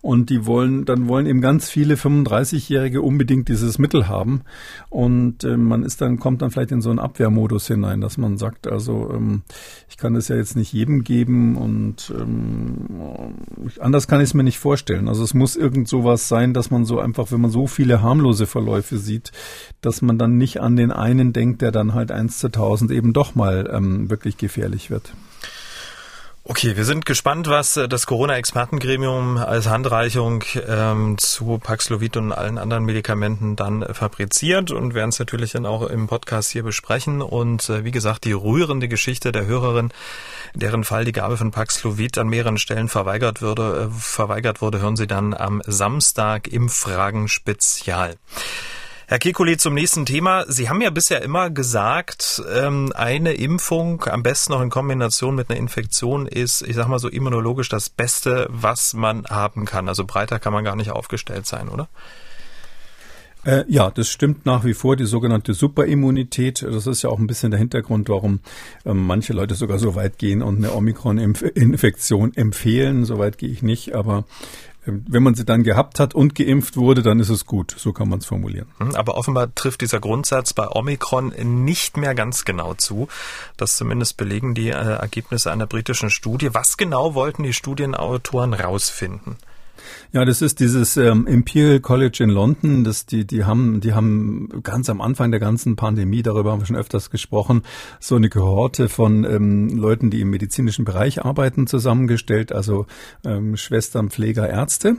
Und 0.02 0.30
die 0.30 0.46
wollen, 0.46 0.86
dann 0.86 1.08
wollen 1.08 1.26
eben 1.26 1.42
ganz 1.42 1.70
viele 1.70 1.96
35-Jährige 1.96 3.02
unbedingt 3.02 3.48
dieses 3.48 3.80
Mittel 3.80 4.08
haben. 4.08 4.42
Und 4.90 5.44
äh, 5.44 5.58
man 5.58 5.84
ist 5.84 6.02
dann, 6.02 6.20
kommt 6.20 6.42
dann 6.42 6.52
vielleicht 6.52 6.72
in 6.72 6.82
so 6.82 6.90
einen 6.90 7.00
Abwehrmodus 7.00 7.68
hinein, 7.68 8.02
dass 8.02 8.18
man 8.18 8.38
sagt, 8.38 8.68
also 8.68 9.10
ähm, 9.14 9.44
ich 9.90 9.98
kann 9.98 10.14
das 10.14 10.28
ja 10.28 10.36
jetzt 10.36 10.56
nicht 10.56 10.74
jedem 10.74 11.04
geben 11.04 11.56
und 11.56 12.14
ähm, 12.18 13.34
anders 13.80 14.08
kann 14.08 14.20
ich 14.20 14.30
es 14.30 14.34
mir 14.34 14.44
nicht 14.44 14.60
vorstellen. 14.60 15.08
Also 15.08 15.24
es 15.24 15.34
muss 15.34 15.56
irgend 15.56 15.88
sowas 15.88 16.28
sein, 16.34 16.56
dass 16.56 16.72
man 16.72 16.84
so 16.84 17.00
einfach, 17.00 17.32
wenn 17.32 17.42
man 17.42 17.52
so 17.52 17.68
viele 17.68 18.02
harmlose 18.02 18.48
Verläufe 18.48 18.98
sieht, 18.98 19.32
dass 19.82 20.02
man 20.02 20.18
dann 20.18 20.36
nicht 20.38 20.62
an 20.62 20.76
den 20.76 20.92
einen 20.92 21.32
denkt, 21.32 21.62
der 21.62 21.72
dann 21.72 21.94
halt 21.94 22.12
eins 22.12 22.40
zu 22.40 22.50
tausend 22.50 22.90
eben 22.90 23.14
doch 23.14 23.36
mal 23.36 23.70
ähm, 23.72 24.10
wirklich 24.10 24.38
gefährlich 24.38 24.90
wird. 24.90 25.14
Okay, 26.46 26.76
wir 26.76 26.84
sind 26.84 27.06
gespannt, 27.06 27.48
was 27.48 27.78
äh, 27.78 27.88
das 27.88 28.06
Corona-Expertengremium 28.06 29.38
als 29.38 29.70
Handreichung 29.70 30.44
ähm, 30.68 31.18
zu 31.18 31.58
Paxlovid 31.58 32.18
und 32.18 32.34
allen 32.34 32.58
anderen 32.58 32.84
Medikamenten 32.84 33.56
dann 33.56 33.86
fabriziert 33.94 34.70
und 34.70 34.94
werden 34.94 35.08
es 35.08 35.20
natürlich 35.20 35.54
dann 35.54 35.66
auch 35.66 35.84
im 35.84 36.08
Podcast 36.08 36.52
hier 36.52 36.64
besprechen. 36.64 37.22
Und 37.22 37.70
äh, 37.70 37.86
wie 37.86 37.92
gesagt, 37.92 38.26
die 38.26 38.34
rührende 38.34 38.90
Geschichte 38.90 39.32
der 39.32 39.46
Hörerin, 39.46 39.92
deren 40.54 40.84
Fall 40.84 41.06
die 41.06 41.14
Gabe 41.14 41.38
von 41.38 41.52
Paxlovid 41.52 42.18
an 42.18 42.28
mehreren 42.28 42.58
Stellen 42.58 42.90
verweigert 42.90 43.42
würde, 43.42 43.90
äh, 43.90 43.98
verweigert 43.98 44.62
wurde, 44.62 44.82
hören 44.82 44.98
Sie 44.98 45.08
dann 45.08 45.34
am 45.34 45.62
Samstag 45.66 46.50
im 46.50 46.68
Fragen-Spezial. 46.68 48.18
Herr 49.14 49.20
Kekulé, 49.20 49.58
zum 49.58 49.76
nächsten 49.76 50.08
Thema. 50.08 50.44
Sie 50.48 50.70
haben 50.70 50.82
ja 50.82 50.90
bisher 50.90 51.22
immer 51.22 51.52
gesagt, 51.52 52.42
ähm, 52.52 52.92
eine 52.96 53.34
Impfung, 53.34 54.04
am 54.06 54.24
besten 54.24 54.54
noch 54.54 54.62
in 54.64 54.72
Kombination 54.72 55.36
mit 55.36 55.52
einer 55.52 55.60
Infektion, 55.60 56.26
ist, 56.26 56.64
ich 56.64 56.76
sag 56.76 56.88
mal 56.88 56.98
so 56.98 57.10
immunologisch 57.10 57.70
das 57.70 57.90
Beste, 57.92 58.48
was 58.50 58.96
man 58.96 59.26
haben 59.28 59.66
kann. 59.66 59.88
Also 59.88 60.04
breiter 60.04 60.40
kann 60.40 60.52
man 60.52 60.64
gar 60.64 60.76
nicht 60.76 60.90
aufgestellt 60.90 61.46
sein, 61.46 61.70
oder? 61.70 61.90
Äh, 63.46 63.66
ja, 63.68 63.92
das 63.92 64.10
stimmt 64.10 64.48
nach 64.48 64.64
wie 64.64 64.74
vor, 64.74 64.96
die 64.96 65.06
sogenannte 65.06 65.54
Superimmunität. 65.54 66.64
Das 66.64 66.88
ist 66.88 67.04
ja 67.04 67.12
auch 67.12 67.20
ein 67.20 67.28
bisschen 67.28 67.52
der 67.52 67.60
Hintergrund, 67.60 68.10
warum 68.10 68.40
ähm, 68.84 69.06
manche 69.06 69.34
Leute 69.34 69.54
sogar 69.54 69.78
so 69.78 69.94
weit 69.94 70.18
gehen 70.18 70.42
und 70.42 70.58
eine 70.58 70.74
Omikron-Infektion 70.74 72.34
empfehlen. 72.34 73.06
So 73.06 73.20
weit 73.20 73.38
gehe 73.38 73.50
ich 73.50 73.62
nicht, 73.62 73.94
aber 73.94 74.24
wenn 74.86 75.24
man 75.24 75.36
sie 75.36 75.46
dann 75.46 75.64
gehabt 75.64 76.00
hat 76.00 76.14
und 76.14 76.36
geimpft 76.36 76.78
wurde, 76.78 77.02
dann 77.02 77.20
ist 77.20 77.30
es 77.30 77.46
gut. 77.46 77.74
So 77.78 77.94
kann 77.94 78.10
man 78.10 78.20
es 78.20 78.26
formulieren. 78.26 78.68
Hm, 78.80 78.96
aber 78.96 79.16
offenbar 79.16 79.54
trifft 79.56 79.82
dieser 79.82 80.00
Grundsatz 80.00 80.54
bei 80.54 80.68
Omikron 80.68 81.30
nicht 81.64 81.98
mehr 81.98 82.16
ganz 82.16 82.46
genau 82.46 82.74
zu. 82.74 83.08
Das 83.58 83.78
zumindest 83.78 84.18
belegen 84.18 84.54
die 84.56 84.70
äh, 84.70 84.74
Ergebnisse 84.74 85.52
einer 85.52 85.68
britischen 85.68 86.10
Studie. 86.10 86.54
Was 86.54 86.78
genau 86.78 87.16
wollten 87.16 87.44
die 87.44 87.54
Studienautoren 87.54 88.54
rausfinden? 88.54 89.38
Ja, 90.12 90.26
das 90.26 90.42
ist 90.42 90.60
dieses 90.60 90.98
ähm, 90.98 91.28
Imperial 91.28 91.80
College 91.80 92.24
in 92.24 92.30
London. 92.30 92.84
Das, 92.84 93.06
die, 93.06 93.26
die 93.26 93.44
haben, 93.44 93.82
die 93.82 93.94
haben 93.94 94.50
ganz 94.64 94.90
am 94.90 95.02
Anfang 95.02 95.32
der 95.32 95.40
ganzen 95.40 95.76
Pandemie, 95.76 96.22
darüber 96.22 96.52
haben 96.52 96.62
wir 96.62 96.66
schon 96.66 96.76
öfters 96.76 97.10
gesprochen, 97.10 97.64
so 98.00 98.16
eine 98.16 98.30
Kohorte 98.30 98.90
von 98.90 99.24
ähm, 99.24 99.70
Leuten, 99.70 100.10
die 100.10 100.22
im 100.22 100.30
medizinischen 100.30 100.86
Bereich 100.86 101.24
arbeiten, 101.24 101.68
zusammengestellt, 101.68 102.52
also 102.52 102.86
ähm, 103.26 103.58
Schwestern, 103.58 104.10
Pfleger, 104.10 104.50
Ärzte. 104.50 104.98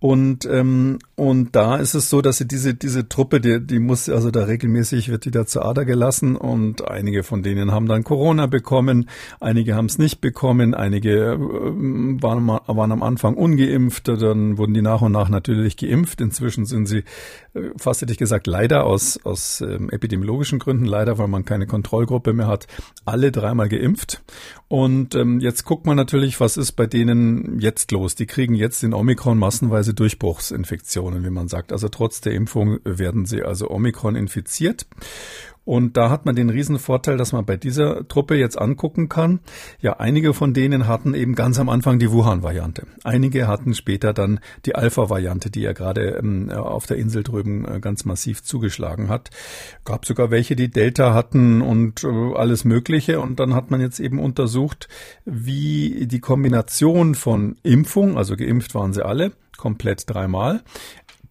Und 0.00 0.46
ähm, 0.46 0.98
und 1.16 1.56
da 1.56 1.76
ist 1.76 1.94
es 1.94 2.08
so, 2.08 2.22
dass 2.22 2.38
sie 2.38 2.46
diese 2.46 2.74
diese 2.74 3.08
Truppe, 3.08 3.40
die, 3.40 3.60
die 3.60 3.80
muss 3.80 4.08
also 4.08 4.30
da 4.30 4.44
regelmäßig 4.44 5.08
wird 5.08 5.24
die 5.24 5.32
da 5.32 5.44
zur 5.44 5.64
Ader 5.64 5.84
gelassen. 5.84 6.36
Und 6.36 6.88
einige 6.88 7.24
von 7.24 7.42
denen 7.42 7.72
haben 7.72 7.86
dann 7.86 8.04
Corona 8.04 8.46
bekommen, 8.46 9.08
einige 9.40 9.74
haben 9.74 9.86
es 9.86 9.98
nicht 9.98 10.20
bekommen, 10.20 10.74
einige 10.74 11.32
äh, 11.32 11.38
waren, 11.38 12.46
waren 12.46 12.92
am 12.92 13.02
Anfang 13.02 13.34
ungeimpft, 13.34 14.08
dann 14.18 14.58
wurden 14.58 14.74
die 14.74 14.82
nach 14.82 15.00
und 15.00 15.12
nach 15.12 15.28
natürlich 15.28 15.76
geimpft. 15.76 16.20
Inzwischen 16.20 16.66
sind 16.66 16.86
sie, 16.86 17.04
äh, 17.54 17.70
fast 17.76 18.02
hätte 18.02 18.12
ich 18.12 18.18
gesagt, 18.18 18.46
leider 18.46 18.84
aus, 18.84 19.18
aus 19.24 19.60
ähm, 19.60 19.90
epidemiologischen 19.90 20.58
Gründen, 20.58 20.84
leider, 20.84 21.18
weil 21.18 21.28
man 21.28 21.44
keine 21.44 21.66
Kontrollgruppe 21.66 22.32
mehr 22.32 22.48
hat, 22.48 22.66
alle 23.04 23.32
dreimal 23.32 23.68
geimpft. 23.68 24.22
Und 24.68 25.14
ähm, 25.14 25.40
jetzt 25.40 25.64
guckt 25.64 25.86
man 25.86 25.96
natürlich, 25.96 26.40
was 26.40 26.58
ist 26.58 26.72
bei 26.72 26.86
denen 26.86 27.58
jetzt 27.58 27.90
los. 27.90 28.14
Die 28.14 28.26
kriegen 28.26 28.54
jetzt 28.54 28.84
in 28.84 28.92
Omikron 28.92 29.38
massenweise 29.38 29.94
Durchbruchsinfektionen, 29.94 31.24
wie 31.24 31.30
man 31.30 31.48
sagt. 31.48 31.72
Also 31.72 31.88
trotz 31.88 32.20
der 32.20 32.34
Impfung 32.34 32.78
werden 32.84 33.24
sie 33.24 33.42
also 33.42 33.70
Omikron 33.70 34.14
infiziert. 34.14 34.86
Und 35.68 35.98
da 35.98 36.08
hat 36.08 36.24
man 36.24 36.34
den 36.34 36.48
Riesenvorteil, 36.48 37.18
dass 37.18 37.32
man 37.32 37.44
bei 37.44 37.58
dieser 37.58 38.08
Truppe 38.08 38.36
jetzt 38.36 38.58
angucken 38.58 39.10
kann. 39.10 39.40
Ja, 39.82 39.98
einige 39.98 40.32
von 40.32 40.54
denen 40.54 40.88
hatten 40.88 41.12
eben 41.12 41.34
ganz 41.34 41.60
am 41.60 41.68
Anfang 41.68 41.98
die 41.98 42.10
Wuhan-Variante. 42.10 42.86
Einige 43.04 43.46
hatten 43.46 43.74
später 43.74 44.14
dann 44.14 44.40
die 44.64 44.76
Alpha-Variante, 44.76 45.50
die 45.50 45.60
ja 45.60 45.74
gerade 45.74 46.16
ähm, 46.22 46.48
auf 46.48 46.86
der 46.86 46.96
Insel 46.96 47.22
drüben 47.22 47.66
äh, 47.66 47.80
ganz 47.80 48.06
massiv 48.06 48.42
zugeschlagen 48.42 49.10
hat. 49.10 49.28
Gab 49.84 50.06
sogar 50.06 50.30
welche, 50.30 50.56
die 50.56 50.70
Delta 50.70 51.12
hatten 51.12 51.60
und 51.60 52.02
äh, 52.02 52.34
alles 52.34 52.64
Mögliche. 52.64 53.20
Und 53.20 53.38
dann 53.38 53.54
hat 53.54 53.70
man 53.70 53.82
jetzt 53.82 54.00
eben 54.00 54.20
untersucht, 54.20 54.48
wie 55.24 56.06
die 56.06 56.20
Kombination 56.20 57.14
von 57.14 57.56
Impfung, 57.62 58.16
also 58.16 58.36
geimpft 58.36 58.74
waren 58.74 58.92
sie 58.92 59.04
alle, 59.04 59.32
komplett 59.56 60.08
dreimal, 60.08 60.62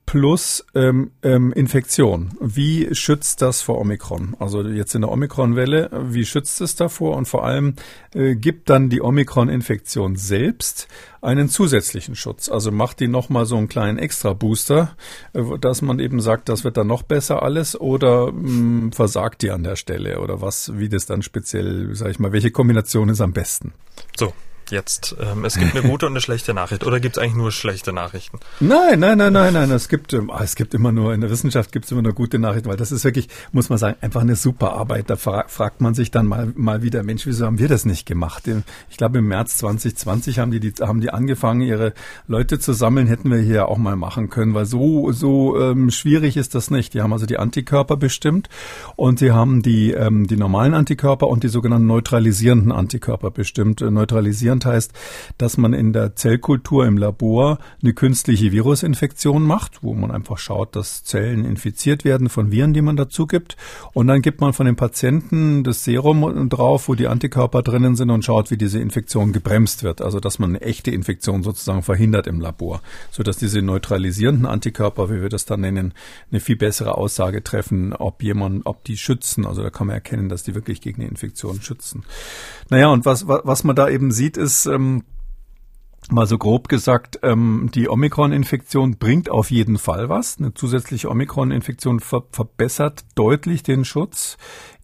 plus 0.08 0.65
ähm, 0.74 1.12
ähm, 1.22 1.52
Infektion. 1.52 2.32
Wie 2.39 2.96
schützt 2.96 3.41
das 3.41 3.62
vor 3.62 3.78
Omikron? 3.78 4.36
Also 4.39 4.63
jetzt 4.63 4.96
in 4.96 5.02
der 5.02 5.12
Omikron-Welle, 5.12 5.91
wie 6.10 6.26
schützt 6.26 6.62
es 6.62 6.76
davor? 6.76 7.17
Und 7.17 7.28
vor 7.28 7.46
allem 7.46 7.76
äh, 8.15 8.36
gibt 8.36 8.70
dann 8.70 8.89
die 8.89 9.02
Omikron-Infektion 9.02 10.15
selbst 10.15 10.88
einen 11.22 11.50
zusätzlichen 11.50 12.15
Schutz. 12.15 12.48
Also 12.48 12.72
macht 12.72 13.02
die 13.02 13.10
nochmal 13.10 13.46
so 13.46 13.58
einen 13.58 13.67
kleinen 13.67 14.00
Extra-Booster, 14.00 14.96
äh, 15.34 15.43
dass 15.60 15.82
man 15.82 16.00
eben 16.00 16.22
sagt, 16.22 16.48
das 16.48 16.63
wird 16.63 16.78
dann 16.78 16.88
noch 16.88 17.04
besser 17.04 17.43
alles 17.43 17.80
oder 17.80 18.32
mh, 18.32 18.48
hm, 18.48 18.91
versagt 18.93 19.41
die 19.41 19.52
an 19.52 19.63
der 19.63 19.76
Stelle 19.76 20.22
oder 20.22 20.41
was, 20.41 20.72
wie 20.80 20.88
das 20.88 21.06
dann 21.06 21.22
speziell, 21.22 21.93
sag 21.96 22.12
ich 22.12 22.20
mal, 22.20 22.32
welche 22.32 22.52
Kombination 22.52 23.10
ist 23.10 23.20
am 23.20 23.34
besten? 23.34 23.74
So, 24.17 24.32
jetzt. 24.72 25.16
Ähm, 25.20 25.46
es 25.46 25.58
gibt 25.58 25.76
eine 25.76 25.88
gute 25.90 26.06
und 26.06 26.14
eine 26.14 26.22
schlechte 26.22 26.54
Nachricht. 26.54 26.86
Oder 26.86 27.00
gibt 27.00 27.18
es 27.18 27.24
eigentlich 27.24 27.36
nur 27.36 27.52
schlechte 27.52 27.94
Nachrichten? 27.94 28.40
Nein, 28.60 29.00
nein, 29.00 29.18
nein, 29.18 29.34
nein, 29.34 29.54
nein. 29.54 29.72
Es 29.72 29.90
gibt, 29.90 30.14
ähm, 30.14 30.32
es 30.40 30.56
gibt 30.56 30.74
immer 30.74 30.92
nur, 30.92 31.14
in 31.14 31.22
der 31.22 31.30
Wissenschaft 31.30 31.72
gibt 31.72 31.86
es 31.86 31.92
immer 31.92 32.02
nur 32.02 32.14
gute 32.14 32.40
Nachrichten, 32.40 32.70
weil 32.70 32.78
das 32.78 32.92
ist 32.92 33.04
wirklich, 33.04 33.30
muss 33.52 33.70
man 33.70 33.78
sagen, 33.78 33.98
einfach 34.02 34.22
eine 34.22 34.36
super 34.36 34.74
Arbeit. 34.74 35.10
Da 35.10 35.16
fra 35.16 35.46
fragt 35.48 35.82
man 35.82 35.94
sich 35.94 36.12
dann 36.12 36.26
mal, 36.26 36.52
mal 36.56 36.82
wieder, 36.82 37.04
Mensch, 37.04 37.26
wieso 37.26 37.46
haben 37.46 37.60
wir 37.60 37.68
das 37.68 37.86
nicht 37.86 38.06
gemacht? 38.06 38.50
Ich 38.90 38.98
glaube, 38.98 39.20
im 39.20 39.28
März 39.28 39.58
2020 39.58 40.40
haben 40.40 40.52
die, 40.52 40.60
die, 40.60 40.74
haben 40.82 41.02
die 41.02 41.10
angefangen, 41.10 41.62
ihre 41.62 41.94
Leute 42.28 42.60
zu 42.60 42.74
sammeln, 42.74 43.08
hätten 43.08 43.32
wir 43.32 43.40
hier 43.40 43.68
auch 43.68 43.78
mal 43.78 43.96
machen 43.96 44.30
können, 44.30 44.54
weil 44.54 44.66
so, 44.66 45.12
so 45.12 45.60
ähm, 45.60 45.90
schwierig 45.92 46.38
ist 46.38 46.56
das 46.56 46.72
nicht. 46.72 46.94
Die 46.94 47.02
haben 47.02 47.14
also 47.14 47.26
die 47.26 47.38
Antikörper 47.38 47.98
bestimmt 47.98 48.50
und 48.96 49.20
sie 49.20 49.32
haben 49.32 49.62
die, 49.62 49.92
ähm, 49.92 50.28
die 50.28 50.38
normalen 50.38 50.74
Antikörper 50.74 51.28
und 51.28 51.44
die 51.44 51.50
sogenannten 51.50 51.88
neutralisierenden 51.88 52.72
Antikörper 52.72 53.32
bestimmt. 53.32 53.82
Äh, 53.82 53.92
Zustand 54.58 54.65
heißt, 54.65 54.93
dass 55.38 55.58
man 55.58 55.74
in 55.74 55.93
der 55.93 56.15
Zellkultur 56.15 56.86
im 56.86 56.98
Labor 56.98 57.60
eine 57.82 57.93
künstliche 57.93 58.52
Virusinfektion 58.52 59.43
macht, 59.43 59.84
wo 59.84 59.93
man 59.93 60.12
einfach 60.12 60.38
schaut, 60.38 60.76
dass 60.76 61.04
Zellen 61.04 61.46
infiziert 61.46 62.04
werden 62.04 62.30
von 62.30 62.52
Viren, 62.52 62.74
die 62.74 62.82
man 62.82 62.96
dazu 62.96 63.28
gibt. 63.28 63.58
Und 63.93 64.08
dann 64.08 64.22
gibt 64.22 64.41
man 64.41 64.54
von 64.54 64.65
den 64.65 64.76
Patienten 64.76 65.63
das 65.63 65.84
Serum 65.84 66.50
drauf, 66.50 66.88
wo 66.88 66.96
die 66.96 67.08
Antikörper 67.08 67.62
drinnen 67.62 67.96
sind 67.96 68.10
und 68.10 68.26
schaut, 68.26 68.52
wie 68.52 68.58
diese 68.58 68.80
Infektion 68.80 69.32
gebremst 69.34 69.84
wird. 69.84 70.02
Also, 70.02 70.20
dass 70.20 70.39
man 70.39 70.52
eine 70.52 70.62
echte 70.62 70.91
Infektion 70.91 71.43
sozusagen 71.43 71.84
verhindert 71.84 72.28
im 72.28 72.39
Labor, 72.39 72.82
sodass 73.12 73.38
diese 73.38 73.62
neutralisierenden 73.62 74.46
Antikörper, 74.46 75.10
wie 75.10 75.22
wir 75.22 75.30
das 75.30 75.46
dann 75.46 75.62
nennen, 75.62 75.93
eine 76.32 76.39
viel 76.39 76.56
bessere 76.56 76.96
Aussage 76.96 77.43
treffen, 77.43 77.93
ob 77.93 78.24
jemand, 78.24 78.65
ob 78.65 78.84
die 78.84 78.98
schützen. 78.98 79.46
Also, 79.46 79.62
da 79.62 79.70
kann 79.70 79.88
man 79.88 79.96
erkennen, 79.96 80.30
dass 80.30 80.43
die 80.43 80.56
wirklich 80.56 80.82
gegen 80.82 81.02
eine 81.02 81.10
Infektion 81.10 81.62
schützen. 81.62 82.04
Naja, 82.70 82.88
und 82.88 83.06
was, 83.06 83.28
was 83.28 83.63
man 83.63 83.76
da 83.76 83.89
eben 83.89 84.12
sieht, 84.12 84.38
ist, 84.38 84.47
ähm, 84.66 85.04
Mal 86.10 86.26
so 86.26 86.38
grob 86.38 86.70
gesagt, 86.70 87.20
ähm, 87.24 87.70
die 87.76 87.90
Omikron-Infektion 87.90 88.98
bringt 88.98 89.30
auf 89.30 89.52
jeden 89.52 89.78
Fall 89.78 90.08
was. 90.08 90.38
Eine 90.40 90.54
zusätzliche 90.54 91.10
Omikron-Infektion 91.10 92.00
ver 92.00 92.24
verbessert 92.32 93.04
deutlich 93.16 93.62
den 93.62 93.84
Schutz 93.84 94.38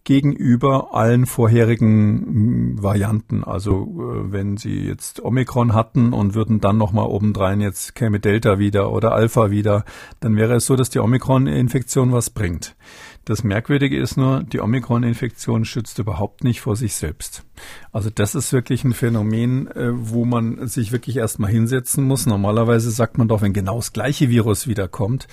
gegenüber 0.04 0.92
allen 0.92 1.24
vorherigen 1.24 2.26
hm, 2.26 2.82
Varianten. 2.82 3.42
Also 3.42 3.84
äh, 3.84 4.32
wenn 4.32 4.58
Sie 4.58 4.80
jetzt 4.80 5.24
Omikron 5.24 5.72
hatten 5.72 6.12
und 6.12 6.34
würden 6.34 6.60
dann 6.60 6.76
nochmal 6.76 7.06
obendrein, 7.06 7.62
jetzt 7.62 7.94
käme 7.94 8.20
Delta 8.20 8.58
wieder 8.58 8.92
oder 8.92 9.12
Alpha 9.12 9.50
wieder, 9.50 9.86
dann 10.20 10.36
wäre 10.36 10.56
es 10.56 10.66
so, 10.66 10.76
dass 10.76 10.90
die 10.90 10.98
Omikron-Infektion 10.98 12.12
was 12.12 12.28
bringt. 12.28 12.76
Das 13.24 13.44
Merkwürdige 13.44 13.98
ist 13.98 14.18
nur, 14.18 14.42
die 14.42 14.60
Omikron-Infektion 14.60 15.64
schützt 15.64 15.98
überhaupt 15.98 16.44
nicht 16.44 16.60
vor 16.60 16.76
sich 16.76 16.96
selbst. 16.96 17.46
Also 17.92 18.10
das 18.12 18.34
ist 18.34 18.52
wirklich 18.52 18.84
ein 18.84 18.92
Phänomen, 18.92 19.68
äh, 19.68 19.90
wo 19.92 20.24
man 20.24 20.66
sich 20.66 20.92
wirklich 20.92 21.16
erstmal 21.16 21.50
hinsetzen 21.50 22.04
muss. 22.04 22.26
Normalerweise 22.26 22.90
sagt 22.90 23.18
man 23.18 23.28
doch, 23.28 23.42
wenn 23.42 23.52
genau 23.52 23.76
das 23.76 23.92
gleiche 23.92 24.28
Virus 24.28 24.66
wiederkommt, 24.66 25.28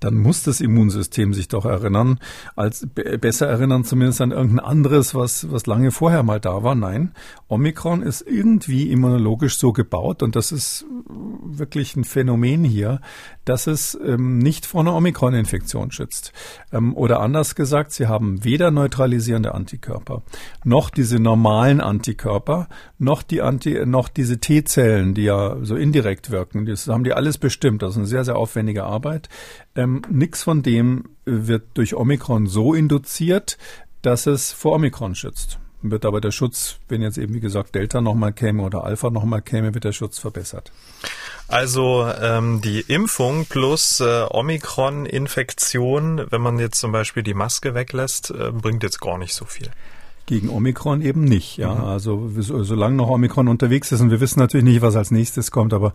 dann 0.00 0.14
muss 0.14 0.42
das 0.42 0.60
Immunsystem 0.60 1.34
sich 1.34 1.48
doch 1.48 1.64
erinnern, 1.64 2.18
als 2.54 2.86
besser 2.94 3.46
erinnern 3.46 3.84
zumindest 3.84 4.20
an 4.20 4.30
irgendein 4.30 4.64
anderes, 4.64 5.14
was, 5.14 5.50
was 5.50 5.66
lange 5.66 5.90
vorher 5.90 6.22
mal 6.22 6.40
da 6.40 6.62
war. 6.62 6.74
Nein, 6.74 7.12
Omikron 7.48 8.02
ist 8.02 8.22
irgendwie 8.22 8.90
immunologisch 8.90 9.58
so 9.58 9.72
gebaut 9.72 10.22
und 10.22 10.36
das 10.36 10.52
ist 10.52 10.84
wirklich 11.08 11.96
ein 11.96 12.04
Phänomen 12.04 12.64
hier, 12.64 13.00
dass 13.44 13.66
es 13.66 13.98
ähm, 14.04 14.38
nicht 14.38 14.66
vor 14.66 14.80
einer 14.80 14.94
Omikron-Infektion 14.94 15.92
schützt. 15.92 16.32
Ähm, 16.72 16.96
oder 16.96 17.20
anders 17.20 17.54
gesagt, 17.54 17.92
sie 17.92 18.06
haben 18.06 18.44
weder 18.44 18.70
neutralisierende 18.70 19.54
Antikörper 19.54 20.22
noch 20.64 20.90
diese 20.90 21.18
normalen 21.18 21.65
Antikörper, 21.80 22.68
noch 22.98 23.22
die 23.22 23.42
Anti, 23.42 23.84
noch 23.86 24.08
diese 24.08 24.38
T-Zellen, 24.38 25.14
die 25.14 25.24
ja 25.24 25.56
so 25.62 25.76
indirekt 25.76 26.30
wirken. 26.30 26.66
Das 26.66 26.88
haben 26.88 27.04
die 27.04 27.12
alles 27.12 27.38
bestimmt. 27.38 27.82
Das 27.82 27.92
ist 27.92 27.96
eine 27.98 28.06
sehr, 28.06 28.24
sehr 28.24 28.36
aufwendige 28.36 28.84
Arbeit. 28.84 29.28
Ähm, 29.74 30.02
Nichts 30.10 30.42
von 30.42 30.62
dem 30.62 31.04
wird 31.24 31.64
durch 31.74 31.94
Omikron 31.94 32.46
so 32.46 32.74
induziert, 32.74 33.58
dass 34.02 34.26
es 34.26 34.52
vor 34.52 34.74
Omikron 34.74 35.14
schützt 35.14 35.58
wird 35.90 36.04
aber 36.04 36.20
der 36.20 36.30
Schutz, 36.30 36.78
wenn 36.88 37.02
jetzt 37.02 37.18
eben 37.18 37.34
wie 37.34 37.40
gesagt 37.40 37.74
Delta 37.74 38.00
nochmal 38.00 38.32
käme 38.32 38.62
oder 38.62 38.84
Alpha 38.84 39.10
nochmal 39.10 39.42
käme, 39.42 39.74
wird 39.74 39.84
der 39.84 39.92
Schutz 39.92 40.18
verbessert. 40.18 40.72
Also 41.48 42.10
ähm, 42.20 42.60
die 42.60 42.80
Impfung 42.80 43.46
plus 43.46 44.00
äh, 44.00 44.26
Omikron-Infektion, 44.28 46.26
wenn 46.30 46.40
man 46.40 46.58
jetzt 46.58 46.80
zum 46.80 46.92
Beispiel 46.92 47.22
die 47.22 47.34
Maske 47.34 47.74
weglässt, 47.74 48.30
äh, 48.30 48.50
bringt 48.52 48.82
jetzt 48.82 49.00
gar 49.00 49.18
nicht 49.18 49.34
so 49.34 49.44
viel 49.44 49.70
gegen 50.26 50.48
Omikron 50.48 51.00
eben 51.00 51.24
nicht. 51.24 51.56
Ja, 51.56 51.74
mhm. 51.74 51.84
also 51.84 52.30
so, 52.38 52.62
solange 52.62 52.96
noch 52.96 53.08
Omikron 53.08 53.48
unterwegs 53.48 53.92
ist 53.92 54.00
und 54.00 54.10
wir 54.10 54.20
wissen 54.20 54.40
natürlich 54.40 54.64
nicht, 54.64 54.82
was 54.82 54.96
als 54.96 55.10
nächstes 55.10 55.50
kommt, 55.50 55.72
aber 55.72 55.92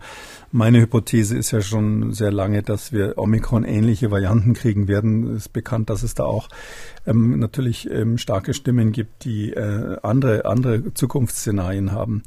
meine 0.50 0.80
Hypothese 0.80 1.36
ist 1.36 1.50
ja 1.50 1.60
schon 1.60 2.12
sehr 2.12 2.32
lange, 2.32 2.62
dass 2.62 2.92
wir 2.92 3.18
Omikron 3.18 3.64
ähnliche 3.64 4.10
Varianten 4.10 4.54
kriegen 4.54 4.88
werden. 4.88 5.34
Es 5.34 5.46
ist 5.46 5.52
bekannt, 5.52 5.90
dass 5.90 6.02
es 6.02 6.14
da 6.14 6.24
auch 6.24 6.48
ähm, 7.06 7.38
natürlich 7.38 7.90
ähm, 7.90 8.18
starke 8.18 8.54
Stimmen 8.54 8.92
gibt, 8.92 9.24
die 9.24 9.52
äh, 9.52 9.98
andere 10.02 10.46
andere 10.46 10.94
Zukunftsszenarien 10.94 11.92
haben. 11.92 12.22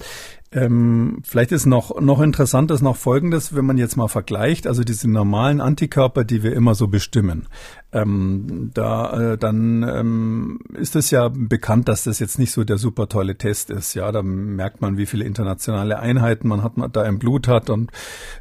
Ähm, 0.55 1.21
vielleicht 1.23 1.51
ist 1.51 1.65
noch, 1.65 1.99
noch 1.99 2.21
interessant 2.21 2.71
ist 2.71 2.81
noch 2.81 2.95
Folgendes, 2.95 3.53
wenn 3.55 3.65
man 3.65 3.77
jetzt 3.77 3.97
mal 3.97 4.07
vergleicht, 4.07 4.67
also 4.67 4.85
diese 4.85 5.09
normalen 5.09 5.59
Antikörper, 5.59 6.23
die 6.23 6.43
wir 6.43 6.53
immer 6.53 6.75
so 6.75 6.87
bestimmen. 6.87 7.47
Ähm, 7.91 8.71
da, 8.73 9.33
äh, 9.33 9.37
dann 9.37 9.83
ähm, 9.83 10.59
ist 10.73 10.95
es 10.95 11.11
ja 11.11 11.29
bekannt, 11.29 11.89
dass 11.89 12.05
das 12.05 12.19
jetzt 12.19 12.39
nicht 12.39 12.51
so 12.51 12.63
der 12.63 12.77
super 12.77 13.09
tolle 13.09 13.37
Test 13.37 13.69
ist. 13.69 13.93
Ja, 13.95 14.11
da 14.13 14.21
merkt 14.21 14.81
man, 14.81 14.97
wie 14.97 15.05
viele 15.05 15.25
internationale 15.25 15.99
Einheiten 15.99 16.47
man 16.47 16.63
hat, 16.63 16.77
man 16.77 16.91
da 16.91 17.05
im 17.05 17.19
Blut 17.19 17.49
hat. 17.49 17.69
Und 17.69 17.91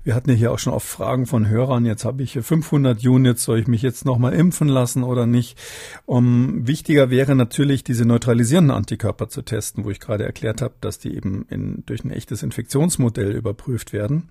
wir 0.05 0.15
hatten 0.15 0.31
ja 0.31 0.37
hier 0.37 0.53
auch 0.53 0.59
schon 0.59 0.73
oft 0.73 0.87
Fragen 0.87 1.27
von 1.27 1.49
Hörern. 1.49 1.85
Jetzt 1.85 2.05
habe 2.05 2.23
ich 2.23 2.39
500 2.41 3.05
Units, 3.05 3.43
soll 3.43 3.59
ich 3.59 3.67
mich 3.67 3.83
jetzt 3.83 4.05
nochmal 4.05 4.35
impfen 4.35 4.69
lassen 4.69 5.03
oder 5.03 5.27
nicht? 5.27 5.59
Um, 6.07 6.67
wichtiger 6.67 7.11
wäre 7.11 7.35
natürlich, 7.35 7.83
diese 7.83 8.07
neutralisierenden 8.07 8.77
Antikörper 8.77 9.29
zu 9.29 9.43
testen, 9.43 9.85
wo 9.85 9.91
ich 9.91 10.01
gerade 10.01 10.25
erklärt 10.25 10.63
habe, 10.63 10.75
dass 10.81 10.99
die 10.99 11.15
eben 11.15 11.47
in, 11.49 11.85
durch 11.87 12.04
ein 12.05 12.11
echtes 12.11 12.43
Infektionsmodell 12.43 13.33
überprüft 13.33 13.93
werden. 13.93 14.29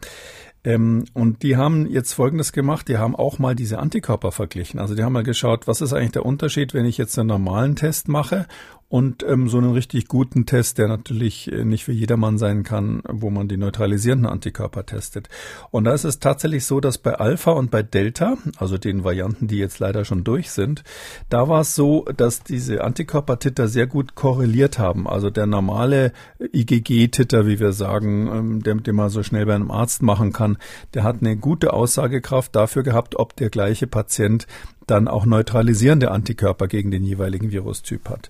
Ähm, 0.63 1.05
und 1.13 1.43
die 1.43 1.57
haben 1.57 1.89
jetzt 1.89 2.13
Folgendes 2.13 2.53
gemacht, 2.53 2.87
die 2.87 2.97
haben 2.97 3.15
auch 3.15 3.37
mal 3.39 3.55
diese 3.55 3.79
Antikörper 3.79 4.31
verglichen. 4.31 4.79
Also 4.79 4.95
die 4.95 5.03
haben 5.03 5.13
mal 5.13 5.23
geschaut, 5.23 5.67
was 5.67 5.81
ist 5.81 5.93
eigentlich 5.93 6.13
der 6.13 6.25
Unterschied, 6.25 6.73
wenn 6.73 6.85
ich 6.85 6.97
jetzt 6.97 7.17
einen 7.19 7.27
normalen 7.27 7.75
Test 7.75 8.07
mache 8.07 8.47
und 8.93 9.25
ähm, 9.27 9.49
so 9.49 9.57
einen 9.57 9.71
richtig 9.71 10.07
guten 10.07 10.45
Test, 10.45 10.77
der 10.77 10.87
natürlich 10.87 11.51
äh, 11.51 11.65
nicht 11.65 11.83
für 11.83 11.93
jedermann 11.93 12.37
sein 12.37 12.61
kann, 12.61 13.01
wo 13.09 13.31
man 13.31 13.47
die 13.47 13.57
neutralisierenden 13.57 14.27
Antikörper 14.27 14.85
testet. 14.85 15.29
Und 15.71 15.85
da 15.85 15.95
ist 15.95 16.03
es 16.03 16.19
tatsächlich 16.19 16.63
so, 16.65 16.79
dass 16.79 16.99
bei 16.99 17.15
Alpha 17.15 17.53
und 17.53 17.71
bei 17.71 17.81
Delta, 17.81 18.37
also 18.57 18.77
den 18.77 19.03
Varianten, 19.03 19.47
die 19.47 19.57
jetzt 19.57 19.79
leider 19.79 20.05
schon 20.05 20.23
durch 20.23 20.51
sind, 20.51 20.83
da 21.27 21.49
war 21.49 21.61
es 21.61 21.73
so, 21.73 22.05
dass 22.15 22.43
diese 22.43 22.83
Antikörpertitter 22.83 23.67
sehr 23.67 23.87
gut 23.87 24.13
korreliert 24.13 24.77
haben. 24.77 25.07
Also 25.07 25.31
der 25.31 25.47
normale 25.47 26.13
IgG-Titter, 26.39 27.47
wie 27.47 27.59
wir 27.59 27.73
sagen, 27.73 28.27
ähm, 28.27 28.61
der, 28.61 28.75
den 28.75 28.95
man 28.95 29.09
so 29.09 29.23
schnell 29.23 29.47
bei 29.47 29.55
einem 29.55 29.71
Arzt 29.71 30.03
machen 30.03 30.33
kann, 30.33 30.59
der 30.93 31.01
hat 31.01 31.15
eine 31.21 31.35
gute 31.35 31.73
Aussagekraft 31.73 32.55
dafür 32.55 32.83
gehabt, 32.83 33.15
ob 33.15 33.35
der 33.37 33.49
gleiche 33.49 33.87
Patient 33.87 34.45
dann 34.87 35.07
auch 35.07 35.25
neutralisierende 35.25 36.11
Antikörper 36.11 36.67
gegen 36.67 36.91
den 36.91 37.03
jeweiligen 37.03 37.51
Virustyp 37.51 38.09
hat. 38.09 38.29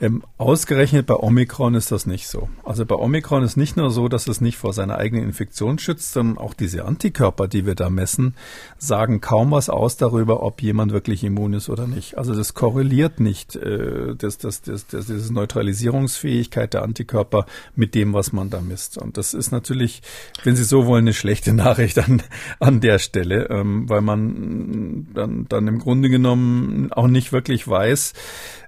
Ähm, 0.00 0.22
ausgerechnet 0.36 1.06
bei 1.06 1.16
Omikron 1.16 1.74
ist 1.74 1.90
das 1.90 2.06
nicht 2.06 2.28
so. 2.28 2.48
Also 2.62 2.86
bei 2.86 2.94
Omikron 2.94 3.42
ist 3.42 3.56
nicht 3.56 3.76
nur 3.76 3.90
so, 3.90 4.06
dass 4.06 4.28
es 4.28 4.40
nicht 4.40 4.56
vor 4.56 4.72
seiner 4.72 4.96
eigenen 4.96 5.24
Infektion 5.24 5.80
schützt, 5.80 6.12
sondern 6.12 6.38
auch 6.38 6.54
diese 6.54 6.84
Antikörper, 6.84 7.48
die 7.48 7.66
wir 7.66 7.74
da 7.74 7.90
messen, 7.90 8.34
sagen 8.78 9.20
kaum 9.20 9.50
was 9.50 9.68
aus 9.68 9.96
darüber, 9.96 10.44
ob 10.44 10.62
jemand 10.62 10.92
wirklich 10.92 11.24
immun 11.24 11.52
ist 11.52 11.68
oder 11.68 11.88
nicht. 11.88 12.16
Also 12.16 12.32
das 12.32 12.54
korreliert 12.54 13.18
nicht, 13.18 13.56
äh, 13.56 14.14
das, 14.16 14.38
das, 14.38 14.62
das, 14.62 14.86
das, 14.86 15.06
diese 15.06 15.34
Neutralisierungsfähigkeit 15.34 16.74
der 16.74 16.84
Antikörper 16.84 17.46
mit 17.74 17.96
dem, 17.96 18.12
was 18.12 18.32
man 18.32 18.50
da 18.50 18.60
misst. 18.60 18.98
Und 18.98 19.16
das 19.16 19.34
ist 19.34 19.50
natürlich, 19.50 20.02
wenn 20.44 20.54
Sie 20.54 20.64
so 20.64 20.86
wollen, 20.86 21.04
eine 21.04 21.14
schlechte 21.14 21.52
Nachricht 21.54 21.98
an, 21.98 22.22
an 22.60 22.80
der 22.80 23.00
Stelle, 23.00 23.48
ähm, 23.50 23.88
weil 23.88 24.02
man 24.02 25.08
dann, 25.12 25.46
dann 25.48 25.66
im 25.66 25.80
Grunde 25.80 25.87
genommen 26.10 26.92
auch 26.92 27.08
nicht 27.08 27.32
wirklich 27.32 27.66
weiß, 27.66 28.12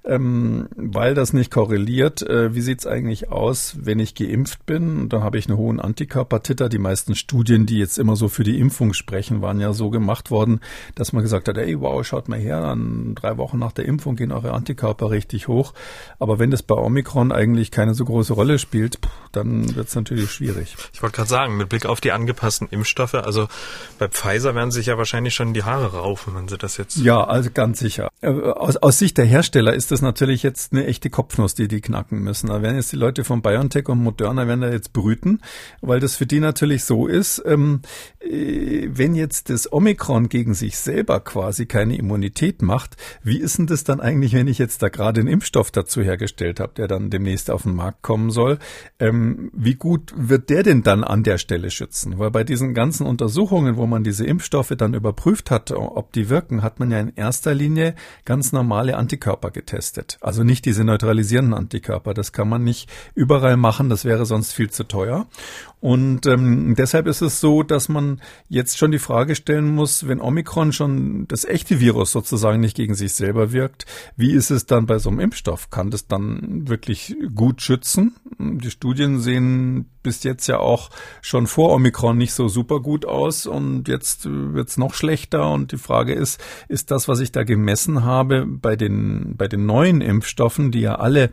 ähm, 0.05 0.69
weil 0.77 1.15
das 1.15 1.33
nicht 1.33 1.51
korreliert. 1.51 2.23
Äh, 2.23 2.55
wie 2.55 2.61
sieht's 2.61 2.87
eigentlich 2.87 3.31
aus, 3.31 3.77
wenn 3.81 3.99
ich 3.99 4.15
geimpft 4.15 4.65
bin? 4.65 5.09
Dann 5.09 5.23
habe 5.23 5.39
ich 5.39 5.49
einen 5.49 5.59
hohen 5.59 5.81
Antikörpertitter. 5.81 6.69
Die 6.69 6.79
meisten 6.79 7.15
Studien, 7.15 7.67
die 7.67 7.79
jetzt 7.79 7.99
immer 7.99 8.17
so 8.17 8.29
für 8.29 8.45
die 8.45 8.59
Impfung 8.59 8.95
sprechen, 8.95 9.43
waren 9.43 9.61
ja 9.61 9.73
so 9.73 9.91
gemacht 9.91 10.31
worden, 10.31 10.61
dass 10.95 11.13
man 11.13 11.23
gesagt 11.23 11.49
hat, 11.49 11.59
ey, 11.59 11.81
wow, 11.81 12.05
schaut 12.05 12.29
mal 12.29 12.39
her, 12.39 12.61
dann 12.61 13.15
drei 13.15 13.37
Wochen 13.37 13.59
nach 13.59 13.73
der 13.73 13.85
Impfung 13.85 14.17
gehen 14.17 14.33
eure 14.33 14.53
Antikörper 14.53 15.11
richtig 15.11 15.49
hoch. 15.49 15.75
Aber 16.19 16.39
wenn 16.39 16.51
das 16.51 16.63
bei 16.63 16.75
Omikron 16.75 17.31
eigentlich 17.31 17.71
keine 17.71 17.95
so 17.95 18.05
große 18.05 18.33
Rolle 18.33 18.59
spielt, 18.59 18.99
dann 19.33 19.75
wird's 19.77 19.95
natürlich 19.95 20.31
schwierig. 20.31 20.77
Ich 20.93 21.03
wollte 21.03 21.17
gerade 21.17 21.29
sagen, 21.29 21.57
mit 21.57 21.69
Blick 21.69 21.85
auf 21.87 22.01
die 22.01 22.13
angepassten 22.13 22.69
Impfstoffe, 22.71 23.15
also 23.15 23.49
bei 23.99 24.09
Pfizer 24.09 24.55
werden 24.55 24.71
sich 24.71 24.87
ja 24.87 24.97
wahrscheinlich 24.97 25.35
schon 25.35 25.53
die 25.53 25.63
Haare 25.63 25.99
raufen, 25.99 26.35
wenn 26.35 26.49
sie 26.49 26.57
das 26.57 26.79
jetzt. 26.79 26.97
Ja, 26.97 27.23
also 27.25 27.51
ganz 27.53 27.79
sicher. 27.79 28.09
Äh, 28.23 28.29
aus, 28.29 28.77
aus 28.77 28.99
Sicht 28.99 29.19
der 29.19 29.27
Hersteller 29.27 29.75
ist 29.75 29.90
das 29.91 30.03
natürlich 30.03 30.43
jetzt 30.43 30.73
eine 30.73 30.87
echte 30.87 31.11
Kopfnuss, 31.11 31.55
die 31.55 31.69
die 31.69 31.81
knacken 31.81 32.21
müssen. 32.21 32.49
Da 32.49 32.63
werden 32.63 32.77
jetzt 32.77 32.93
die 32.93 32.97
Leute 32.97 33.25
von 33.25 33.43
BioNTech 33.43 33.89
und 33.89 34.03
Moderna 34.03 34.47
werden 34.47 34.61
da 34.61 34.71
jetzt 34.71 34.93
brüten, 34.93 35.41
weil 35.81 36.01
das 36.01 36.17
für 36.17 36.27
die 36.27 36.41
natürlich 36.41 36.85
so 36.85 37.07
ist, 37.07 37.43
ähm, 37.45 37.81
äh, 38.21 38.89
wenn 38.91 39.15
jetzt 39.15 39.51
das 39.51 39.73
Omikron 39.73 40.29
gegen 40.29 40.55
sich 40.55 40.79
selber 40.79 41.21
quasi 41.21 41.67
keine 41.67 41.97
Immunität 41.97 42.63
macht, 42.63 42.97
wie 43.23 43.39
ist 43.39 43.59
denn 43.59 43.67
das 43.67 43.85
dann 43.85 44.01
eigentlich, 44.01 44.33
wenn 44.33 44.49
ich 44.49 44.59
jetzt 44.59 44.83
da 44.83 44.89
gerade 44.89 45.21
einen 45.21 45.29
Impfstoff 45.29 45.71
dazu 45.71 46.03
hergestellt 46.03 46.61
habe, 46.61 46.75
der 46.77 46.89
dann 46.89 47.11
demnächst 47.11 47.51
auf 47.51 47.63
den 47.63 47.75
Markt 47.75 48.03
kommen 48.03 48.31
soll? 48.31 48.59
Ähm, 48.99 49.51
wie 49.55 49.75
gut 49.75 50.13
wird 50.17 50.51
der 50.51 50.63
denn 50.63 50.83
dann 50.83 51.05
an 51.05 51.23
der 51.23 51.39
Stelle 51.39 51.71
schützen? 51.71 52.19
Weil 52.19 52.31
bei 52.31 52.45
diesen 52.45 52.75
ganzen 52.75 53.07
Untersuchungen, 53.07 53.77
wo 53.77 53.87
man 53.87 54.05
diese 54.05 54.25
Impfstoffe 54.25 54.75
dann 54.77 54.95
überprüft 54.95 55.51
hat, 55.51 55.73
ob 55.73 56.13
die 56.13 56.29
wirken, 56.29 56.63
hat 56.63 56.79
man 56.79 56.91
ja 56.91 57.01
in 57.01 57.13
erster 57.17 57.55
Linie 57.55 57.95
ganz 58.25 58.53
normale 58.53 58.97
Antikörper 58.97 59.51
getestet 59.51 59.80
getestet. 59.81 60.19
Also 60.21 60.45
nicht 60.45 60.67
diese 60.67 60.85
neutralisierenden 60.85 61.55
Antikörper. 61.55 62.13
Das 62.13 62.33
kann 62.33 62.49
man 62.49 62.63
nicht 62.63 62.91
überall 63.15 63.57
machen. 63.57 63.89
Das 63.89 64.05
wäre 64.05 64.27
sonst 64.27 64.53
viel 64.53 64.71
zu 64.71 64.85
teuer. 64.85 65.27
Und 65.81 66.27
ähm, 66.27 66.75
deshalb 66.77 67.07
ist 67.07 67.23
es 67.23 67.41
so, 67.41 67.63
dass 67.63 67.89
man 67.89 68.21
jetzt 68.49 68.77
schon 68.77 68.91
die 68.93 68.99
Frage 68.99 69.35
stellen 69.35 69.75
muss, 69.75 70.07
wenn 70.07 70.21
Omikron 70.21 70.73
schon 70.73 71.27
das 71.29 71.47
echte 71.47 71.81
Virus 71.81 72.13
sozusagen 72.13 72.61
nicht 72.61 72.77
gegen 72.77 72.95
sich 72.95 73.15
selber 73.15 73.53
wirkt, 73.53 73.87
wie 74.17 74.33
ist 74.33 74.51
es 74.51 74.67
dann 74.67 74.85
bei 74.85 74.99
so 74.99 75.09
einem 75.09 75.21
Impfstoff? 75.21 75.71
Kann 75.71 75.91
das 75.91 76.07
dann 76.07 76.69
wirklich 76.69 77.17
gut 77.35 77.63
schützen? 77.63 78.15
Die 78.39 78.71
Studien 78.71 79.21
sehen 79.21 79.87
bis 80.03 80.23
jetzt 80.23 80.47
ja 80.47 80.59
auch 80.59 80.91
schon 81.21 81.47
vor 81.47 81.75
Omikron 81.75 82.17
nicht 82.17 82.33
so 82.33 82.49
super 82.49 82.81
gut 82.81 83.05
aus 83.05 83.47
und 83.47 83.89
jetzt 83.89 84.27
wird's 84.27 84.77
noch 84.77 84.95
schlechter. 84.95 85.51
Und 85.51 85.73
die 85.73 85.79
Frage 85.79 86.15
ist, 86.15 86.43
ist 86.69 86.91
das, 86.91 87.09
was 87.09 87.21
ich 87.21 87.33
da 87.33 87.43
gemessen 87.43 88.05
habe 88.05 88.47
bei 88.47 88.77
den, 88.77 89.35
bei 89.37 89.49
den 89.49 89.67
neuen 89.67 90.01
Impfstoffen, 90.01 90.71
die 90.71 90.81
ja 90.81 90.97
alle 90.97 91.31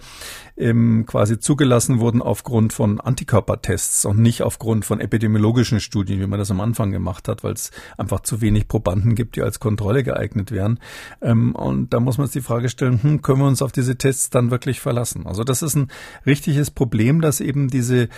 ähm, 0.57 1.05
quasi 1.05 1.39
zugelassen 1.39 1.99
wurden 1.99 2.21
aufgrund 2.21 2.73
von 2.73 2.99
Antikörpertests 2.99 4.05
und 4.05 4.19
nicht 4.19 4.36
aufgrund 4.41 4.85
von 4.85 4.99
epidemiologischen 4.99 5.79
Studien, 5.79 6.19
wie 6.19 6.27
man 6.27 6.39
das 6.39 6.51
am 6.51 6.61
Anfang 6.61 6.91
gemacht 6.91 7.27
hat, 7.27 7.43
weil 7.43 7.53
es 7.53 7.71
einfach 7.97 8.21
zu 8.21 8.41
wenig 8.41 8.67
Probanden 8.67 9.15
gibt, 9.15 9.35
die 9.35 9.41
als 9.41 9.59
Kontrolle 9.59 10.03
geeignet 10.03 10.51
wären. 10.51 10.79
Ähm, 11.21 11.55
und 11.55 11.93
da 11.93 11.99
muss 11.99 12.17
man 12.17 12.27
sich 12.27 12.41
die 12.41 12.47
Frage 12.47 12.69
stellen, 12.69 13.01
hm, 13.01 13.21
können 13.21 13.39
wir 13.39 13.47
uns 13.47 13.61
auf 13.61 13.71
diese 13.71 13.97
Tests 13.97 14.29
dann 14.29 14.51
wirklich 14.51 14.79
verlassen? 14.79 15.25
Also 15.25 15.43
das 15.43 15.61
ist 15.61 15.75
ein 15.75 15.89
richtiges 16.25 16.71
Problem, 16.71 17.21
dass 17.21 17.39
eben 17.39 17.69
diese 17.69 18.09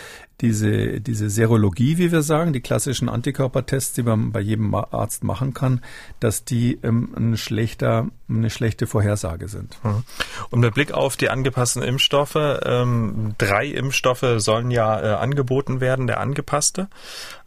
diese, 0.42 1.02
diese 1.02 1.30
Serologie, 1.30 1.98
wie 1.98 2.12
wir 2.12 2.22
sagen, 2.22 2.54
die 2.54 2.62
klassischen 2.62 3.10
Antikörpertests, 3.10 3.94
die 3.94 4.04
man 4.04 4.32
bei 4.32 4.40
jedem 4.40 4.74
Arzt 4.74 5.24
machen 5.24 5.54
kann, 5.54 5.82
dass 6.20 6.46
die 6.46 6.80
ähm, 6.84 7.14
ein 7.16 7.38
schlechter, 7.38 8.08
eine 8.30 8.50
schlechte 8.50 8.88
Vorhersage 8.88 9.48
sind. 9.48 9.78
Mhm. 9.84 10.04
Und 10.50 10.60
mit 10.62 10.74
Blick 10.74 10.94
auf 10.94 11.18
die 11.18 11.30
angepassten 11.30 11.84
Impfstoffe, 11.84 12.36
ähm, 12.36 13.34
drei 13.38 13.66
Impfstoffe 13.66 14.26
sollen 14.38 14.72
ja 14.72 15.02
äh, 15.02 15.16
angeboten 15.16 15.82
werden, 15.82 16.08
der 16.10 16.20
angepasste, 16.20 16.90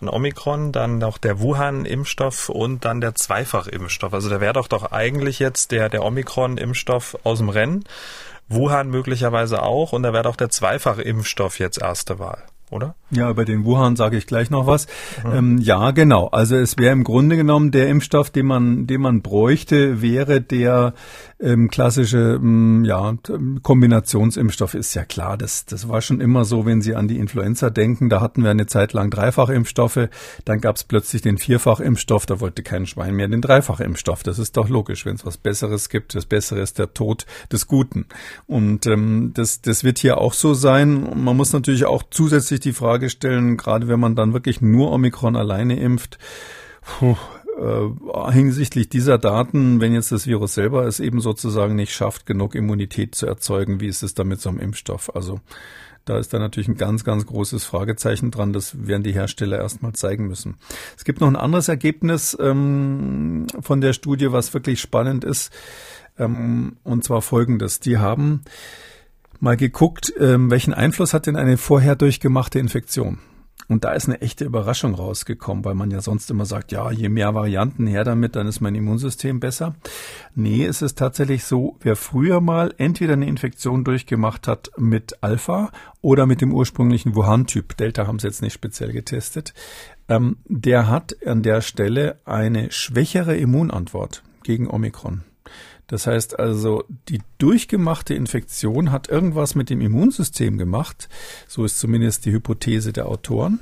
ein 0.01 0.09
Omikron, 0.09 0.73
dann 0.73 0.99
noch 0.99 1.19
der 1.19 1.41
Wuhan-Impfstoff 1.41 2.49
und 2.49 2.85
dann 2.85 3.01
der 3.01 3.15
Zweifachimpfstoff. 3.15 4.15
Also 4.15 4.31
da 4.31 4.41
wäre 4.41 4.55
doch 4.55 4.69
doch 4.69 4.93
eigentlich 4.93 5.39
jetzt 5.39 5.73
der, 5.73 5.91
der 5.91 6.03
Omikron-Impfstoff 6.03 7.19
aus 7.25 7.39
dem 7.39 7.51
Rennen. 7.51 7.85
Wuhan 8.49 8.89
möglicherweise 8.89 9.63
auch 9.63 9.93
und 9.93 10.03
da 10.03 10.13
wäre 10.13 10.25
doch 10.25 10.37
der 10.37 10.49
Zweifachimpfstoff 10.49 11.59
jetzt 11.59 11.81
erste 11.81 12.19
Wahl 12.19 12.43
oder? 12.73 12.95
Ja, 13.15 13.31
über 13.31 13.45
den 13.45 13.65
Wuhan 13.67 13.95
sage 13.97 14.17
ich 14.17 14.27
gleich 14.27 14.49
noch 14.49 14.67
was. 14.67 14.87
Mhm. 15.25 15.33
Ähm, 15.33 15.59
ja, 15.59 15.91
genau. 15.91 16.29
Also 16.29 16.57
es 16.57 16.79
wäre 16.79 16.93
im 16.93 17.05
Grunde 17.05 17.37
genommen 17.37 17.71
der 17.71 17.89
Impfstoff, 17.89 18.31
den 18.31 18.47
man, 18.47 18.87
den 18.87 19.03
man 19.03 19.21
bräuchte, 19.21 20.01
wäre 20.01 20.41
der 20.41 20.95
ähm, 21.43 21.69
klassische 21.69 22.39
ähm, 22.41 22.85
ja, 22.85 23.15
Kombinationsimpfstoff. 23.63 24.75
Ist 24.75 24.95
ja 24.95 25.05
klar, 25.05 25.37
das, 25.37 25.67
das 25.67 25.89
war 25.89 26.01
schon 26.01 26.21
immer 26.21 26.45
so, 26.45 26.65
wenn 26.65 26.81
Sie 26.81 26.95
an 26.95 27.09
die 27.09 27.19
Influenza 27.19 27.69
denken. 27.69 28.09
Da 28.09 28.21
hatten 28.21 28.43
wir 28.45 28.51
eine 28.51 28.67
Zeit 28.67 28.93
lang 28.93 29.11
Dreifachimpfstoffe. 29.11 30.09
Dann 30.45 30.61
gab 30.61 30.77
es 30.77 30.85
plötzlich 30.85 31.21
den 31.21 31.39
Vierfachimpfstoff. 31.39 32.27
Da 32.27 32.41
wollte 32.41 32.63
kein 32.63 32.87
Schwein 32.87 33.15
mehr 33.15 33.29
den 33.29 33.41
Dreifachimpfstoff. 33.41 34.23
Das 34.23 34.39
ist 34.39 34.57
doch 34.57 34.69
logisch, 34.69 35.05
wenn 35.05 35.17
es 35.17 35.27
was 35.27 35.37
Besseres 35.37 35.89
gibt. 35.89 36.15
Das 36.15 36.27
Bessere 36.27 36.61
ist 36.61 36.79
der 36.79 36.95
Tod 36.95 37.27
des 37.51 37.67
Guten. 37.67 38.07
Und 38.47 38.87
ähm, 38.87 39.33
das, 39.35 39.61
das 39.61 39.85
wird 39.85 39.99
hier 39.99 40.19
auch 40.19 40.33
so 40.33 40.55
sein. 40.55 41.23
Man 41.23 41.37
muss 41.37 41.53
natürlich 41.53 41.85
auch 41.85 42.05
zusätzlich 42.11 42.61
die 42.61 42.73
Frage 42.73 43.02
stellen, 43.09 43.57
gerade 43.57 43.89
wenn 43.89 44.01
man 44.01 44.15
dann 44.15 44.33
wirklich 44.33 44.61
nur 44.61 44.93
Omikron 44.93 45.37
alleine 45.37 45.79
impft, 45.79 46.19
puh, 46.83 47.17
äh, 47.59 48.33
hinsichtlich 48.33 48.89
dieser 48.89 49.19
Daten, 49.19 49.81
wenn 49.81 49.93
jetzt 49.93 50.13
das 50.13 50.27
Virus 50.27 50.55
selber 50.55 50.87
es 50.87 51.01
eben 51.01 51.21
sozusagen 51.21 51.75
nicht 51.75 51.93
schafft, 51.93 52.27
genug 52.27 52.55
Immunität 52.55 53.15
zu 53.15 53.27
erzeugen, 53.27 53.81
wie 53.81 53.89
ist 53.89 54.03
es 54.03 54.15
damit 54.15 54.41
so 54.41 54.49
einem 54.49 54.59
Impfstoff? 54.59 55.15
Also 55.15 55.41
da 56.05 56.19
ist 56.19 56.33
da 56.35 56.39
natürlich 56.39 56.69
ein 56.69 56.77
ganz, 56.77 57.05
ganz 57.05 57.27
großes 57.27 57.65
Fragezeichen 57.65 58.31
dran. 58.31 58.53
Das 58.53 58.87
werden 58.87 59.05
die 59.05 59.13
Hersteller 59.13 59.59
erstmal 59.59 59.93
zeigen 59.93 60.27
müssen. 60.27 60.57
Es 60.97 61.05
gibt 61.05 61.21
noch 61.21 61.29
ein 61.29 61.37
anderes 61.37 61.69
Ergebnis 61.69 62.37
ähm, 62.41 63.47
von 63.61 63.81
der 63.81 63.93
Studie, 63.93 64.33
was 64.33 64.53
wirklich 64.53 64.81
spannend 64.81 65.23
ist. 65.23 65.53
Ähm, 66.19 66.77
und 66.83 67.05
zwar 67.05 67.23
folgendes. 67.23 67.79
Die 67.79 67.99
haben 67.99 68.43
mal 69.43 69.57
geguckt, 69.57 70.15
ähm, 70.19 70.51
welchen 70.51 70.73
Einfluss 70.73 71.13
hat 71.13 71.27
denn 71.27 71.37
eine 71.37 71.57
vorher 71.57 71.97
durchgemachte 71.97 72.61
Infektion? 72.61 73.19
Und 73.69 73.85
da 73.85 73.93
ist 73.93 74.09
eine 74.09 74.21
echte 74.21 74.45
Überraschung 74.45 74.95
rausgekommen, 74.95 75.65
weil 75.65 75.75
man 75.75 75.91
ja 75.91 76.01
sonst 76.01 76.31
immer 76.31 76.47
sagt, 76.47 76.73
ja, 76.73 76.91
je 76.91 77.09
mehr 77.09 77.35
Varianten 77.35 77.87
her 77.87 78.05
damit, 78.05 78.37
dann 78.37 78.47
ist 78.47 78.61
mein 78.61 78.75
Immunsystem 78.75 79.41
besser. 79.41 79.75
Nee, 80.35 80.65
es 80.65 80.83
ist 80.83 80.99
tatsächlich 80.99 81.45
so, 81.45 81.77
wer 81.81 81.97
früher 81.97 82.41
mal 82.41 82.75
entweder 82.79 83.15
eine 83.15 83.27
Infektion 83.27 83.83
durchgemacht 83.83 84.47
hat 84.47 84.71
mit 84.77 85.23
Alpha 85.23 85.71
oder 86.01 86.27
mit 86.27 86.41
dem 86.41 86.53
ursprünglichen 86.53 87.15
Wuhan-Typ, 87.15 87.77
Delta 87.77 88.07
haben 88.07 88.19
sie 88.19 88.27
jetzt 88.29 88.43
nicht 88.43 88.55
speziell 88.55 88.93
getestet, 88.93 89.55
ähm, 90.09 90.37
der 90.47 90.89
hat 90.89 91.17
an 91.27 91.43
der 91.43 91.63
Stelle 91.63 92.21
eine 92.25 92.71
schwächere 92.71 93.37
Immunantwort 93.37 94.23
gegen 94.45 94.69
Omikron. 94.69 95.23
Das 95.93 96.07
heißt 96.07 96.39
also, 96.39 96.85
die 97.11 97.21
durchgemachte 97.37 98.15
Infektion 98.15 98.93
hat 98.93 99.11
irgendwas 99.11 99.55
mit 99.55 99.69
dem 99.69 99.83
Immunsystem 99.83 100.57
gemacht. 100.57 101.11
So 101.47 101.67
ist 101.67 101.79
zumindest 101.79 102.25
die 102.25 102.33
Hypothese 102.33 102.95
der 102.95 103.09
Autoren 103.09 103.61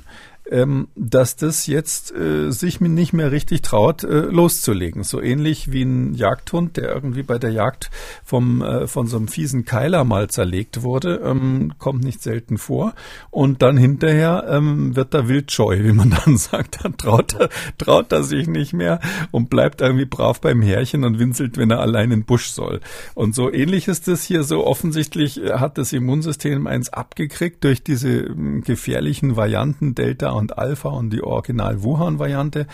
ähm, 0.49 0.87
dass 0.95 1.35
das 1.35 1.67
jetzt 1.67 2.13
äh, 2.13 2.51
sich 2.51 2.81
nicht 2.81 3.13
mehr 3.13 3.31
richtig 3.31 3.61
traut, 3.61 4.03
äh, 4.03 4.21
loszulegen. 4.21 5.03
So 5.03 5.21
ähnlich 5.21 5.71
wie 5.71 5.83
ein 5.83 6.13
Jagdhund, 6.13 6.77
der 6.77 6.93
irgendwie 6.93 7.23
bei 7.23 7.37
der 7.37 7.51
Jagd 7.51 7.91
vom, 8.23 8.61
äh, 8.61 8.87
von 8.87 9.07
so 9.07 9.17
einem 9.17 9.27
fiesen 9.27 9.65
Keiler 9.65 10.03
mal 10.03 10.29
zerlegt 10.29 10.81
wurde, 10.83 11.21
ähm, 11.23 11.73
kommt 11.77 12.03
nicht 12.03 12.21
selten 12.21 12.57
vor. 12.57 12.93
Und 13.29 13.61
dann 13.61 13.77
hinterher 13.77 14.45
ähm, 14.49 14.95
wird 14.95 15.13
er 15.13 15.27
wildscheu, 15.27 15.83
wie 15.83 15.93
man 15.93 16.09
dann 16.25 16.37
sagt. 16.37 16.83
Dann 16.83 16.97
traut 16.97 17.35
er, 17.39 17.49
traut 17.77 18.11
er 18.11 18.23
sich 18.23 18.47
nicht 18.47 18.73
mehr 18.73 18.99
und 19.31 19.49
bleibt 19.49 19.81
irgendwie 19.81 20.05
brav 20.05 20.41
beim 20.41 20.61
Härchen 20.61 21.03
und 21.03 21.19
winselt, 21.19 21.57
wenn 21.57 21.71
er 21.71 21.79
allein 21.79 22.11
in 22.11 22.21
den 22.21 22.25
Busch 22.25 22.47
soll. 22.47 22.81
Und 23.13 23.35
so 23.35 23.51
ähnlich 23.51 23.87
ist 23.87 24.07
es 24.07 24.23
hier 24.23 24.43
so. 24.43 24.65
Offensichtlich 24.65 25.41
äh, 25.41 25.53
hat 25.53 25.77
das 25.77 25.93
Immunsystem 25.93 26.67
eins 26.67 26.89
abgekriegt 26.89 27.63
durch 27.63 27.83
diese 27.83 28.09
äh, 28.09 28.61
gefährlichen 28.61 29.35
Varianten 29.35 29.95
Delta 29.95 30.31
und 30.41 30.57
Alpha 30.57 30.89
und 30.89 31.11
die 31.11 31.23
Original-Wuhan-Variante. 31.23 32.67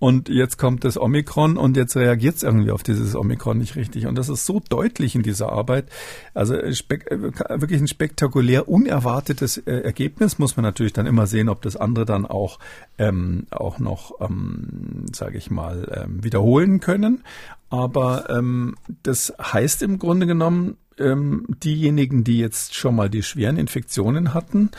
Und 0.00 0.30
jetzt 0.30 0.56
kommt 0.56 0.84
das 0.84 0.98
Omikron 0.98 1.58
und 1.58 1.76
jetzt 1.76 1.94
reagiert 1.94 2.36
es 2.36 2.42
irgendwie 2.42 2.70
auf 2.70 2.82
dieses 2.82 3.14
Omikron 3.14 3.58
nicht 3.58 3.76
richtig. 3.76 4.06
Und 4.06 4.16
das 4.16 4.30
ist 4.30 4.46
so 4.46 4.62
deutlich 4.68 5.14
in 5.14 5.22
dieser 5.22 5.52
Arbeit. 5.52 5.84
Also 6.32 6.54
äh, 6.54 6.72
wirklich 6.80 7.80
ein 7.80 7.86
spektakulär 7.86 8.68
unerwartetes 8.68 9.58
äh, 9.58 9.80
Ergebnis. 9.80 10.38
Muss 10.38 10.56
man 10.56 10.64
natürlich 10.64 10.94
dann 10.94 11.06
immer 11.06 11.26
sehen, 11.26 11.50
ob 11.50 11.60
das 11.62 11.76
andere 11.76 12.06
dann 12.06 12.24
auch, 12.24 12.58
ähm, 12.98 13.46
auch 13.50 13.78
noch, 13.78 14.20
ähm, 14.22 15.04
sage 15.12 15.36
ich 15.36 15.50
mal, 15.50 16.04
ähm, 16.04 16.24
wiederholen 16.24 16.80
können. 16.80 17.22
Aber 17.68 18.30
ähm, 18.30 18.76
das 19.02 19.34
heißt 19.38 19.82
im 19.82 19.98
Grunde 19.98 20.26
genommen, 20.26 20.78
ähm, 21.00 21.46
diejenigen, 21.48 22.24
die 22.24 22.38
jetzt 22.38 22.74
schon 22.74 22.94
mal 22.94 23.08
die 23.10 23.22
schweren 23.22 23.56
Infektionen 23.56 24.34
hatten, 24.34 24.70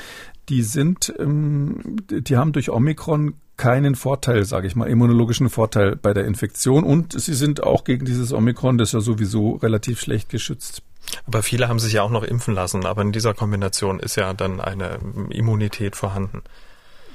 die 0.52 0.64
sind, 0.64 1.14
ähm, 1.18 1.80
die 2.10 2.36
haben 2.36 2.52
durch 2.52 2.70
Omikron 2.70 3.36
keinen 3.56 3.96
Vorteil, 3.96 4.44
sage 4.44 4.68
ich 4.68 4.76
mal, 4.76 4.90
immunologischen 4.90 5.50
Vorteil 5.50 5.96
bei 5.96 6.14
der 6.14 6.26
Infektion 6.26 6.84
und 6.84 7.20
sie 7.20 7.34
sind 7.34 7.64
auch 7.64 7.86
gegen 7.86 8.06
dieses 8.06 8.34
Omikron, 8.34 8.78
das 8.78 8.92
ja 8.92 9.00
sowieso 9.00 9.54
relativ 9.54 10.02
schlecht 10.02 10.28
geschützt. 10.28 10.84
Aber 11.26 11.42
viele 11.42 11.70
haben 11.70 11.80
sich 11.80 11.94
ja 11.94 12.04
auch 12.04 12.10
noch 12.10 12.24
impfen 12.24 12.54
lassen, 12.54 12.86
aber 12.86 13.02
in 13.02 13.14
dieser 13.14 13.34
Kombination 13.34 14.00
ist 14.00 14.18
ja 14.18 14.34
dann 14.34 14.60
eine 14.60 15.00
Immunität 15.30 15.96
vorhanden. 15.96 16.42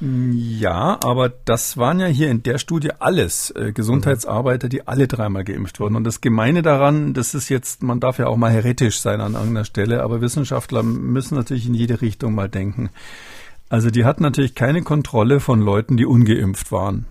Ja, 0.00 0.98
aber 1.02 1.30
das 1.30 1.78
waren 1.78 2.00
ja 2.00 2.06
hier 2.06 2.30
in 2.30 2.42
der 2.42 2.58
Studie 2.58 2.90
alles 2.98 3.50
äh, 3.52 3.72
Gesundheitsarbeiter, 3.72 4.68
die 4.68 4.86
alle 4.86 5.08
dreimal 5.08 5.42
geimpft 5.42 5.80
wurden. 5.80 5.96
Und 5.96 6.04
das 6.04 6.20
Gemeine 6.20 6.60
daran, 6.60 7.14
das 7.14 7.34
ist 7.34 7.48
jetzt, 7.48 7.82
man 7.82 7.98
darf 7.98 8.18
ja 8.18 8.26
auch 8.26 8.36
mal 8.36 8.50
heretisch 8.50 9.00
sein 9.00 9.22
an 9.22 9.32
irgendeiner 9.32 9.64
Stelle, 9.64 10.02
aber 10.02 10.20
Wissenschaftler 10.20 10.82
müssen 10.82 11.36
natürlich 11.36 11.66
in 11.66 11.74
jede 11.74 12.02
Richtung 12.02 12.34
mal 12.34 12.48
denken. 12.48 12.90
Also 13.70 13.90
die 13.90 14.04
hatten 14.04 14.22
natürlich 14.22 14.54
keine 14.54 14.82
Kontrolle 14.82 15.40
von 15.40 15.60
Leuten, 15.60 15.96
die 15.96 16.06
ungeimpft 16.06 16.72
waren. 16.72 17.06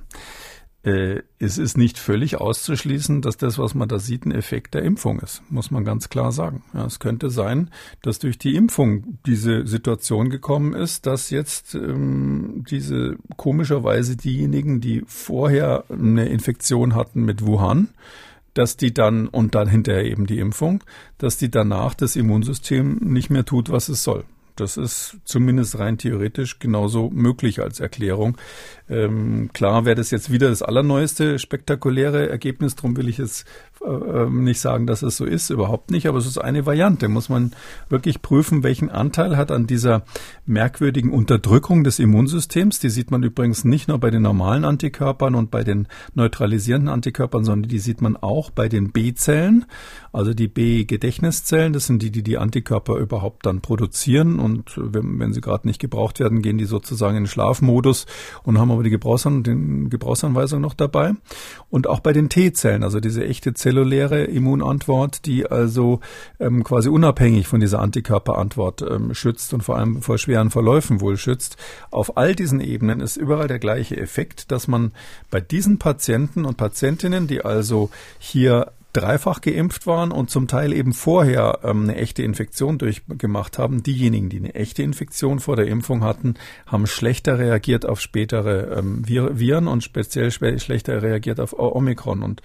Äh, 0.85 1.23
es 1.39 1.57
ist 1.57 1.77
nicht 1.77 1.97
völlig 1.97 2.39
auszuschließen, 2.39 3.21
dass 3.21 3.37
das, 3.37 3.57
was 3.57 3.73
man 3.73 3.89
da 3.89 3.97
sieht, 3.97 4.25
ein 4.25 4.31
Effekt 4.31 4.75
der 4.75 4.83
Impfung 4.83 5.19
ist, 5.19 5.41
muss 5.49 5.71
man 5.71 5.83
ganz 5.83 6.09
klar 6.09 6.31
sagen. 6.31 6.63
Ja, 6.73 6.85
es 6.85 6.99
könnte 6.99 7.31
sein, 7.31 7.71
dass 8.03 8.19
durch 8.19 8.37
die 8.37 8.55
Impfung 8.55 9.17
diese 9.25 9.65
Situation 9.65 10.29
gekommen 10.29 10.73
ist, 10.73 11.07
dass 11.07 11.31
jetzt 11.31 11.73
ähm, 11.73 12.63
diese 12.69 13.17
komischerweise 13.35 14.15
diejenigen, 14.15 14.79
die 14.79 15.03
vorher 15.07 15.85
eine 15.89 16.29
Infektion 16.29 16.93
hatten 16.93 17.25
mit 17.25 17.43
Wuhan, 17.43 17.89
dass 18.53 18.77
die 18.77 18.93
dann 18.93 19.27
und 19.27 19.55
dann 19.55 19.67
hinterher 19.67 20.05
eben 20.05 20.27
die 20.27 20.39
Impfung, 20.39 20.83
dass 21.17 21.37
die 21.37 21.49
danach 21.49 21.95
das 21.95 22.15
Immunsystem 22.15 22.99
nicht 23.01 23.31
mehr 23.31 23.43
tut, 23.43 23.71
was 23.71 23.89
es 23.89 24.03
soll. 24.03 24.23
Das 24.55 24.77
ist 24.77 25.17
zumindest 25.25 25.79
rein 25.79 25.97
theoretisch 25.97 26.59
genauso 26.59 27.09
möglich 27.09 27.61
als 27.61 27.81
Erklärung. 27.81 28.37
Ähm, 28.87 29.49
klar 29.51 29.85
wäre 29.85 29.95
das 29.95 30.11
jetzt 30.11 30.31
wieder 30.31 30.49
das 30.49 30.61
allerneueste 30.61 31.39
spektakuläre 31.39 32.29
Ergebnis, 32.29 32.75
darum 32.75 32.97
will 32.97 33.09
ich 33.09 33.17
es 33.17 33.45
äh, 33.81 33.89
ähm, 33.89 34.43
nicht 34.43 34.59
sagen, 34.59 34.85
dass 34.85 35.01
es 35.01 35.17
so 35.17 35.25
ist, 35.25 35.49
überhaupt 35.49 35.89
nicht, 35.89 36.07
aber 36.07 36.19
es 36.19 36.27
ist 36.27 36.37
eine 36.37 36.65
Variante. 36.67 37.07
Muss 37.07 37.29
man 37.29 37.51
wirklich 37.89 38.21
prüfen, 38.21 38.63
welchen 38.63 38.89
Anteil 38.89 39.37
hat 39.37 39.51
an 39.51 39.65
dieser 39.65 40.03
merkwürdigen 40.45 41.11
Unterdrückung 41.11 41.83
des 41.83 41.97
Immunsystems. 41.97 42.79
Die 42.79 42.89
sieht 42.89 43.09
man 43.09 43.23
übrigens 43.23 43.63
nicht 43.63 43.87
nur 43.87 43.97
bei 43.97 44.11
den 44.11 44.21
normalen 44.21 44.65
Antikörpern 44.65 45.33
und 45.33 45.49
bei 45.49 45.63
den 45.63 45.87
neutralisierenden 46.13 46.89
Antikörpern, 46.89 47.43
sondern 47.43 47.69
die 47.69 47.79
sieht 47.79 48.01
man 48.01 48.15
auch 48.15 48.51
bei 48.51 48.69
den 48.69 48.91
B-Zellen, 48.91 49.65
also 50.13 50.33
die 50.33 50.47
B-Gedächtniszellen. 50.47 51.73
Das 51.73 51.87
sind 51.87 52.03
die, 52.03 52.11
die 52.11 52.23
die 52.23 52.37
Antikörper 52.37 52.97
überhaupt 52.97 53.47
dann 53.47 53.61
produzieren 53.61 54.39
und 54.39 54.73
wenn, 54.77 55.19
wenn 55.19 55.33
sie 55.33 55.41
gerade 55.41 55.67
nicht 55.67 55.79
gebraucht 55.79 56.19
werden, 56.19 56.43
gehen 56.43 56.59
die 56.59 56.65
sozusagen 56.65 57.17
in 57.17 57.27
Schlafmodus 57.27 58.05
und 58.43 58.59
haben 58.59 58.74
aber 58.75 58.83
die 58.83 58.89
Gebrauchsan 58.89 59.43
den 59.43 59.89
Gebrauchsanweisung 59.89 60.61
noch 60.61 60.73
dabei. 60.73 61.13
Und 61.69 61.87
auch 61.87 61.99
bei 61.99 62.13
den 62.13 62.29
T-Zellen, 62.29 62.83
also 62.83 62.99
diese 62.99 63.25
echte 63.25 63.53
zelluläre 63.53 64.23
Immunantwort, 64.23 65.25
die 65.25 65.45
also 65.49 65.99
ähm, 66.39 66.63
quasi 66.63 66.89
unabhängig 66.89 67.47
von 67.47 67.59
dieser 67.59 67.79
Antikörperantwort 67.79 68.83
ähm, 68.83 69.13
schützt 69.13 69.53
und 69.53 69.63
vor 69.63 69.77
allem 69.77 70.01
vor 70.01 70.17
schweren 70.17 70.51
Verläufen 70.51 71.01
wohl 71.01 71.17
schützt. 71.17 71.57
Auf 71.91 72.17
all 72.17 72.35
diesen 72.35 72.59
Ebenen 72.59 72.99
ist 72.99 73.17
überall 73.17 73.47
der 73.47 73.59
gleiche 73.59 73.97
Effekt, 73.97 74.51
dass 74.51 74.67
man 74.67 74.91
bei 75.31 75.41
diesen 75.41 75.79
Patienten 75.79 76.45
und 76.45 76.57
Patientinnen, 76.57 77.27
die 77.27 77.43
also 77.43 77.89
hier 78.19 78.71
dreifach 78.95 79.41
geimpft 79.41 79.87
waren 79.87 80.11
und 80.11 80.29
zum 80.29 80.47
Teil 80.47 80.71
eben 80.71 80.93
vorher 80.93 81.59
ähm, 81.63 81.83
eine 81.83 81.95
echte 81.95 82.23
Infektion 82.23 82.77
durchgemacht 82.77 83.57
haben. 83.57 83.83
Diejenigen, 83.83 84.29
die 84.29 84.37
eine 84.37 84.55
echte 84.55 84.83
Infektion 84.83 85.39
vor 85.39 85.55
der 85.55 85.67
Impfung 85.67 86.03
hatten, 86.03 86.35
haben 86.65 86.87
schlechter 86.87 87.37
reagiert 87.37 87.85
auf 87.85 87.99
spätere 87.99 88.77
ähm, 88.77 89.03
Viren 89.07 89.67
und 89.67 89.83
speziell 89.83 90.31
schlechter 90.31 91.01
reagiert 91.01 91.39
auf 91.39 91.57
Omikron. 91.57 92.23
Und 92.23 92.41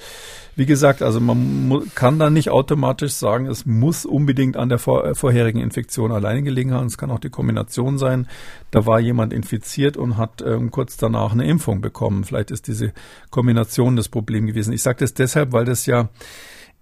wie 0.56 0.66
gesagt, 0.66 1.02
also 1.02 1.20
man 1.20 1.90
kann 1.94 2.18
da 2.18 2.30
nicht 2.30 2.50
automatisch 2.50 3.12
sagen, 3.12 3.46
es 3.46 3.64
muss 3.64 4.04
unbedingt 4.04 4.56
an 4.56 4.68
der 4.68 4.78
vor 4.78 5.14
vorherigen 5.14 5.60
Infektion 5.60 6.12
alleine 6.12 6.42
gelegen 6.42 6.72
haben. 6.74 6.86
Es 6.86 6.98
kann 6.98 7.10
auch 7.10 7.20
die 7.20 7.30
Kombination 7.30 7.96
sein. 7.96 8.26
Da 8.70 8.86
war 8.86 9.00
jemand 9.00 9.32
infiziert 9.32 9.96
und 9.96 10.16
hat 10.16 10.42
ähm, 10.42 10.70
kurz 10.70 10.96
danach 10.96 11.32
eine 11.32 11.46
Impfung 11.46 11.80
bekommen. 11.80 12.24
Vielleicht 12.24 12.50
ist 12.50 12.66
diese 12.66 12.92
Kombination 13.30 13.96
das 13.96 14.08
Problem 14.08 14.46
gewesen. 14.46 14.72
Ich 14.72 14.82
sage 14.82 14.98
das 15.00 15.14
deshalb, 15.14 15.52
weil 15.52 15.64
das 15.64 15.86
ja 15.86 16.08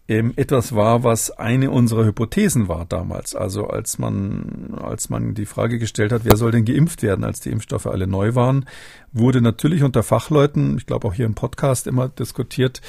ähm, 0.09 0.33
etwas 0.37 0.75
war, 0.75 1.05
was 1.05 1.31
eine 1.31 1.71
unserer 1.71 2.07
Hypothesen 2.07 2.67
war 2.67 2.87
damals. 2.87 3.37
Also 3.37 3.67
als 3.67 3.99
man, 3.99 4.75
als 4.83 5.11
man 5.11 5.35
die 5.35 5.45
Frage 5.45 5.79
gestellt 5.79 6.13
hat, 6.13 6.25
wer 6.25 6.37
soll 6.37 6.51
denn 6.51 6.65
geimpft 6.65 7.03
werden, 7.03 7.25
als 7.25 7.41
die 7.41 7.51
Impfstoffe 7.51 7.87
alle 7.87 8.07
neu 8.07 8.35
waren, 8.35 8.65
wurde 9.13 9.43
natürlich 9.43 9.83
unter 9.83 10.03
Fachleuten, 10.03 10.79
ich 10.79 10.87
glaube 10.87 11.07
auch 11.07 11.15
hier 11.15 11.27
im 11.27 11.35
Podcast 11.35 11.87
immer 11.87 12.09
diskutiert, 12.09 12.81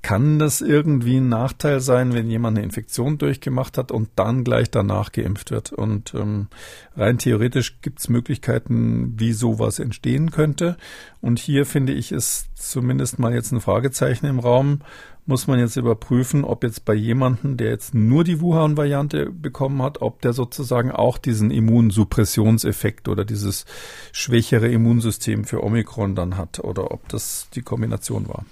kann 0.00 0.38
das 0.38 0.62
irgendwie 0.62 1.18
ein 1.18 1.28
Nachteil 1.28 1.80
sein, 1.80 2.14
wenn 2.14 2.28
jemand 2.30 2.56
eine 2.56 2.64
Infektion 2.64 3.18
durchgemacht 3.18 3.78
hat 3.78 3.92
und 3.92 4.08
dann 4.16 4.42
gleich 4.42 4.70
danach 4.70 5.12
geimpft 5.12 5.50
wird. 5.50 5.72
Und 5.72 6.14
ähm, 6.14 6.48
rein 6.96 7.18
theoretisch 7.18 7.80
gibt 7.82 8.00
es 8.00 8.08
Möglichkeiten, 8.08 9.14
wie 9.18 9.32
sowas 9.32 9.78
entstehen 9.78 10.30
könnte. 10.30 10.76
Und 11.20 11.38
hier 11.38 11.66
finde 11.66 11.92
ich, 11.92 12.12
ist 12.12 12.48
zumindest 12.56 13.18
mal 13.18 13.34
jetzt 13.34 13.52
ein 13.52 13.60
Fragezeichen 13.60 14.26
im 14.26 14.40
Raum 14.40 14.80
muss 15.24 15.46
man 15.46 15.60
jetzt 15.60 15.76
überprüfen, 15.76 16.44
ob 16.44 16.64
jetzt 16.64 16.84
bei 16.84 16.94
jemandem, 16.94 17.56
der 17.56 17.70
jetzt 17.70 17.94
nur 17.94 18.24
die 18.24 18.40
Wuhan-Variante 18.40 19.30
bekommen 19.30 19.82
hat, 19.82 20.02
ob 20.02 20.20
der 20.20 20.32
sozusagen 20.32 20.90
auch 20.90 21.18
diesen 21.18 21.50
Immunsuppressionseffekt 21.50 23.08
oder 23.08 23.24
dieses 23.24 23.64
schwächere 24.12 24.68
Immunsystem 24.68 25.44
für 25.44 25.62
Omikron 25.62 26.14
dann 26.14 26.36
hat 26.36 26.58
oder 26.58 26.90
ob 26.90 27.08
das 27.08 27.48
die 27.54 27.62
Kombination 27.62 28.28
war. 28.28 28.44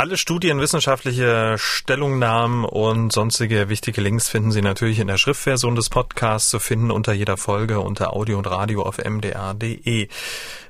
Alle 0.00 0.16
Studien, 0.16 0.58
wissenschaftliche 0.60 1.56
Stellungnahmen 1.58 2.64
und 2.64 3.12
sonstige 3.12 3.68
wichtige 3.68 4.00
Links 4.00 4.30
finden 4.30 4.50
Sie 4.50 4.62
natürlich 4.62 4.98
in 4.98 5.08
der 5.08 5.18
Schriftversion 5.18 5.76
des 5.76 5.90
Podcasts 5.90 6.48
zu 6.48 6.58
finden 6.58 6.90
unter 6.90 7.12
jeder 7.12 7.36
Folge 7.36 7.80
unter 7.80 8.14
Audio 8.14 8.38
und 8.38 8.46
Radio 8.46 8.82
auf 8.82 8.96
mdr.de. 8.96 10.08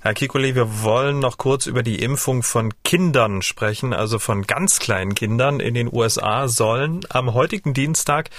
Herr 0.03 0.15
Kikole, 0.15 0.55
wir 0.55 0.83
wollen 0.83 1.21
noch 1.21 1.37
kurz 1.37 1.67
über 1.67 1.83
die 1.83 2.03
Impfung 2.03 2.43
von 2.43 2.73
Kindern 2.85 3.43
sprechen, 3.43 3.93
also 3.93 4.19
von 4.19 4.47
ganz 4.47 4.79
kleinen 4.79 5.15
Kindern. 5.15 5.61
In 5.61 5.75
den 5.75 5.93
USA 5.93 6.49
sollen 6.49 7.03
am 7.11 7.35
heutigen 7.35 7.75
Dienstag 7.75 8.31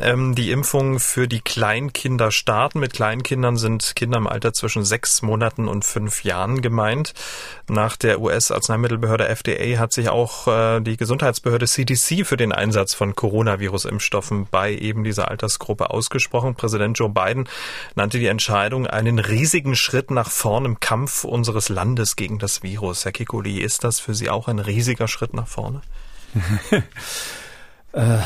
ähm, 0.00 0.34
die 0.34 0.50
Impfung 0.50 0.98
für 0.98 1.28
die 1.28 1.40
Kleinkinder 1.40 2.32
starten. 2.32 2.80
Mit 2.80 2.92
Kleinkindern 2.92 3.56
sind 3.56 3.94
Kinder 3.94 4.18
im 4.18 4.26
Alter 4.26 4.52
zwischen 4.52 4.84
sechs 4.84 5.22
Monaten 5.22 5.68
und 5.68 5.84
fünf 5.84 6.24
Jahren 6.24 6.60
gemeint. 6.60 7.14
Nach 7.68 7.96
der 7.96 8.20
US-Arzneimittelbehörde 8.20 9.28
FDA 9.28 9.78
hat 9.78 9.92
sich 9.92 10.09
auch 10.10 10.46
äh, 10.46 10.80
die 10.80 10.96
Gesundheitsbehörde 10.96 11.66
CDC 11.66 12.26
für 12.26 12.36
den 12.36 12.52
Einsatz 12.52 12.94
von 12.94 13.14
Coronavirus-Impfstoffen 13.14 14.46
bei 14.50 14.74
eben 14.74 15.04
dieser 15.04 15.30
Altersgruppe 15.30 15.90
ausgesprochen. 15.90 16.54
Präsident 16.54 16.98
Joe 16.98 17.08
Biden 17.08 17.48
nannte 17.94 18.18
die 18.18 18.26
Entscheidung 18.26 18.86
einen 18.86 19.18
riesigen 19.18 19.76
Schritt 19.76 20.10
nach 20.10 20.30
vorn 20.30 20.64
im 20.64 20.80
Kampf 20.80 21.24
unseres 21.24 21.68
Landes 21.68 22.16
gegen 22.16 22.38
das 22.38 22.62
Virus. 22.62 23.04
Herr 23.04 23.12
Kikuli, 23.12 23.58
ist 23.58 23.84
das 23.84 24.00
für 24.00 24.14
Sie 24.14 24.30
auch 24.30 24.48
ein 24.48 24.58
riesiger 24.58 25.08
Schritt 25.08 25.34
nach 25.34 25.48
vorne? 25.48 25.80
Äh, 27.92 28.18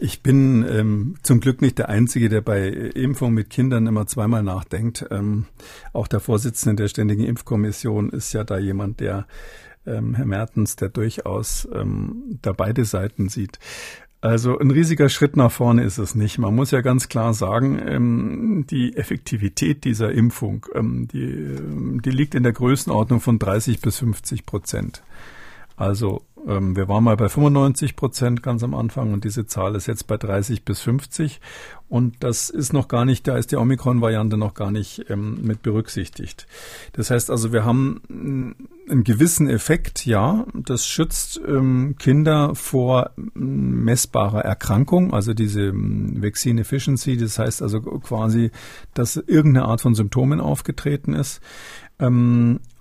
ich 0.00 0.22
bin 0.22 0.66
ähm, 0.68 1.16
zum 1.22 1.40
Glück 1.40 1.60
nicht 1.60 1.78
der 1.78 1.88
Einzige, 1.88 2.28
der 2.28 2.40
bei 2.40 2.68
Impfung 2.68 3.34
mit 3.34 3.50
Kindern 3.50 3.86
immer 3.86 4.06
zweimal 4.06 4.42
nachdenkt. 4.42 5.06
Ähm, 5.10 5.46
auch 5.92 6.08
der 6.08 6.20
Vorsitzende 6.20 6.82
der 6.82 6.88
Ständigen 6.88 7.24
Impfkommission 7.24 8.10
ist 8.10 8.32
ja 8.32 8.44
da 8.44 8.58
jemand, 8.58 9.00
der 9.00 9.26
ähm, 9.90 10.14
Herr 10.14 10.26
Mertens, 10.26 10.76
der 10.76 10.88
durchaus 10.88 11.68
ähm, 11.74 12.38
da 12.42 12.52
beide 12.52 12.84
Seiten 12.84 13.28
sieht. 13.28 13.58
Also 14.22 14.58
ein 14.58 14.70
riesiger 14.70 15.08
Schritt 15.08 15.36
nach 15.36 15.50
vorne 15.50 15.82
ist 15.82 15.96
es 15.96 16.14
nicht. 16.14 16.38
Man 16.38 16.54
muss 16.54 16.70
ja 16.72 16.82
ganz 16.82 17.08
klar 17.08 17.32
sagen, 17.32 17.80
ähm, 17.86 18.66
die 18.68 18.94
Effektivität 18.94 19.84
dieser 19.84 20.12
Impfung, 20.12 20.66
ähm, 20.74 21.08
die, 21.08 21.24
ähm, 21.24 22.02
die 22.02 22.10
liegt 22.10 22.34
in 22.34 22.42
der 22.42 22.52
Größenordnung 22.52 23.20
von 23.20 23.38
30 23.38 23.80
bis 23.80 23.98
50 23.98 24.44
Prozent. 24.44 25.02
Also 25.76 26.26
ähm, 26.46 26.76
wir 26.76 26.88
waren 26.88 27.04
mal 27.04 27.16
bei 27.16 27.28
95 27.28 27.96
Prozent 27.96 28.42
ganz 28.42 28.62
am 28.62 28.74
Anfang 28.74 29.12
und 29.12 29.24
diese 29.24 29.46
Zahl 29.46 29.74
ist 29.74 29.86
jetzt 29.86 30.06
bei 30.06 30.16
30 30.16 30.64
bis 30.64 30.80
50 30.80 31.40
und 31.88 32.22
das 32.22 32.50
ist 32.50 32.72
noch 32.72 32.86
gar 32.86 33.04
nicht, 33.04 33.26
da 33.26 33.36
ist 33.36 33.50
die 33.50 33.56
Omikron-Variante 33.56 34.36
noch 34.36 34.54
gar 34.54 34.70
nicht 34.70 35.06
ähm, 35.10 35.38
mit 35.42 35.62
berücksichtigt. 35.62 36.46
Das 36.92 37.10
heißt 37.10 37.30
also, 37.30 37.52
wir 37.52 37.64
haben 37.64 38.54
einen 38.88 39.04
gewissen 39.04 39.48
Effekt, 39.48 40.06
ja, 40.06 40.46
das 40.54 40.86
schützt 40.86 41.40
ähm, 41.46 41.96
Kinder 41.98 42.54
vor 42.54 43.10
messbarer 43.34 44.44
Erkrankung, 44.44 45.12
also 45.12 45.34
diese 45.34 45.62
ähm, 45.62 46.22
Vaccine 46.22 46.60
Efficiency, 46.60 47.16
das 47.16 47.38
heißt 47.38 47.60
also 47.60 47.80
quasi, 47.80 48.52
dass 48.94 49.16
irgendeine 49.16 49.66
Art 49.66 49.80
von 49.80 49.94
Symptomen 49.94 50.40
aufgetreten 50.40 51.12
ist. 51.12 51.40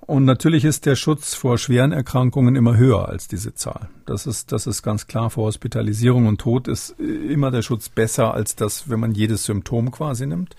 Und 0.09 0.25
natürlich 0.25 0.65
ist 0.65 0.87
der 0.87 0.95
Schutz 0.95 1.35
vor 1.35 1.59
schweren 1.59 1.91
Erkrankungen 1.91 2.55
immer 2.55 2.75
höher 2.75 3.07
als 3.07 3.27
diese 3.27 3.53
Zahl. 3.53 3.89
Das 4.07 4.25
ist, 4.25 4.51
das 4.51 4.65
ist 4.65 4.81
ganz 4.81 5.05
klar. 5.05 5.29
Vor 5.29 5.45
Hospitalisierung 5.45 6.25
und 6.25 6.41
Tod 6.41 6.67
ist 6.67 6.99
immer 6.99 7.51
der 7.51 7.61
Schutz 7.61 7.89
besser 7.89 8.33
als 8.33 8.55
das, 8.55 8.89
wenn 8.89 8.99
man 8.99 9.11
jedes 9.11 9.43
Symptom 9.43 9.91
quasi 9.91 10.25
nimmt. 10.25 10.55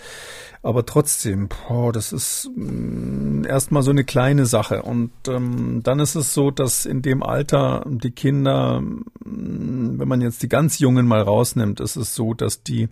Aber 0.63 0.85
trotzdem, 0.85 1.49
boah, 1.49 1.91
das 1.91 2.13
ist 2.13 2.51
mm, 2.55 3.45
erstmal 3.47 3.83
so 3.83 3.91
eine 3.91 4.05
kleine 4.05 4.45
Sache. 4.45 4.83
Und 4.83 5.11
ähm, 5.27 5.81
dann 5.83 6.01
ist 6.01 6.17
es 6.17 6.35
so, 6.35 6.51
dass 6.51 6.85
in 6.85 7.01
dem 7.01 7.23
Alter 7.23 7.87
die 7.87 8.11
Kinder, 8.11 8.83
mm, 8.83 9.99
wenn 9.99 10.09
man 10.09 10.21
jetzt 10.21 10.43
die 10.43 10.51
ganz 10.51 10.79
Jungen 10.79 11.07
mal 11.07 11.23
rausnimmt, 11.23 11.81
ist 11.81 11.97
es 11.97 12.15
so, 12.15 12.35
dass 12.35 12.63
die 12.63 12.91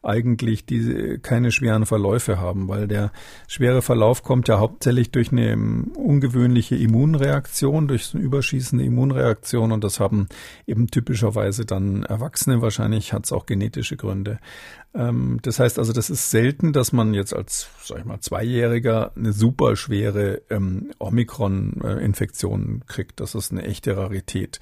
eigentlich 0.00 0.64
die 0.64 1.18
keine 1.20 1.50
schweren 1.50 1.86
Verläufe 1.86 2.38
haben, 2.38 2.68
weil 2.68 2.86
der 2.86 3.10
schwere 3.48 3.82
Verlauf 3.82 4.22
kommt 4.22 4.46
ja 4.46 4.60
hauptsächlich 4.60 5.10
durch 5.10 5.32
eine 5.32 5.56
ungewöhnliche 5.96 6.76
Immunreaktion, 6.76 7.88
durch 7.88 8.06
so 8.06 8.16
eine 8.16 8.24
überschießende 8.24 8.84
Immunreaktion 8.84 9.72
und 9.72 9.82
das 9.82 9.98
haben 9.98 10.28
eben 10.68 10.86
typischerweise 10.86 11.66
dann 11.66 12.04
Erwachsene. 12.04 12.62
Wahrscheinlich 12.62 13.12
hat 13.12 13.24
es 13.24 13.32
auch 13.32 13.44
genetische 13.44 13.96
Gründe. 13.96 14.38
Ähm, 14.94 15.38
das 15.42 15.60
heißt 15.60 15.78
also, 15.78 15.92
das 15.92 16.08
ist 16.10 16.30
selten, 16.30 16.72
dass 16.72 16.92
man 16.92 17.12
jetzt 17.12 17.34
als, 17.34 17.68
sag 17.84 17.98
ich 17.98 18.04
mal, 18.04 18.20
Zweijähriger 18.20 19.12
eine 19.16 19.32
super 19.32 19.76
schwere 19.76 20.40
ähm, 20.48 20.92
Omikron-Infektion 20.98 22.84
kriegt. 22.86 23.20
Das 23.20 23.34
ist 23.34 23.52
eine 23.52 23.64
echte 23.64 23.96
Rarität. 23.96 24.60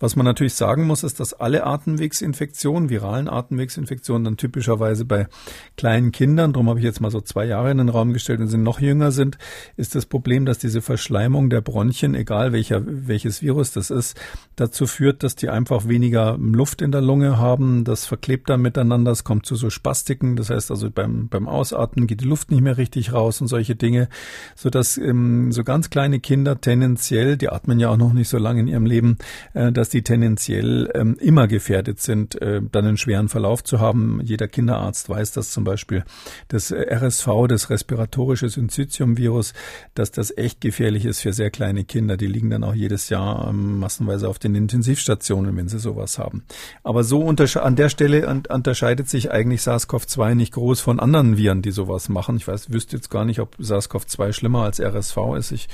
Was 0.00 0.16
man 0.16 0.26
natürlich 0.26 0.54
sagen 0.54 0.86
muss, 0.86 1.04
ist, 1.04 1.20
dass 1.20 1.34
alle 1.34 1.66
Atemwegsinfektionen, 1.66 2.90
viralen 2.90 3.28
Atemwegsinfektionen, 3.28 4.24
dann 4.24 4.36
typischerweise 4.36 5.04
bei 5.04 5.28
kleinen 5.76 6.10
Kindern, 6.10 6.52
darum 6.52 6.68
habe 6.68 6.80
ich 6.80 6.84
jetzt 6.84 7.00
mal 7.00 7.10
so 7.10 7.20
zwei 7.20 7.44
Jahre 7.44 7.70
in 7.70 7.78
den 7.78 7.88
Raum 7.88 8.12
gestellt, 8.12 8.40
wenn 8.40 8.48
sie 8.48 8.58
noch 8.58 8.80
jünger 8.80 9.12
sind, 9.12 9.38
ist 9.76 9.94
das 9.94 10.06
Problem, 10.06 10.46
dass 10.46 10.58
diese 10.58 10.82
Verschleimung 10.82 11.48
der 11.48 11.60
Bronchien, 11.60 12.14
egal 12.14 12.52
welcher, 12.52 12.82
welches 12.84 13.40
Virus 13.40 13.72
das 13.72 13.90
ist, 13.90 14.20
dazu 14.56 14.86
führt, 14.86 15.22
dass 15.22 15.36
die 15.36 15.48
einfach 15.48 15.86
weniger 15.86 16.36
Luft 16.38 16.82
in 16.82 16.90
der 16.90 17.00
Lunge 17.00 17.38
haben. 17.38 17.84
Das 17.84 18.06
verklebt 18.06 18.50
dann 18.50 18.62
miteinander, 18.62 19.12
es 19.12 19.24
kommt 19.24 19.46
zu 19.46 19.59
so 19.60 19.70
Spastiken, 19.70 20.36
das 20.36 20.50
heißt 20.50 20.70
also 20.70 20.90
beim, 20.90 21.28
beim 21.28 21.46
Ausatmen 21.46 22.06
geht 22.06 22.20
die 22.20 22.26
Luft 22.26 22.50
nicht 22.50 22.62
mehr 22.62 22.76
richtig 22.76 23.12
raus 23.12 23.40
und 23.40 23.46
solche 23.46 23.76
Dinge, 23.76 24.08
so 24.56 24.70
dass 24.70 24.96
ähm, 24.96 25.52
so 25.52 25.62
ganz 25.62 25.90
kleine 25.90 26.18
Kinder 26.20 26.60
tendenziell, 26.60 27.36
die 27.36 27.48
atmen 27.48 27.78
ja 27.78 27.90
auch 27.90 27.96
noch 27.96 28.12
nicht 28.12 28.28
so 28.28 28.38
lange 28.38 28.60
in 28.60 28.66
ihrem 28.66 28.86
Leben, 28.86 29.18
äh, 29.54 29.70
dass 29.70 29.90
die 29.90 30.02
tendenziell 30.02 30.90
ähm, 30.94 31.16
immer 31.20 31.46
gefährdet 31.46 32.00
sind, 32.00 32.40
äh, 32.40 32.60
dann 32.72 32.86
einen 32.86 32.96
schweren 32.96 33.28
Verlauf 33.28 33.62
zu 33.62 33.80
haben. 33.80 34.20
Jeder 34.24 34.48
Kinderarzt 34.48 35.08
weiß 35.08 35.32
das 35.32 35.50
zum 35.50 35.64
Beispiel. 35.64 36.04
Das 36.48 36.72
RSV, 36.72 37.28
das 37.48 37.70
respiratorische 37.70 38.48
Syncytium-Virus, 38.48 39.52
dass 39.94 40.10
das 40.10 40.36
echt 40.36 40.60
gefährlich 40.60 41.04
ist 41.04 41.20
für 41.20 41.32
sehr 41.32 41.50
kleine 41.50 41.84
Kinder. 41.84 42.16
Die 42.16 42.26
liegen 42.26 42.50
dann 42.50 42.64
auch 42.64 42.74
jedes 42.74 43.08
Jahr 43.08 43.48
ähm, 43.48 43.78
massenweise 43.78 44.28
auf 44.28 44.38
den 44.38 44.54
Intensivstationen, 44.54 45.56
wenn 45.56 45.68
sie 45.68 45.78
sowas 45.78 46.18
haben. 46.18 46.44
Aber 46.82 47.04
so 47.04 47.28
an 47.28 47.76
der 47.76 47.88
Stelle 47.88 48.26
unterscheidet 48.48 49.08
sich 49.08 49.30
eigentlich 49.30 49.49
SARS-CoV-2 49.56 50.34
nicht 50.34 50.52
groß 50.52 50.80
von 50.80 51.00
anderen 51.00 51.36
Viren, 51.36 51.62
die 51.62 51.70
sowas 51.70 52.08
machen. 52.08 52.36
Ich 52.36 52.46
weiß, 52.46 52.70
wüsste 52.70 52.96
jetzt 52.96 53.10
gar 53.10 53.24
nicht, 53.24 53.40
ob 53.40 53.56
SARS-CoV-2 53.58 54.32
schlimmer 54.32 54.64
als 54.64 54.80
RSV 54.80 55.16
ist. 55.36 55.52
Ich 55.52 55.68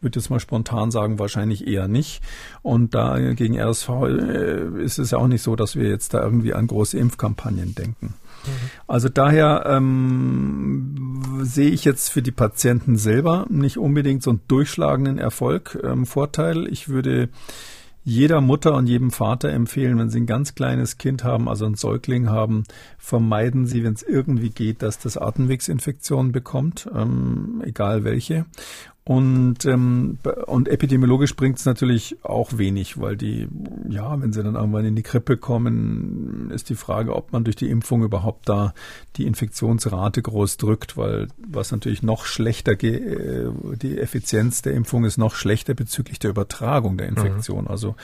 würde 0.00 0.18
jetzt 0.18 0.30
mal 0.30 0.40
spontan 0.40 0.90
sagen, 0.90 1.18
wahrscheinlich 1.18 1.66
eher 1.66 1.88
nicht. 1.88 2.22
Und 2.62 2.94
da 2.94 3.18
gegen 3.34 3.58
RSV 3.58 3.88
äh, 3.88 4.82
ist 4.82 4.98
es 4.98 5.10
ja 5.10 5.18
auch 5.18 5.28
nicht 5.28 5.42
so, 5.42 5.56
dass 5.56 5.76
wir 5.76 5.88
jetzt 5.88 6.14
da 6.14 6.22
irgendwie 6.22 6.54
an 6.54 6.66
große 6.66 6.98
Impfkampagnen 6.98 7.74
denken. 7.74 8.14
Mhm. 8.44 8.70
Also 8.86 9.08
daher 9.08 9.64
ähm, 9.66 11.40
sehe 11.42 11.70
ich 11.70 11.84
jetzt 11.84 12.08
für 12.08 12.22
die 12.22 12.32
Patienten 12.32 12.96
selber 12.96 13.46
nicht 13.50 13.78
unbedingt 13.78 14.22
so 14.22 14.30
einen 14.30 14.40
durchschlagenden 14.48 15.18
Erfolg, 15.18 15.78
ähm, 15.82 16.06
Vorteil. 16.06 16.66
Ich 16.68 16.88
würde 16.88 17.28
jeder 18.10 18.40
Mutter 18.40 18.74
und 18.74 18.88
jedem 18.88 19.12
Vater 19.12 19.50
empfehlen, 19.50 19.96
wenn 19.96 20.10
sie 20.10 20.20
ein 20.20 20.26
ganz 20.26 20.56
kleines 20.56 20.98
Kind 20.98 21.22
haben, 21.22 21.48
also 21.48 21.64
ein 21.64 21.76
Säugling 21.76 22.28
haben, 22.28 22.64
vermeiden 22.98 23.66
Sie, 23.66 23.84
wenn 23.84 23.92
es 23.92 24.02
irgendwie 24.02 24.50
geht, 24.50 24.82
dass 24.82 24.98
das 24.98 25.16
Atemwegsinfektionen 25.16 26.32
bekommt, 26.32 26.88
ähm, 26.92 27.62
egal 27.64 28.02
welche. 28.02 28.46
Und, 29.10 29.64
ähm, 29.64 30.18
und 30.46 30.68
epidemiologisch 30.68 31.34
bringt 31.34 31.58
es 31.58 31.64
natürlich 31.64 32.18
auch 32.22 32.58
wenig, 32.58 33.00
weil 33.00 33.16
die, 33.16 33.48
ja, 33.88 34.22
wenn 34.22 34.32
sie 34.32 34.40
dann 34.40 34.54
irgendwann 34.54 34.84
in 34.84 34.94
die 34.94 35.02
Krippe 35.02 35.36
kommen, 35.36 36.52
ist 36.54 36.70
die 36.70 36.76
Frage, 36.76 37.16
ob 37.16 37.32
man 37.32 37.42
durch 37.42 37.56
die 37.56 37.70
Impfung 37.70 38.04
überhaupt 38.04 38.48
da 38.48 38.72
die 39.16 39.26
Infektionsrate 39.26 40.22
groß 40.22 40.58
drückt, 40.58 40.96
weil 40.96 41.26
was 41.38 41.72
natürlich 41.72 42.04
noch 42.04 42.24
schlechter, 42.24 42.80
äh, 42.84 43.50
die 43.82 43.98
Effizienz 43.98 44.62
der 44.62 44.74
Impfung 44.74 45.04
ist 45.04 45.18
noch 45.18 45.34
schlechter 45.34 45.74
bezüglich 45.74 46.20
der 46.20 46.30
Übertragung 46.30 46.96
der 46.96 47.08
Infektion. 47.08 47.64
Mhm. 47.64 47.70
Also 47.72 47.96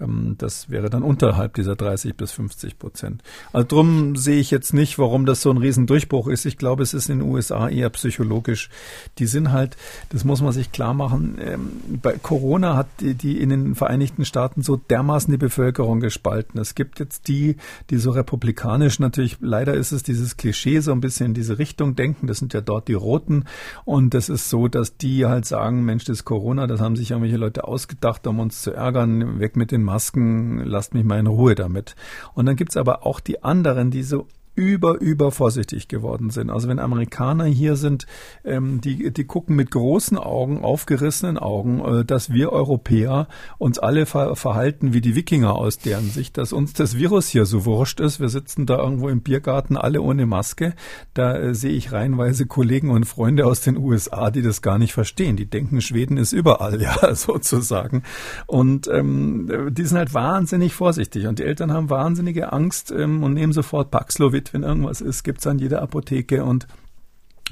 das 0.00 0.70
wäre 0.70 0.90
dann 0.90 1.02
unterhalb 1.02 1.54
dieser 1.54 1.74
30 1.74 2.16
bis 2.16 2.30
50 2.32 2.78
Prozent. 2.78 3.22
Also 3.52 3.66
drum 3.66 4.14
sehe 4.14 4.38
ich 4.38 4.50
jetzt 4.50 4.72
nicht, 4.72 4.98
warum 4.98 5.26
das 5.26 5.42
so 5.42 5.50
ein 5.50 5.56
Riesendurchbruch 5.56 6.28
ist. 6.28 6.44
Ich 6.44 6.56
glaube, 6.56 6.84
es 6.84 6.94
ist 6.94 7.10
in 7.10 7.18
den 7.18 7.28
USA 7.28 7.68
eher 7.68 7.90
psychologisch. 7.90 8.70
Die 9.18 9.26
sind 9.26 9.50
halt, 9.50 9.76
das 10.10 10.24
muss 10.24 10.40
man 10.40 10.52
sich 10.52 10.70
klar 10.70 10.94
machen, 10.94 11.38
ähm, 11.40 11.70
bei 12.00 12.16
Corona 12.16 12.76
hat 12.76 12.86
die, 13.00 13.14
die 13.14 13.40
in 13.40 13.48
den 13.48 13.74
Vereinigten 13.74 14.24
Staaten 14.24 14.62
so 14.62 14.76
dermaßen 14.76 15.32
die 15.32 15.38
Bevölkerung 15.38 15.98
gespalten. 15.98 16.60
Es 16.60 16.74
gibt 16.74 17.00
jetzt 17.00 17.26
die, 17.26 17.56
die 17.90 17.96
so 17.96 18.10
republikanisch 18.10 19.00
natürlich, 19.00 19.38
leider 19.40 19.74
ist 19.74 19.90
es 19.92 20.04
dieses 20.04 20.36
Klischee 20.36 20.80
so 20.80 20.92
ein 20.92 21.00
bisschen 21.00 21.26
in 21.26 21.34
diese 21.34 21.58
Richtung 21.58 21.96
denken. 21.96 22.28
Das 22.28 22.38
sind 22.38 22.54
ja 22.54 22.60
dort 22.60 22.86
die 22.86 22.94
Roten. 22.94 23.44
Und 23.84 24.14
das 24.14 24.28
ist 24.28 24.48
so, 24.48 24.68
dass 24.68 24.96
die 24.96 25.26
halt 25.26 25.44
sagen, 25.44 25.84
Mensch, 25.84 26.04
das 26.04 26.24
Corona, 26.24 26.66
das 26.68 26.80
haben 26.80 26.94
sich 26.94 27.10
irgendwelche 27.10 27.36
Leute 27.36 27.64
ausgedacht, 27.64 28.26
um 28.26 28.38
uns 28.38 28.62
zu 28.62 28.72
ärgern, 28.72 29.40
weg 29.40 29.56
mit 29.56 29.72
den 29.72 29.87
Masken, 29.88 30.58
lasst 30.64 30.92
mich 30.92 31.04
mal 31.04 31.18
in 31.18 31.26
Ruhe 31.26 31.54
damit. 31.54 31.96
Und 32.34 32.46
dann 32.46 32.56
gibt's 32.56 32.76
aber 32.76 33.06
auch 33.06 33.20
die 33.20 33.42
anderen, 33.42 33.90
die 33.90 34.02
so 34.02 34.26
über, 34.58 35.00
über 35.00 35.30
vorsichtig 35.30 35.86
geworden 35.86 36.30
sind. 36.30 36.50
Also 36.50 36.68
wenn 36.68 36.80
Amerikaner 36.80 37.44
hier 37.44 37.76
sind, 37.76 38.06
ähm, 38.44 38.80
die, 38.80 39.12
die 39.12 39.24
gucken 39.24 39.54
mit 39.54 39.70
großen 39.70 40.18
Augen, 40.18 40.64
aufgerissenen 40.64 41.38
Augen, 41.38 41.80
äh, 42.00 42.04
dass 42.04 42.32
wir 42.32 42.50
Europäer 42.50 43.28
uns 43.58 43.78
alle 43.78 44.04
ver 44.04 44.34
verhalten 44.34 44.92
wie 44.92 45.00
die 45.00 45.14
Wikinger 45.14 45.54
aus 45.54 45.78
deren 45.78 46.10
Sicht, 46.10 46.38
dass 46.38 46.52
uns 46.52 46.72
das 46.72 46.96
Virus 46.98 47.28
hier 47.28 47.46
so 47.46 47.64
wurscht 47.64 48.00
ist. 48.00 48.18
Wir 48.18 48.28
sitzen 48.28 48.66
da 48.66 48.78
irgendwo 48.78 49.08
im 49.08 49.20
Biergarten 49.20 49.76
alle 49.76 50.02
ohne 50.02 50.26
Maske. 50.26 50.74
Da 51.14 51.36
äh, 51.36 51.54
sehe 51.54 51.72
ich 51.72 51.92
reihenweise 51.92 52.46
Kollegen 52.46 52.90
und 52.90 53.04
Freunde 53.04 53.46
aus 53.46 53.60
den 53.60 53.76
USA, 53.76 54.32
die 54.32 54.42
das 54.42 54.60
gar 54.60 54.78
nicht 54.78 54.92
verstehen. 54.92 55.36
Die 55.36 55.48
denken, 55.48 55.80
Schweden 55.80 56.16
ist 56.16 56.32
überall, 56.32 56.82
ja, 56.82 57.14
sozusagen. 57.14 58.02
Und 58.48 58.88
ähm, 58.88 59.70
die 59.70 59.84
sind 59.84 59.98
halt 59.98 60.14
wahnsinnig 60.14 60.74
vorsichtig. 60.74 61.28
Und 61.28 61.38
die 61.38 61.44
Eltern 61.44 61.72
haben 61.72 61.90
wahnsinnige 61.90 62.52
Angst 62.52 62.90
ähm, 62.90 63.22
und 63.22 63.34
nehmen 63.34 63.52
sofort 63.52 63.92
Paxlovid 63.92 64.47
wenn 64.52 64.62
irgendwas 64.62 65.00
ist, 65.00 65.22
gibt's 65.22 65.46
an 65.46 65.58
jeder 65.58 65.82
Apotheke 65.82 66.44
und 66.44 66.66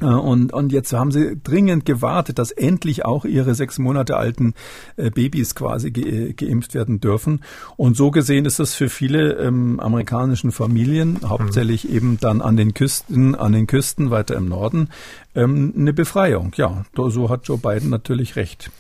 äh, 0.01 0.05
und, 0.07 0.53
und 0.53 0.73
jetzt 0.73 0.93
haben 0.93 1.11
sie 1.11 1.41
dringend 1.43 1.85
gewartet, 1.85 2.39
dass 2.39 2.51
endlich 2.51 3.05
auch 3.05 3.25
ihre 3.25 3.55
sechs 3.55 3.79
Monate 3.79 4.17
alten 4.17 4.55
äh, 4.97 5.11
Babys 5.11 5.55
quasi 5.55 5.91
ge, 5.91 6.33
geimpft 6.35 6.75
werden 6.75 7.01
dürfen. 7.01 7.41
Und 7.77 7.97
so 7.97 8.11
gesehen 8.11 8.45
ist 8.45 8.59
das 8.59 8.75
für 8.75 8.89
viele 8.89 9.35
ähm, 9.35 9.81
amerikanischen 9.81 10.53
Familien, 10.53 11.21
hauptsächlich 11.25 11.89
mhm. 11.89 11.95
eben 11.95 12.19
dann 12.21 12.41
an 12.41 12.57
den 12.57 12.75
Küsten, 12.75 13.35
an 13.35 13.53
den 13.53 13.67
Küsten 13.67 14.11
weiter 14.11 14.37
im 14.37 14.49
Norden, 14.49 14.91
ähm, 15.35 15.73
eine 15.77 15.93
Befreiung. 15.93 16.53
Ja, 16.57 16.85
so 16.95 17.31
hat 17.31 17.47
Joe 17.47 17.59
Biden 17.59 17.91
natürlich 17.91 18.37
recht. 18.37 18.71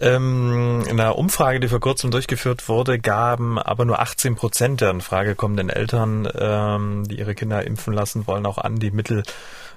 Ähm, 0.00 0.82
in 0.88 0.98
einer 0.98 1.18
Umfrage, 1.18 1.60
die 1.60 1.68
vor 1.68 1.80
kurzem 1.80 2.10
durchgeführt 2.10 2.68
wurde, 2.68 2.98
gaben 2.98 3.58
aber 3.58 3.84
nur 3.84 4.00
18 4.00 4.34
Prozent 4.34 4.80
der 4.80 4.90
in 4.90 5.02
Frage 5.02 5.34
kommenden 5.34 5.68
Eltern, 5.68 6.26
ähm, 6.34 7.04
die 7.06 7.18
ihre 7.18 7.34
Kinder 7.34 7.66
impfen 7.66 7.92
lassen 7.92 8.26
wollen, 8.26 8.46
auch 8.46 8.58
an, 8.58 8.76
die 8.76 8.90
Mittel 8.90 9.22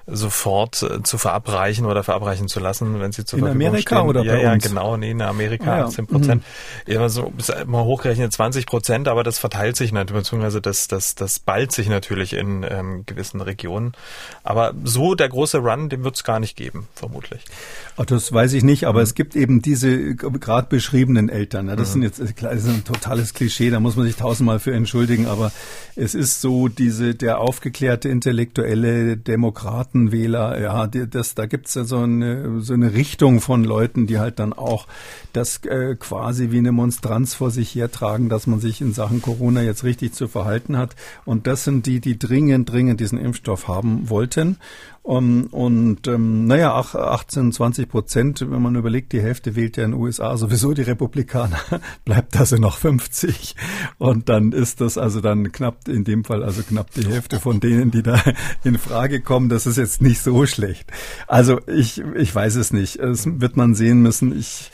sofort 0.06 0.82
äh, 0.82 1.02
zu 1.02 1.16
verabreichen 1.16 1.86
oder 1.86 2.02
verabreichen 2.02 2.48
zu 2.48 2.60
lassen, 2.60 3.00
wenn 3.00 3.12
sie 3.12 3.24
zur 3.24 3.38
in 3.38 3.44
Verfügung 3.46 3.66
Amerika 3.66 3.96
stehen. 3.96 4.08
oder 4.08 4.22
ja, 4.22 4.32
bei 4.32 4.42
ja, 4.42 4.52
uns? 4.52 4.64
genau, 4.64 4.96
nee, 4.96 5.10
in 5.12 5.22
Amerika 5.22 5.72
ah, 5.72 5.78
ja. 5.78 5.84
18 5.86 6.06
Prozent. 6.06 6.42
Mhm. 6.86 6.92
Ja, 6.92 7.08
so 7.08 7.32
immer 7.62 7.84
hochgerechnet 7.84 8.32
20 8.32 8.66
Prozent, 8.66 9.08
aber 9.08 9.22
das 9.22 9.38
verteilt 9.38 9.76
sich 9.76 9.92
natürlich, 9.92 10.24
beziehungsweise 10.24 10.60
das, 10.60 10.88
das, 10.88 11.14
das 11.14 11.38
ballt 11.38 11.72
sich 11.72 11.88
natürlich 11.88 12.34
in 12.34 12.66
ähm, 12.68 13.04
gewissen 13.06 13.40
Regionen. 13.40 13.92
Aber 14.42 14.74
so 14.84 15.14
der 15.14 15.28
große 15.28 15.58
Run, 15.58 15.88
den 15.88 16.04
wird 16.04 16.16
es 16.16 16.24
gar 16.24 16.38
nicht 16.38 16.56
geben, 16.56 16.88
vermutlich. 16.94 17.42
Ach, 17.96 18.04
das 18.04 18.32
weiß 18.32 18.52
ich 18.52 18.62
nicht, 18.62 18.84
aber 18.84 18.98
mhm. 19.00 19.04
es 19.04 19.14
gibt 19.14 19.36
eben 19.36 19.62
diese 19.62 20.14
gerade 20.14 20.66
beschriebenen 20.68 21.28
Eltern. 21.30 21.68
Ja, 21.68 21.76
das 21.76 21.88
mhm. 21.90 21.92
sind 21.92 22.02
jetzt 22.02 22.20
das 22.42 22.64
ist 22.64 22.68
ein 22.68 22.84
totales 22.84 23.32
Klischee, 23.32 23.70
da 23.70 23.80
muss 23.80 23.96
man 23.96 24.04
sich 24.04 24.16
tausendmal 24.16 24.58
für 24.58 24.74
entschuldigen, 24.74 25.26
aber 25.26 25.50
es 25.96 26.14
ist 26.14 26.40
so 26.40 26.68
diese 26.68 27.14
der 27.14 27.38
aufgeklärte 27.38 28.08
intellektuelle 28.08 29.16
Demokratenwähler, 29.16 29.93
ja, 29.94 30.58
ja, 30.58 30.86
das, 30.86 31.34
da 31.34 31.46
gibt's 31.46 31.74
ja 31.74 31.84
so 31.84 31.98
eine, 31.98 32.60
so 32.60 32.74
eine 32.74 32.94
Richtung 32.94 33.40
von 33.40 33.62
Leuten, 33.62 34.06
die 34.06 34.18
halt 34.18 34.40
dann 34.40 34.52
auch 34.52 34.86
das 35.32 35.64
äh, 35.64 35.94
quasi 35.94 36.50
wie 36.50 36.58
eine 36.58 36.72
Monstranz 36.72 37.34
vor 37.34 37.50
sich 37.50 37.74
hertragen, 37.74 38.28
dass 38.28 38.46
man 38.46 38.60
sich 38.60 38.80
in 38.80 38.92
Sachen 38.92 39.22
Corona 39.22 39.62
jetzt 39.62 39.84
richtig 39.84 40.12
zu 40.12 40.26
verhalten 40.26 40.76
hat. 40.76 40.96
Und 41.24 41.46
das 41.46 41.64
sind 41.64 41.86
die, 41.86 42.00
die 42.00 42.18
dringend, 42.18 42.70
dringend 42.70 43.00
diesen 43.00 43.18
Impfstoff 43.18 43.68
haben 43.68 44.10
wollten. 44.10 44.56
Um, 45.06 45.48
und 45.50 46.08
ähm, 46.08 46.46
naja, 46.46 46.74
18, 46.74 47.52
20 47.52 47.90
Prozent, 47.90 48.40
wenn 48.40 48.62
man 48.62 48.74
überlegt, 48.74 49.12
die 49.12 49.20
Hälfte 49.20 49.54
wählt 49.54 49.76
ja 49.76 49.84
in 49.84 49.90
den 49.90 50.00
USA 50.00 50.34
sowieso 50.38 50.72
die 50.72 50.80
Republikaner, 50.80 51.58
bleibt 52.06 52.38
also 52.38 52.56
noch 52.56 52.78
50. 52.78 53.54
Und 53.98 54.30
dann 54.30 54.52
ist 54.52 54.80
das 54.80 54.96
also 54.96 55.20
dann 55.20 55.52
knapp, 55.52 55.88
in 55.88 56.04
dem 56.04 56.24
Fall 56.24 56.42
also 56.42 56.62
knapp 56.62 56.90
die 56.92 57.06
Hälfte 57.06 57.38
von 57.38 57.60
denen, 57.60 57.90
die 57.90 58.02
da 58.02 58.18
in 58.64 58.78
Frage 58.78 59.20
kommen. 59.20 59.50
Das 59.50 59.66
ist 59.66 59.76
jetzt 59.76 60.00
nicht 60.00 60.22
so 60.22 60.46
schlecht. 60.46 60.90
Also 61.26 61.60
ich, 61.66 62.02
ich 62.16 62.34
weiß 62.34 62.54
es 62.54 62.72
nicht. 62.72 62.96
Es 62.96 63.26
wird 63.26 63.58
man 63.58 63.74
sehen 63.74 64.00
müssen. 64.00 64.34
Ich, 64.34 64.70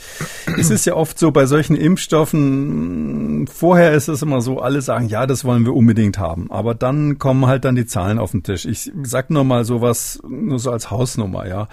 es 0.57 0.71
ist 0.71 0.87
ja 0.87 0.95
oft 0.95 1.19
so 1.19 1.33
bei 1.33 1.47
solchen 1.47 1.75
Impfstoffen, 1.75 3.49
vorher 3.53 3.95
ist 3.95 4.07
es 4.07 4.23
immer 4.23 4.41
so, 4.43 4.61
alle 4.61 4.81
sagen, 4.81 5.09
ja, 5.09 5.27
das 5.27 5.45
wollen 5.45 5.65
wir 5.65 5.75
unbedingt 5.75 6.19
haben. 6.19 6.53
Aber 6.53 6.77
dann 6.77 7.19
kommen 7.19 7.47
halt 7.47 7.65
dann 7.65 7.75
die 7.75 7.87
Zahlen 7.87 8.21
auf 8.21 8.31
den 8.31 8.45
Tisch. 8.45 8.65
Ich 8.65 8.93
sag 9.03 9.31
nur 9.31 9.43
mal 9.43 9.65
sowas, 9.65 10.20
nur 10.29 10.59
so 10.59 10.71
als 10.71 10.91
Hausnummer, 10.91 11.47
ja. 11.47 11.69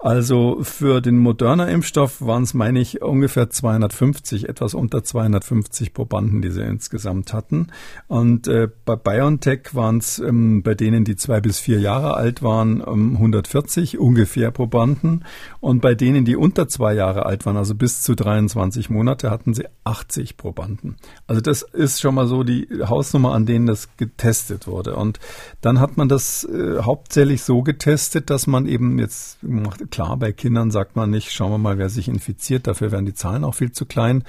Also 0.00 0.58
für 0.62 1.00
den 1.00 1.18
Moderna-Impfstoff 1.18 2.24
waren 2.24 2.44
es, 2.44 2.54
meine 2.54 2.78
ich, 2.78 3.02
ungefähr 3.02 3.50
250, 3.50 4.48
etwas 4.48 4.74
unter 4.74 5.02
250 5.02 5.92
Probanden, 5.92 6.40
die 6.40 6.52
sie 6.52 6.62
insgesamt 6.62 7.32
hatten. 7.32 7.68
Und 8.06 8.46
äh, 8.46 8.68
bei 8.84 8.94
BioNTech 8.94 9.74
waren 9.74 9.98
es 9.98 10.20
ähm, 10.20 10.62
bei 10.62 10.76
denen, 10.76 11.04
die 11.04 11.16
zwei 11.16 11.40
bis 11.40 11.58
vier 11.58 11.80
Jahre 11.80 12.14
alt 12.14 12.44
waren, 12.44 12.80
ähm, 12.86 13.14
140 13.14 13.98
ungefähr 13.98 14.52
Probanden. 14.52 15.24
Und 15.58 15.80
bei 15.80 15.96
denen, 15.96 16.24
die 16.24 16.36
unter 16.36 16.68
zwei 16.68 16.94
Jahre 16.94 17.26
alt 17.26 17.44
waren, 17.44 17.56
also 17.56 17.74
bis 17.74 18.02
zu 18.02 18.14
23 18.14 18.90
Monate, 18.90 19.32
hatten 19.32 19.52
sie 19.52 19.66
80 19.82 20.36
Probanden. 20.36 20.96
Also 21.26 21.40
das 21.40 21.62
ist 21.62 22.00
schon 22.00 22.14
mal 22.14 22.28
so 22.28 22.44
die 22.44 22.68
Hausnummer, 22.84 23.32
an 23.32 23.46
denen 23.46 23.66
das 23.66 23.88
getestet 23.96 24.68
wurde. 24.68 24.94
Und 24.94 25.18
dann 25.60 25.80
hat 25.80 25.96
man 25.96 26.08
das 26.08 26.44
äh, 26.44 26.82
hauptsächlich 26.82 27.42
so 27.42 27.62
getestet, 27.62 28.30
dass 28.30 28.46
man 28.46 28.68
eben 28.68 29.00
jetzt 29.00 29.42
macht 29.42 29.87
klar, 29.90 30.16
bei 30.16 30.32
Kindern 30.32 30.70
sagt 30.70 30.96
man 30.96 31.10
nicht, 31.10 31.32
schauen 31.32 31.50
wir 31.50 31.58
mal, 31.58 31.78
wer 31.78 31.88
sich 31.88 32.08
infiziert, 32.08 32.66
dafür 32.66 32.92
wären 32.92 33.06
die 33.06 33.14
Zahlen 33.14 33.44
auch 33.44 33.54
viel 33.54 33.72
zu 33.72 33.86
klein, 33.86 34.24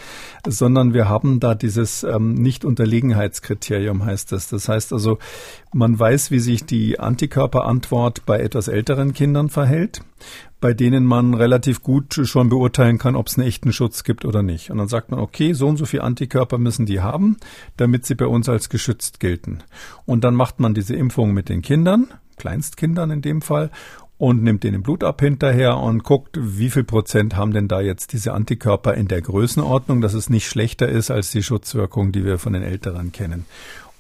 sondern 0.47 0.93
wir 0.93 1.07
haben 1.07 1.39
da 1.39 1.55
dieses 1.55 2.03
ähm, 2.03 2.33
Nicht-Unterlegenheitskriterium, 2.35 4.05
heißt 4.05 4.31
das. 4.31 4.49
Das 4.49 4.67
heißt 4.67 4.93
also, 4.93 5.19
man 5.73 5.97
weiß, 5.97 6.31
wie 6.31 6.39
sich 6.39 6.65
die 6.65 6.99
Antikörperantwort 6.99 8.25
bei 8.25 8.39
etwas 8.39 8.67
älteren 8.67 9.13
Kindern 9.13 9.49
verhält 9.49 10.01
bei 10.61 10.73
denen 10.73 11.05
man 11.05 11.33
relativ 11.33 11.83
gut 11.83 12.19
schon 12.23 12.49
beurteilen 12.49 12.97
kann, 12.97 13.15
ob 13.15 13.27
es 13.27 13.37
einen 13.37 13.47
echten 13.47 13.71
Schutz 13.71 14.03
gibt 14.03 14.25
oder 14.25 14.43
nicht. 14.43 14.71
Und 14.71 14.77
dann 14.77 14.87
sagt 14.87 15.11
man, 15.11 15.19
okay, 15.19 15.53
so 15.53 15.67
und 15.67 15.77
so 15.77 15.85
viel 15.85 16.01
Antikörper 16.01 16.57
müssen 16.57 16.85
die 16.85 16.99
haben, 16.99 17.37
damit 17.77 18.05
sie 18.05 18.15
bei 18.15 18.27
uns 18.27 18.49
als 18.49 18.69
geschützt 18.69 19.19
gelten. 19.19 19.59
Und 20.05 20.23
dann 20.23 20.35
macht 20.35 20.59
man 20.59 20.73
diese 20.73 20.95
Impfung 20.95 21.33
mit 21.33 21.49
den 21.49 21.61
Kindern, 21.61 22.07
Kleinstkindern 22.37 23.11
in 23.11 23.21
dem 23.21 23.41
Fall, 23.41 23.71
und 24.19 24.43
nimmt 24.43 24.65
den 24.65 24.83
Blut 24.83 25.03
ab 25.03 25.21
hinterher 25.21 25.77
und 25.77 26.03
guckt, 26.03 26.37
wie 26.39 26.69
viel 26.69 26.83
Prozent 26.83 27.37
haben 27.37 27.53
denn 27.53 27.69
da 27.69 27.79
jetzt 27.79 28.11
diese 28.11 28.33
Antikörper 28.33 28.93
in 28.93 29.07
der 29.07 29.21
Größenordnung, 29.21 30.01
dass 30.01 30.13
es 30.13 30.29
nicht 30.29 30.47
schlechter 30.47 30.89
ist 30.89 31.09
als 31.09 31.31
die 31.31 31.41
Schutzwirkung, 31.41 32.11
die 32.11 32.25
wir 32.25 32.37
von 32.37 32.51
den 32.51 32.61
Älteren 32.61 33.13
kennen. 33.13 33.45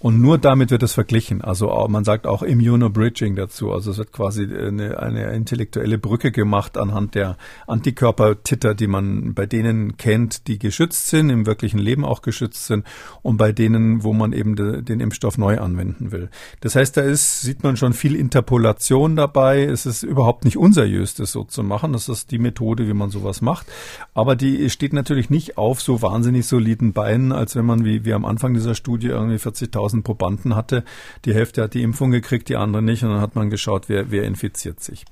Und 0.01 0.21
nur 0.21 0.37
damit 0.37 0.71
wird 0.71 0.81
es 0.81 0.93
verglichen. 0.93 1.41
Also 1.41 1.67
man 1.89 2.05
sagt 2.05 2.25
auch 2.25 2.41
Immunobridging 2.41 3.35
dazu. 3.35 3.73
Also 3.73 3.91
es 3.91 3.97
wird 3.97 4.13
quasi 4.13 4.43
eine, 4.43 4.97
eine 4.97 5.33
intellektuelle 5.33 5.97
Brücke 5.97 6.31
gemacht 6.31 6.77
anhand 6.77 7.15
der 7.15 7.35
Antikörpertitter, 7.67 8.75
die 8.75 8.87
man 8.87 9.33
bei 9.33 9.45
denen 9.45 9.97
kennt, 9.97 10.47
die 10.47 10.57
geschützt 10.57 11.07
sind, 11.07 11.29
im 11.29 11.45
wirklichen 11.45 11.79
Leben 11.79 12.05
auch 12.05 12.21
geschützt 12.21 12.67
sind 12.67 12.85
und 13.23 13.35
bei 13.35 13.51
denen, 13.51 14.03
wo 14.03 14.13
man 14.13 14.31
eben 14.31 14.55
de, 14.55 14.81
den 14.81 15.01
Impfstoff 15.01 15.37
neu 15.37 15.59
anwenden 15.59 16.13
will. 16.13 16.29
Das 16.61 16.77
heißt, 16.77 16.95
da 16.95 17.01
ist, 17.01 17.41
sieht 17.41 17.63
man 17.63 17.75
schon 17.75 17.91
viel 17.91 18.15
Interpolation 18.15 19.17
dabei. 19.17 19.63
Es 19.65 19.85
ist 19.85 20.03
überhaupt 20.03 20.45
nicht 20.45 20.55
unseriös, 20.55 21.13
das 21.15 21.33
so 21.33 21.43
zu 21.43 21.61
machen. 21.61 21.91
Das 21.91 22.07
ist 22.07 22.31
die 22.31 22.39
Methode, 22.39 22.87
wie 22.87 22.93
man 22.93 23.09
sowas 23.09 23.41
macht. 23.41 23.67
Aber 24.13 24.37
die 24.37 24.69
steht 24.69 24.93
natürlich 24.93 25.29
nicht 25.29 25.57
auf 25.57 25.81
so 25.81 26.01
wahnsinnig 26.01 26.47
soliden 26.47 26.93
Beinen, 26.93 27.33
als 27.33 27.57
wenn 27.57 27.65
man, 27.65 27.83
wie 27.83 28.05
wir 28.05 28.15
am 28.15 28.23
Anfang 28.23 28.53
dieser 28.53 28.75
Studie 28.75 29.07
irgendwie 29.07 29.35
40.000 29.35 29.88
1000 29.89 30.03
Probanden 30.03 30.55
hatte. 30.55 30.83
Die 31.25 31.33
Hälfte 31.33 31.63
hat 31.63 31.73
die 31.73 31.83
Impfung 31.83 32.11
gekriegt, 32.11 32.49
die 32.49 32.55
andere 32.55 32.81
nicht. 32.81 33.03
Und 33.03 33.09
dann 33.09 33.21
hat 33.21 33.35
man 33.35 33.49
geschaut, 33.49 33.89
wer, 33.89 34.11
wer 34.11 34.23
infiziert 34.23 34.81
sich. 34.81 35.05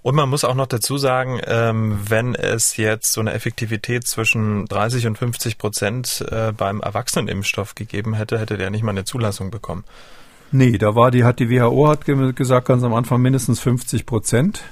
Und 0.00 0.14
man 0.14 0.28
muss 0.28 0.44
auch 0.44 0.54
noch 0.54 0.66
dazu 0.66 0.96
sagen, 0.96 1.40
ähm, 1.44 1.98
wenn 2.08 2.34
es 2.34 2.76
jetzt 2.76 3.12
so 3.12 3.20
eine 3.20 3.32
Effektivität 3.32 4.06
zwischen 4.06 4.66
30 4.66 5.08
und 5.08 5.18
50 5.18 5.58
Prozent 5.58 6.24
äh, 6.30 6.52
beim 6.52 6.80
Erwachsenenimpfstoff 6.80 7.74
gegeben 7.74 8.14
hätte, 8.14 8.38
hätte 8.38 8.56
der 8.56 8.70
nicht 8.70 8.84
mal 8.84 8.92
eine 8.92 9.04
Zulassung 9.04 9.50
bekommen. 9.50 9.84
Nee, 10.50 10.78
da 10.78 10.94
war 10.94 11.10
die, 11.10 11.24
hat 11.24 11.40
die 11.40 11.50
WHO 11.50 11.88
hat 11.88 12.04
gesagt 12.04 12.68
ganz 12.68 12.82
am 12.84 12.94
Anfang 12.94 13.20
mindestens 13.20 13.60
50 13.60 14.06
Prozent. 14.06 14.62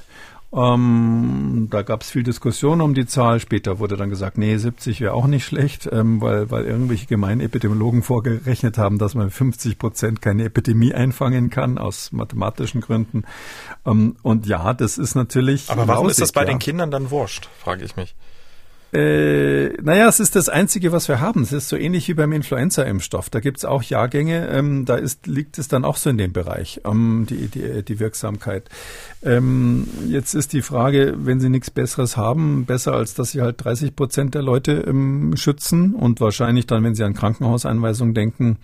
Ähm, 0.57 1.69
da 1.71 1.83
gab 1.83 2.01
es 2.01 2.11
viel 2.11 2.23
Diskussion 2.23 2.81
um 2.81 2.95
die 2.95 3.05
Zahl. 3.05 3.41
Später 3.41 3.79
wurde 3.79 3.97
dann 3.97 4.09
gesagt, 4.09 4.39
nee, 4.39 4.57
70 4.57 5.03
wäre 5.03 5.13
auch 5.13 5.27
nicht 5.27 5.45
schlecht, 5.45 5.89
ähm, 5.93 6.23
weil, 6.23 6.51
weil 6.51 6.65
irgendwelche 6.65 7.07
gemeinen 7.07 7.43
Epidemiologen 7.43 8.03
vorgerechnet 8.03 8.79
haben, 8.79 8.99
dass 8.99 9.15
man 9.15 9.31
50 9.31 9.79
Prozent 9.79 10.23
keine 10.23 10.45
Epidemie 10.45 10.95
einfangen 10.95 11.51
kann, 11.51 11.77
aus 11.77 12.11
mathematischen 12.11 12.81
Gründen. 12.81 13.25
Ähm, 13.85 14.17
und 14.23 14.47
ja, 14.47 14.73
das 14.73 14.97
ist 14.97 15.15
natürlich. 15.15 15.69
Aber 15.69 15.87
warum 15.87 16.07
lausig, 16.07 16.13
ist 16.13 16.21
das 16.23 16.33
bei 16.33 16.43
ja. 16.43 16.47
den 16.47 16.59
Kindern 16.59 16.91
dann 16.91 17.11
wurscht, 17.11 17.49
frage 17.59 17.85
ich 17.85 17.97
mich. 17.97 18.15
Äh, 18.97 19.75
naja, 19.83 20.09
es 20.09 20.21
ist 20.21 20.37
das 20.37 20.49
Einzige, 20.49 20.91
was 20.91 21.07
wir 21.07 21.21
haben. 21.21 21.43
Es 21.43 21.53
ist 21.53 21.69
so 21.69 21.77
ähnlich 21.77 22.09
wie 22.09 22.15
beim 22.15 22.33
Influenza-Impfstoff. 22.33 23.29
Da 23.29 23.41
gibt's 23.41 23.67
auch 23.67 23.83
Jahrgänge, 23.83 24.49
ähm, 24.49 24.87
da 24.87 24.95
ist, 24.95 25.27
liegt 25.27 25.59
es 25.59 25.69
dann 25.69 25.85
auch 25.85 25.99
so 25.99 26.09
in 26.09 26.17
dem 26.17 26.33
Bereich, 26.33 26.81
ähm, 26.87 27.27
die, 27.29 27.49
die, 27.49 27.83
die 27.83 28.01
Wirksamkeit. 28.01 28.71
Ähm, 29.23 29.87
jetzt 30.09 30.33
ist 30.35 30.55
die 30.55 30.63
Frage, 30.63 31.15
wenn 31.19 31.41
Sie 31.41 31.51
nichts 31.51 31.71
Besseres 31.71 32.17
haben, 32.17 32.65
besser 32.65 32.95
als 32.95 33.13
dass 33.13 33.33
Sie 33.33 33.43
halt 33.43 33.63
30 33.63 33.95
Prozent 33.95 34.35
der 34.35 34.43
Leute 34.43 34.73
ähm, 34.87 35.37
schützen 35.37 35.95
und 35.95 36.23
wahrscheinlich 36.23 36.67
dann, 36.67 36.83
wenn 36.83 36.95
Sie 36.95 37.05
an 37.05 37.13
Krankenhauseinweisungen 37.13 38.15
denken, 38.15 38.57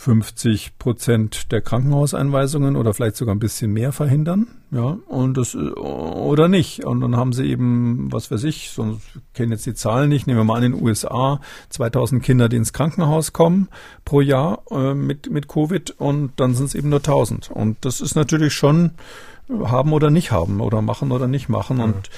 50 0.00 0.78
Prozent 0.78 1.52
der 1.52 1.60
Krankenhauseinweisungen 1.60 2.76
oder 2.76 2.94
vielleicht 2.94 3.16
sogar 3.16 3.34
ein 3.34 3.38
bisschen 3.38 3.70
mehr 3.70 3.92
verhindern, 3.92 4.46
ja, 4.70 4.96
und 5.06 5.36
das 5.36 5.54
oder 5.54 6.48
nicht. 6.48 6.86
Und 6.86 7.02
dann 7.02 7.18
haben 7.18 7.34
sie 7.34 7.44
eben, 7.44 8.10
was 8.10 8.30
weiß 8.30 8.44
ich, 8.44 8.70
so 8.70 8.98
kennen 9.34 9.52
jetzt 9.52 9.66
die 9.66 9.74
Zahlen 9.74 10.08
nicht, 10.08 10.26
nehmen 10.26 10.38
wir 10.38 10.44
mal 10.44 10.56
an 10.56 10.62
in 10.62 10.72
den 10.72 10.82
USA 10.82 11.42
2000 11.68 12.22
Kinder, 12.22 12.48
die 12.48 12.56
ins 12.56 12.72
Krankenhaus 12.72 13.34
kommen 13.34 13.68
pro 14.06 14.22
Jahr 14.22 14.62
äh, 14.70 14.94
mit 14.94 15.30
mit 15.30 15.48
Covid 15.48 15.90
und 15.98 16.32
dann 16.36 16.54
sind 16.54 16.66
es 16.66 16.74
eben 16.74 16.88
nur 16.88 17.00
1000. 17.00 17.50
Und 17.50 17.84
das 17.84 18.00
ist 18.00 18.14
natürlich 18.14 18.54
schon 18.54 18.92
haben 19.64 19.92
oder 19.92 20.10
nicht 20.10 20.30
haben 20.30 20.62
oder 20.62 20.80
machen 20.80 21.12
oder 21.12 21.26
nicht 21.26 21.50
machen. 21.50 21.76
Mhm. 21.76 21.82
Und 21.82 22.10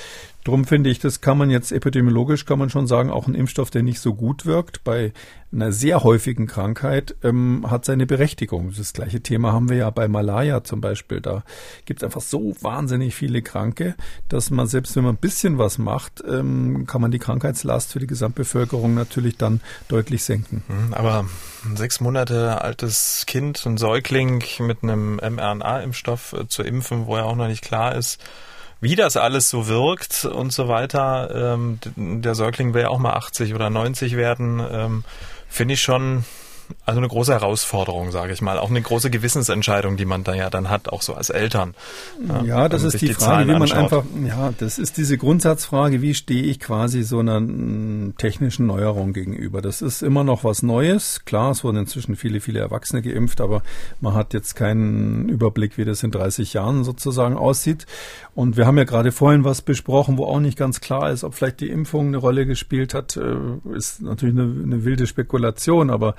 Drum 0.44 0.64
finde 0.64 0.90
ich, 0.90 0.98
das 0.98 1.20
kann 1.20 1.38
man 1.38 1.50
jetzt 1.50 1.70
epidemiologisch, 1.70 2.46
kann 2.46 2.58
man 2.58 2.68
schon 2.68 2.88
sagen, 2.88 3.10
auch 3.10 3.28
ein 3.28 3.34
Impfstoff, 3.34 3.70
der 3.70 3.84
nicht 3.84 4.00
so 4.00 4.14
gut 4.14 4.44
wirkt, 4.44 4.82
bei 4.82 5.12
einer 5.52 5.70
sehr 5.70 6.02
häufigen 6.02 6.46
Krankheit, 6.46 7.14
ähm, 7.22 7.66
hat 7.70 7.84
seine 7.84 8.06
Berechtigung. 8.06 8.72
Das 8.76 8.92
gleiche 8.92 9.20
Thema 9.20 9.52
haben 9.52 9.68
wir 9.68 9.76
ja 9.76 9.90
bei 9.90 10.08
Malaya 10.08 10.64
zum 10.64 10.80
Beispiel. 10.80 11.20
Da 11.20 11.44
gibt 11.84 12.00
es 12.00 12.04
einfach 12.04 12.22
so 12.22 12.56
wahnsinnig 12.60 13.14
viele 13.14 13.42
Kranke, 13.42 13.94
dass 14.28 14.50
man 14.50 14.66
selbst 14.66 14.96
wenn 14.96 15.04
man 15.04 15.14
ein 15.14 15.18
bisschen 15.18 15.58
was 15.58 15.78
macht, 15.78 16.24
ähm, 16.26 16.86
kann 16.86 17.00
man 17.00 17.10
die 17.10 17.18
Krankheitslast 17.18 17.92
für 17.92 18.00
die 18.00 18.06
Gesamtbevölkerung 18.06 18.94
natürlich 18.94 19.36
dann 19.36 19.60
deutlich 19.88 20.24
senken. 20.24 20.64
Mhm, 20.66 20.94
aber 20.94 21.26
ein 21.64 21.76
sechs 21.76 22.00
Monate 22.00 22.62
altes 22.62 23.24
Kind, 23.26 23.64
ein 23.64 23.76
Säugling 23.76 24.42
mit 24.58 24.82
einem 24.82 25.16
mRNA-Impfstoff 25.16 26.32
äh, 26.32 26.48
zu 26.48 26.62
impfen, 26.62 27.06
wo 27.06 27.16
ja 27.16 27.24
auch 27.24 27.36
noch 27.36 27.48
nicht 27.48 27.62
klar 27.62 27.94
ist, 27.94 28.18
wie 28.82 28.96
das 28.96 29.16
alles 29.16 29.48
so 29.48 29.68
wirkt 29.68 30.24
und 30.24 30.52
so 30.52 30.68
weiter. 30.68 31.54
Ähm, 31.54 31.78
der 31.96 32.34
Säugling 32.34 32.74
will 32.74 32.82
ja 32.82 32.88
auch 32.88 32.98
mal 32.98 33.14
80 33.14 33.54
oder 33.54 33.70
90 33.70 34.16
werden. 34.16 34.60
Ähm, 34.70 35.04
Finde 35.48 35.74
ich 35.74 35.82
schon 35.82 36.24
also 36.84 36.98
eine 36.98 37.08
große 37.08 37.32
Herausforderung, 37.32 38.10
sage 38.10 38.32
ich 38.32 38.42
mal. 38.42 38.58
Auch 38.58 38.70
eine 38.70 38.82
große 38.82 39.10
Gewissensentscheidung, 39.10 39.96
die 39.96 40.04
man 40.04 40.24
da 40.24 40.34
ja 40.34 40.50
dann 40.50 40.70
hat, 40.70 40.88
auch 40.88 41.02
so 41.02 41.14
als 41.14 41.30
Eltern. 41.30 41.74
Ja, 42.44 42.68
das 42.68 42.82
ist 42.82 43.00
die, 43.00 43.06
die 43.06 43.14
Frage, 43.14 43.48
wie 43.48 43.52
man 43.52 43.62
anschaut. 43.62 43.78
einfach, 43.78 44.04
ja, 44.26 44.52
das 44.58 44.78
ist 44.78 44.96
diese 44.96 45.18
Grundsatzfrage, 45.18 46.02
wie 46.02 46.14
stehe 46.14 46.42
ich 46.44 46.60
quasi 46.60 47.02
so 47.02 47.18
einer 47.18 47.40
mm, 47.40 48.14
technischen 48.18 48.66
Neuerung 48.66 49.12
gegenüber? 49.12 49.62
Das 49.62 49.82
ist 49.82 50.02
immer 50.02 50.24
noch 50.24 50.44
was 50.44 50.62
Neues. 50.62 51.24
Klar, 51.24 51.52
es 51.52 51.64
wurden 51.64 51.78
inzwischen 51.78 52.16
viele, 52.16 52.40
viele 52.40 52.60
Erwachsene 52.60 53.02
geimpft, 53.02 53.40
aber 53.40 53.62
man 54.00 54.14
hat 54.14 54.34
jetzt 54.34 54.54
keinen 54.54 55.28
Überblick, 55.28 55.78
wie 55.78 55.84
das 55.84 56.02
in 56.02 56.10
30 56.10 56.52
Jahren 56.52 56.84
sozusagen 56.84 57.36
aussieht. 57.36 57.86
Und 58.34 58.56
wir 58.56 58.66
haben 58.66 58.78
ja 58.78 58.84
gerade 58.84 59.12
vorhin 59.12 59.44
was 59.44 59.62
besprochen, 59.62 60.16
wo 60.18 60.24
auch 60.24 60.40
nicht 60.40 60.58
ganz 60.58 60.80
klar 60.80 61.10
ist, 61.10 61.24
ob 61.24 61.34
vielleicht 61.34 61.60
die 61.60 61.68
Impfung 61.68 62.08
eine 62.08 62.16
Rolle 62.16 62.46
gespielt 62.46 62.94
hat. 62.94 63.16
Äh, 63.16 63.36
ist 63.74 64.02
natürlich 64.02 64.34
eine, 64.34 64.62
eine 64.62 64.84
wilde 64.84 65.06
Spekulation, 65.06 65.90
aber 65.90 66.14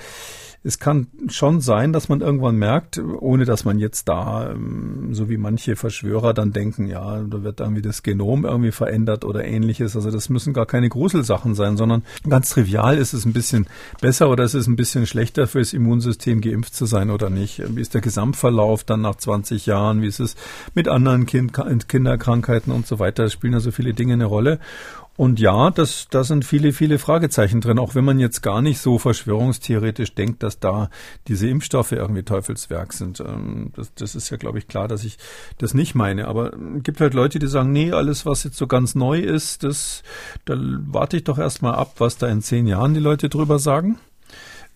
es 0.64 0.80
kann 0.80 1.08
schon 1.30 1.62
sein, 1.62 1.94
dass 1.94 2.10
man 2.10 2.22
irgendwann 2.22 2.56
merkt, 2.56 3.00
ohne 3.00 3.46
dass 3.46 3.66
man 3.66 3.80
jetzt 3.80 4.08
da, 4.08 4.52
ähm, 4.52 5.14
so 5.14 5.30
wie 5.30 5.38
manche 5.38 5.76
Verschwörer 5.76 6.34
dann 6.34 6.54
denken, 6.54 6.88
ja, 6.88 7.22
da 7.22 7.44
wird 7.44 7.60
irgendwie 7.60 7.82
das 7.82 8.04
Genom 8.04 8.46
irgendwie 8.46 8.72
verändert 8.72 9.26
oder 9.26 9.44
ähnliches. 9.44 9.96
Also 9.96 10.12
das 10.12 10.30
müssen 10.30 10.54
gar 10.54 10.66
keine 10.66 10.90
Gruselsachen 10.90 11.56
sein, 11.56 11.78
sondern 11.78 12.04
ganz 12.28 12.50
trivial 12.50 12.98
ist 12.98 13.14
es 13.14 13.26
ein 13.26 13.34
bisschen 13.34 13.68
besser 14.02 14.30
oder 14.30 14.44
ist 14.44 14.54
es 14.54 14.68
ein 14.68 14.76
bisschen 14.76 15.06
schlechter 15.06 15.48
fürs 15.48 15.74
Immunsystem 15.74 16.42
geimpft 16.42 16.76
zu 16.76 16.86
sein 16.86 17.10
oder 17.10 17.30
nicht. 17.30 17.62
Wie 17.76 17.82
ist 17.82 17.94
der 17.94 18.02
Gesamtverlauf 18.02 18.84
dann 18.84 19.02
nach 19.02 19.16
20 19.16 19.66
Jahren? 19.66 20.02
Wie 20.02 20.08
ist 20.08 20.20
es 20.20 20.36
mit 20.74 20.88
anderen 20.88 21.26
kind 21.26 21.54
Kinderkrankheiten 21.88 22.72
und 22.72 22.88
so 22.88 23.00
weiter? 23.00 23.30
Spielen 23.30 23.54
also 23.54 23.72
viele 23.72 23.94
Dinge 23.94 24.14
eine 24.14 24.26
Rolle. 24.26 24.60
Und 25.16 25.40
ja, 25.40 25.70
das, 25.70 26.08
da 26.10 26.24
sind 26.24 26.44
viele, 26.44 26.74
viele 26.74 26.98
Fragezeichen 26.98 27.62
drin, 27.62 27.78
auch 27.78 27.94
wenn 27.94 28.04
man 28.04 28.18
jetzt 28.18 28.42
gar 28.42 28.64
nicht 28.64 28.80
so 28.80 28.98
verschwörungstheoretisch 28.98 30.16
denkt, 30.16 30.42
dass 30.42 30.60
da 30.60 30.90
diese 31.28 31.48
Impfstoffe 31.48 31.92
irgendwie 31.92 32.24
Teufelswerk 32.24 32.94
sind. 32.94 33.20
Ähm, 33.20 33.72
das, 33.76 33.94
das 33.94 34.16
ist 34.16 34.32
ja, 34.32 34.38
glaube 34.38 34.58
ich, 34.58 34.68
klar, 34.68 34.88
dass 34.88 35.04
ich 35.04 35.18
das 35.60 35.76
nicht 35.76 35.94
meine. 35.94 36.28
Aber 36.28 36.54
es 36.54 36.84
gibt 36.84 37.00
halt 37.00 37.14
Leute, 37.14 37.38
die 37.38 37.48
sagen, 37.48 37.72
nee, 37.72 37.92
alles, 37.92 38.26
was 38.26 38.44
jetzt 38.44 38.58
so 38.58 38.66
ganz 38.66 38.96
neu 38.96 39.20
ist, 39.20 39.64
das, 39.64 40.02
da 40.46 40.56
warte 40.58 41.18
ich 41.18 41.24
doch 41.26 41.38
erstmal 41.38 41.76
ab, 41.76 41.94
was 42.00 42.18
da 42.18 42.28
in 42.28 42.42
zehn 42.42 42.66
Jahren 42.66 42.96
die 42.96 43.00
Leute 43.00 43.30
drüber 43.30 43.60
sagen. 43.60 44.00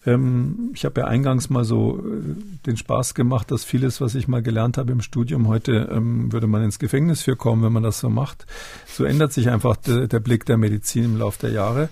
Ähm, 0.08 0.72
ich 0.74 0.86
habe 0.86 1.02
ja 1.02 1.08
eingangs 1.08 1.50
mal 1.50 1.66
so 1.66 2.00
äh, 2.00 2.64
den 2.66 2.78
Spaß 2.78 3.14
gemacht, 3.14 3.52
dass 3.52 3.66
vieles, 3.66 4.00
was 4.00 4.16
ich 4.16 4.30
mal 4.30 4.42
gelernt 4.42 4.78
habe 4.78 4.94
im 4.94 5.02
Studium, 5.02 5.50
heute 5.50 5.90
ähm, 5.92 6.32
würde 6.32 6.48
man 6.48 6.64
ins 6.64 6.80
Gefängnis 6.80 7.22
für 7.22 7.36
kommen, 7.36 7.62
wenn 7.62 7.74
man 7.74 7.84
das 7.84 8.00
so 8.00 8.10
macht. 8.10 8.46
So 8.88 9.04
ändert 9.04 9.34
sich 9.34 9.50
einfach 9.50 9.76
de, 9.76 10.08
der 10.08 10.22
Blick 10.22 10.46
der 10.46 10.58
Medizin 10.58 11.04
im 11.04 11.18
Laufe 11.18 11.40
der 11.42 11.52
Jahre. 11.52 11.90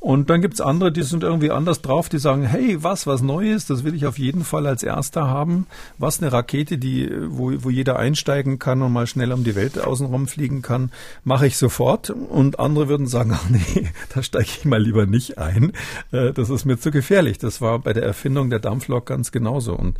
Und 0.00 0.30
dann 0.30 0.40
gibt's 0.40 0.60
andere, 0.60 0.92
die 0.92 1.02
sind 1.02 1.24
irgendwie 1.24 1.50
anders 1.50 1.82
drauf, 1.82 2.08
die 2.08 2.18
sagen, 2.18 2.44
hey, 2.44 2.82
was, 2.84 3.08
was 3.08 3.20
Neues, 3.20 3.66
das 3.66 3.82
will 3.82 3.96
ich 3.96 4.06
auf 4.06 4.16
jeden 4.16 4.44
Fall 4.44 4.68
als 4.68 4.84
erster 4.84 5.26
haben. 5.26 5.66
Was 5.98 6.22
eine 6.22 6.32
Rakete, 6.32 6.78
die, 6.78 7.10
wo, 7.26 7.52
wo 7.64 7.68
jeder 7.70 7.98
einsteigen 7.98 8.60
kann 8.60 8.80
und 8.82 8.92
mal 8.92 9.08
schnell 9.08 9.32
um 9.32 9.42
die 9.42 9.56
Welt 9.56 9.80
außenrum 9.80 10.28
fliegen 10.28 10.62
kann, 10.62 10.92
mache 11.24 11.48
ich 11.48 11.56
sofort. 11.56 12.10
Und 12.10 12.60
andere 12.60 12.88
würden 12.88 13.08
sagen, 13.08 13.32
ach 13.34 13.50
nee, 13.50 13.88
da 14.14 14.22
steige 14.22 14.46
ich 14.46 14.64
mal 14.64 14.80
lieber 14.80 15.06
nicht 15.06 15.38
ein. 15.38 15.72
Äh, 16.12 16.32
das 16.32 16.48
ist 16.48 16.64
mir 16.64 16.78
zu 16.78 16.92
gefährlich. 16.92 17.38
Das 17.38 17.60
war 17.60 17.80
bei 17.80 17.92
der 17.92 18.04
Erfindung 18.04 18.50
der 18.50 18.60
Dampflok 18.60 19.06
ganz 19.06 19.32
genauso. 19.32 19.74
Und 19.74 19.98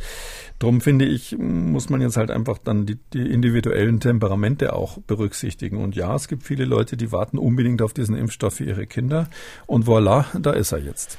darum 0.59 0.79
finde 0.79 1.05
ich, 1.05 1.37
muss 1.37 1.89
man 1.89 1.99
jetzt 1.99 2.15
halt 2.15 2.31
einfach 2.31 2.57
dann 2.57 2.85
die, 2.85 2.97
die 3.11 3.29
individuellen 3.29 3.99
Temperamente 3.99 4.71
auch 4.71 4.97
berücksichtigen. 4.99 5.83
Und 5.83 5.97
ja, 5.97 6.15
es 6.15 6.29
gibt 6.29 6.43
viele 6.43 6.63
Leute, 6.63 6.95
die 6.95 7.11
warten 7.11 7.37
unbedingt 7.37 7.81
auf 7.81 7.93
diesen 7.93 8.15
Impfstoff 8.15 8.55
für 8.55 8.63
ihre 8.63 8.87
Kinder. 8.87 9.29
Und 9.65 9.88
voilà, 9.89 10.25
da 10.39 10.51
ist 10.51 10.71
er 10.71 10.79
jetzt. 10.79 11.17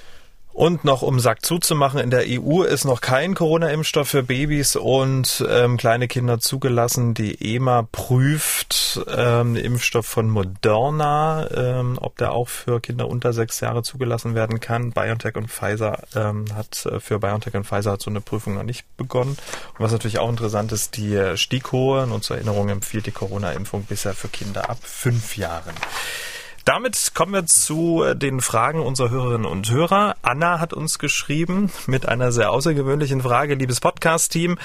Und 0.52 0.84
noch 0.84 1.02
um 1.02 1.20
Sack 1.20 1.44
zuzumachen, 1.44 2.00
in 2.00 2.10
der 2.10 2.24
EU 2.26 2.62
ist 2.62 2.84
noch 2.84 3.00
kein 3.00 3.34
Corona-Impfstoff 3.34 4.08
für 4.08 4.24
Babys 4.24 4.74
und 4.74 5.44
ähm, 5.48 5.76
kleine 5.76 6.08
Kinder 6.08 6.40
zugelassen. 6.40 7.14
Die 7.14 7.54
EMA 7.54 7.88
prüft 7.90 9.00
ähm, 9.08 9.54
den 9.54 9.64
Impfstoff 9.64 10.06
von 10.06 10.28
Moderna, 10.28 11.48
ähm, 11.54 11.98
ob 12.00 12.18
der 12.18 12.32
auch 12.32 12.48
für 12.48 12.80
Kinder 12.80 13.08
unter 13.08 13.32
sechs 13.32 13.60
Jahre 13.60 13.82
zugelassen 13.82 14.34
werden 14.34 14.58
kann. 14.58 14.90
BioNTech 14.90 15.36
und 15.36 15.48
Pfizer 15.50 16.02
ähm, 16.16 16.44
hat 16.54 16.84
äh, 16.84 16.98
für 16.98 17.20
BioNTech 17.20 17.54
und 17.54 17.64
Pfizer 17.64 17.92
hat 17.92 18.02
so 18.02 18.10
eine 18.10 18.20
Prüfung 18.20 18.54
noch 18.54 18.64
nicht 18.64 18.84
begonnen. 18.96 19.38
Und 19.78 19.78
was 19.78 19.92
natürlich 19.92 20.18
auch 20.18 20.28
interessant 20.28 20.72
ist, 20.72 20.96
die 20.96 21.36
STIKO, 21.36 22.02
und 22.02 22.24
zur 22.24 22.36
Erinnerung 22.36 22.68
empfiehlt 22.68 23.06
die 23.06 23.12
Corona-Impfung 23.12 23.84
bisher 23.84 24.14
für 24.14 24.28
Kinder 24.28 24.68
ab 24.68 24.78
fünf 24.82 25.36
Jahren. 25.36 25.74
Damit 26.70 27.14
kommen 27.16 27.32
wir 27.32 27.46
zu 27.46 28.04
äh, 28.04 28.14
den 28.14 28.40
Fragen 28.40 28.78
unserer 28.78 29.10
Hörerinnen 29.10 29.44
und 29.44 29.72
Hörer. 29.72 30.14
Anna 30.22 30.60
hat 30.60 30.72
uns 30.72 31.00
geschrieben 31.00 31.72
mit 31.88 32.06
einer 32.06 32.30
sehr 32.30 32.52
außergewöhnlichen 32.52 33.22
Frage, 33.22 33.56
liebes 33.56 33.80
Podcast-Team. 33.80 34.56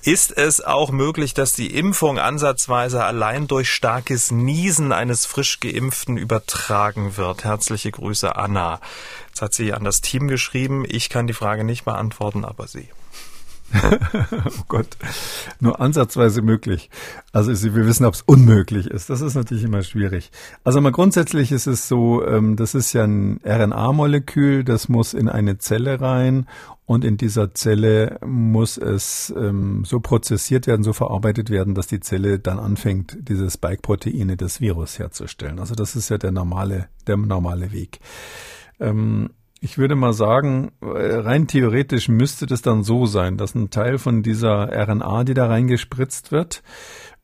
Ist 0.00 0.34
es 0.34 0.62
auch 0.64 0.90
möglich, 0.90 1.34
dass 1.34 1.52
die 1.52 1.76
Impfung 1.76 2.18
ansatzweise 2.18 3.04
allein 3.04 3.46
durch 3.46 3.68
starkes 3.68 4.30
Niesen 4.30 4.90
eines 4.90 5.26
frisch 5.26 5.60
geimpften 5.60 6.16
übertragen 6.16 7.18
wird? 7.18 7.44
Herzliche 7.44 7.90
Grüße, 7.90 8.34
Anna. 8.34 8.80
Jetzt 9.26 9.42
hat 9.42 9.52
sie 9.52 9.74
an 9.74 9.84
das 9.84 10.00
Team 10.00 10.28
geschrieben. 10.28 10.86
Ich 10.88 11.10
kann 11.10 11.26
die 11.26 11.34
Frage 11.34 11.62
nicht 11.62 11.84
beantworten, 11.84 12.46
aber 12.46 12.68
sie. 12.68 12.88
oh 14.46 14.62
Gott, 14.68 14.96
nur 15.60 15.80
ansatzweise 15.80 16.42
möglich. 16.42 16.90
Also 17.32 17.52
wir 17.74 17.86
wissen, 17.86 18.06
ob 18.06 18.14
es 18.14 18.22
unmöglich 18.22 18.86
ist. 18.86 19.10
Das 19.10 19.20
ist 19.20 19.34
natürlich 19.34 19.64
immer 19.64 19.82
schwierig. 19.82 20.30
Also 20.64 20.80
mal 20.80 20.92
grundsätzlich 20.92 21.52
ist 21.52 21.66
es 21.66 21.88
so, 21.88 22.24
ähm, 22.26 22.56
das 22.56 22.74
ist 22.74 22.92
ja 22.92 23.04
ein 23.04 23.40
RNA-Molekül, 23.44 24.64
das 24.64 24.88
muss 24.88 25.14
in 25.14 25.28
eine 25.28 25.58
Zelle 25.58 26.00
rein 26.00 26.46
und 26.86 27.04
in 27.04 27.18
dieser 27.18 27.52
Zelle 27.52 28.18
muss 28.24 28.78
es 28.78 29.32
ähm, 29.36 29.84
so 29.84 30.00
prozessiert 30.00 30.66
werden, 30.66 30.82
so 30.82 30.94
verarbeitet 30.94 31.50
werden, 31.50 31.74
dass 31.74 31.86
die 31.86 32.00
Zelle 32.00 32.38
dann 32.38 32.58
anfängt, 32.58 33.18
diese 33.20 33.50
Spike-Proteine 33.50 34.38
des 34.38 34.62
Virus 34.62 34.98
herzustellen. 34.98 35.58
Also 35.58 35.74
das 35.74 35.96
ist 35.96 36.08
ja 36.08 36.16
der 36.16 36.32
normale, 36.32 36.88
der 37.06 37.18
normale 37.18 37.72
Weg. 37.72 38.00
Ich 39.60 39.76
würde 39.76 39.96
mal 39.96 40.12
sagen, 40.12 40.70
äh, 40.80 40.86
rein 40.86 41.48
theoretisch 41.48 42.08
müsste 42.08 42.46
das 42.46 42.62
dann 42.62 42.84
so 42.84 43.06
sein, 43.06 43.36
dass 43.36 43.54
ein 43.54 43.70
Teil 43.70 43.98
von 43.98 44.22
dieser 44.22 44.68
RNA, 44.72 45.24
die 45.24 45.34
da 45.34 45.46
reingespritzt 45.46 46.30
wird, 46.30 46.62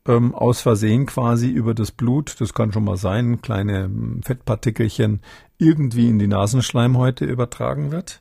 ähm, 0.06 0.34
aus 0.34 0.60
Versehen 0.60 1.06
quasi 1.06 1.48
über 1.48 1.74
das 1.74 1.92
Blut, 1.92 2.40
das 2.40 2.52
kann 2.52 2.72
schon 2.72 2.84
mal 2.84 2.96
sein, 2.96 3.40
kleine 3.40 3.84
hm, 3.84 4.22
Fettpartikelchen, 4.22 5.20
irgendwie 5.58 6.08
in 6.08 6.18
die 6.18 6.26
Nasenschleimhäute 6.26 7.24
übertragen 7.24 7.92
wird. 7.92 8.20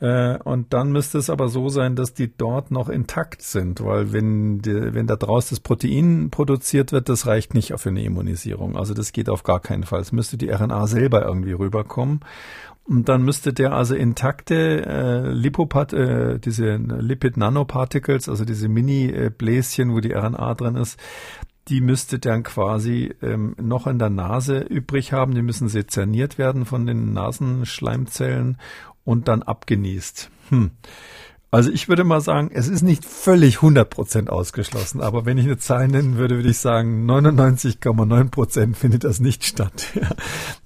Äh, 0.00 0.38
und 0.42 0.72
dann 0.72 0.90
müsste 0.90 1.18
es 1.18 1.30
aber 1.30 1.48
so 1.48 1.68
sein, 1.68 1.94
dass 1.96 2.12
die 2.12 2.36
dort 2.36 2.70
noch 2.70 2.88
intakt 2.88 3.42
sind, 3.42 3.82
weil 3.84 4.12
wenn, 4.12 4.58
die, 4.60 4.94
wenn 4.94 5.06
da 5.06 5.16
draus 5.16 5.48
das 5.50 5.60
Protein 5.60 6.30
produziert 6.30 6.92
wird, 6.92 7.08
das 7.08 7.26
reicht 7.26 7.54
nicht 7.54 7.72
für 7.78 7.88
eine 7.90 8.02
Immunisierung. 8.02 8.76
Also 8.76 8.92
das 8.94 9.12
geht 9.12 9.28
auf 9.28 9.44
gar 9.44 9.60
keinen 9.60 9.84
Fall. 9.84 10.00
Es 10.00 10.12
müsste 10.12 10.36
die 10.36 10.50
RNA 10.50 10.88
selber 10.88 11.24
irgendwie 11.24 11.52
rüberkommen. 11.52 12.20
Und 12.86 13.08
dann 13.08 13.22
müsste 13.22 13.54
der 13.54 13.72
also 13.72 13.94
intakte 13.94 14.84
äh, 14.84 15.32
Lipopat, 15.32 15.94
äh, 15.94 16.38
diese 16.38 16.76
Lipid 16.76 17.38
Nanoparticles, 17.38 18.28
also 18.28 18.44
diese 18.44 18.68
Mini-Bläschen, 18.68 19.94
wo 19.94 20.00
die 20.00 20.12
RNA 20.12 20.54
drin 20.54 20.76
ist, 20.76 21.00
die 21.68 21.80
müsste 21.80 22.18
dann 22.18 22.42
quasi 22.42 23.14
ähm, 23.22 23.56
noch 23.58 23.86
in 23.86 23.98
der 23.98 24.10
Nase 24.10 24.58
übrig 24.60 25.14
haben. 25.14 25.34
Die 25.34 25.42
müssen 25.42 25.68
sezerniert 25.68 26.36
werden 26.36 26.66
von 26.66 26.84
den 26.86 27.14
Nasenschleimzellen 27.14 28.58
und 29.04 29.28
dann 29.28 29.42
abgenießt. 29.42 30.30
Hm. 30.50 30.72
Also 31.54 31.70
ich 31.70 31.88
würde 31.88 32.02
mal 32.02 32.20
sagen, 32.20 32.50
es 32.52 32.66
ist 32.66 32.82
nicht 32.82 33.04
völlig 33.04 33.58
100% 33.58 34.28
ausgeschlossen, 34.28 35.00
aber 35.00 35.24
wenn 35.24 35.38
ich 35.38 35.44
eine 35.44 35.56
Zahl 35.56 35.86
nennen 35.86 36.16
würde, 36.16 36.34
würde 36.34 36.48
ich 36.48 36.58
sagen, 36.58 37.08
99,9% 37.08 38.74
findet 38.74 39.04
das 39.04 39.20
nicht 39.20 39.44
statt, 39.44 39.86
ja. 39.94 40.10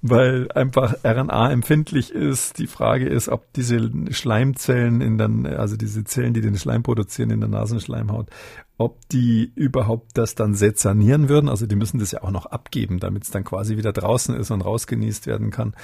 weil 0.01 0.51
einfach 0.53 0.95
RNA 1.05 1.53
empfindlich 1.53 2.11
ist. 2.11 2.59
Die 2.59 2.67
Frage 2.67 3.07
ist, 3.07 3.29
ob 3.29 3.53
diese 3.53 3.91
Schleimzellen 4.13 5.03
in 5.03 5.19
den, 5.19 5.47
also 5.47 5.77
diese 5.77 6.05
Zellen, 6.05 6.33
die 6.33 6.41
den 6.41 6.57
Schleim 6.57 6.83
produzieren 6.83 7.29
in 7.33 7.41
der 7.41 7.51
Nasenschleimhaut, 7.51 8.31
ob 8.79 9.09
die 9.09 9.51
überhaupt 9.57 10.17
das 10.17 10.37
dann 10.37 10.55
sezernieren 10.55 11.29
würden. 11.29 11.49
Also 11.49 11.67
die 11.67 11.75
müssen 11.75 11.99
das 11.99 12.13
ja 12.13 12.23
auch 12.23 12.31
noch 12.31 12.47
abgeben, 12.47 13.01
damit 13.01 13.25
es 13.25 13.31
dann 13.33 13.43
quasi 13.43 13.77
wieder 13.77 13.93
draußen 13.93 14.37
ist 14.37 14.53
und 14.53 14.61
rausgenießt 14.61 15.27
werden 15.27 15.51
kann. 15.51 15.75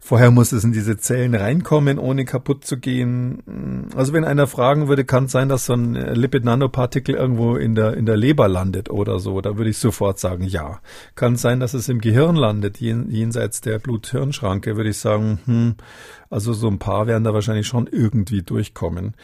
Vorher 0.00 0.30
muss 0.30 0.52
es 0.52 0.62
in 0.62 0.72
diese 0.72 0.98
Zellen 0.98 1.34
reinkommen, 1.34 1.98
ohne 1.98 2.26
kaputt 2.26 2.66
zu 2.66 2.76
gehen. 2.76 3.88
Also 3.96 4.12
wenn 4.12 4.24
einer 4.24 4.46
fragen 4.46 4.86
würde, 4.86 5.06
kann 5.06 5.24
es 5.24 5.32
sein, 5.32 5.48
dass 5.48 5.64
so 5.64 5.72
ein 5.72 5.94
Lipid-Nanopartikel 5.94 7.14
irgendwo 7.14 7.56
in 7.56 7.74
der, 7.74 7.94
in 7.94 8.04
der 8.04 8.18
Leber 8.18 8.48
landet 8.48 8.90
oder 8.90 9.18
so. 9.18 9.40
Da 9.40 9.56
würde 9.56 9.70
ich 9.70 9.78
sofort 9.78 10.18
sagen, 10.18 10.44
ja. 10.44 10.80
Kann 11.14 11.34
es 11.34 11.42
sein, 11.42 11.58
dass 11.58 11.72
es 11.72 11.88
im 11.88 12.02
Gehirn 12.02 12.36
landet, 12.36 12.78
jenseits 12.80 13.62
der 13.62 13.78
Blut-Hirn-Schranke, 13.78 14.76
würde 14.76 14.90
ich 14.90 14.98
sagen, 14.98 15.40
hm, 15.46 15.74
also 16.28 16.52
so 16.52 16.68
ein 16.68 16.78
paar 16.78 17.06
werden 17.06 17.24
da 17.24 17.32
wahrscheinlich 17.32 17.66
schon 17.66 17.86
irgendwie 17.86 18.42
durchkommen. 18.42 19.14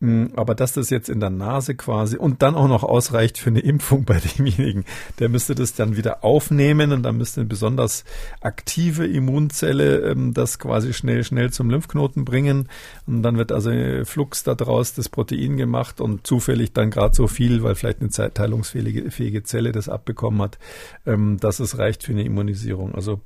Hm, 0.00 0.30
aber 0.36 0.54
dass 0.54 0.74
das 0.74 0.90
jetzt 0.90 1.08
in 1.08 1.18
der 1.18 1.30
Nase 1.30 1.74
quasi 1.74 2.16
und 2.16 2.40
dann 2.42 2.54
auch 2.54 2.68
noch 2.68 2.84
ausreicht 2.84 3.36
für 3.36 3.50
eine 3.50 3.58
Impfung 3.58 4.04
bei 4.04 4.20
demjenigen, 4.38 4.84
der 5.18 5.28
müsste 5.28 5.56
das 5.56 5.74
dann 5.74 5.96
wieder 5.96 6.22
aufnehmen 6.22 6.92
und 6.92 7.02
dann 7.02 7.16
müsste 7.16 7.40
eine 7.40 7.48
besonders 7.48 8.04
aktive 8.40 9.06
Immunzelle 9.06 10.08
ähm, 10.08 10.34
das 10.34 10.60
quasi 10.60 10.94
schnell, 10.94 11.24
schnell 11.24 11.50
zum 11.50 11.68
Lymphknoten 11.68 12.24
bringen. 12.24 12.68
Und 13.06 13.24
dann 13.24 13.38
wird 13.38 13.50
also 13.50 13.72
Flux 14.04 14.44
daraus 14.44 14.94
das 14.94 15.08
Protein 15.08 15.56
gemacht 15.56 16.00
und 16.00 16.24
zufällig 16.24 16.72
dann 16.72 16.90
gerade 16.90 17.16
so 17.16 17.26
viel, 17.26 17.64
weil 17.64 17.74
vielleicht 17.74 18.00
eine 18.00 18.32
teilungsfähige 18.32 19.42
Zelle 19.42 19.72
das 19.72 19.88
abbekommen 19.88 20.40
hat, 20.42 20.58
ähm, 21.06 21.38
dass 21.40 21.58
es 21.58 21.76
reicht 21.76 22.04
für 22.04 22.12
eine 22.12 22.22
Immunisierung. 22.22 22.94
Also 22.94 23.20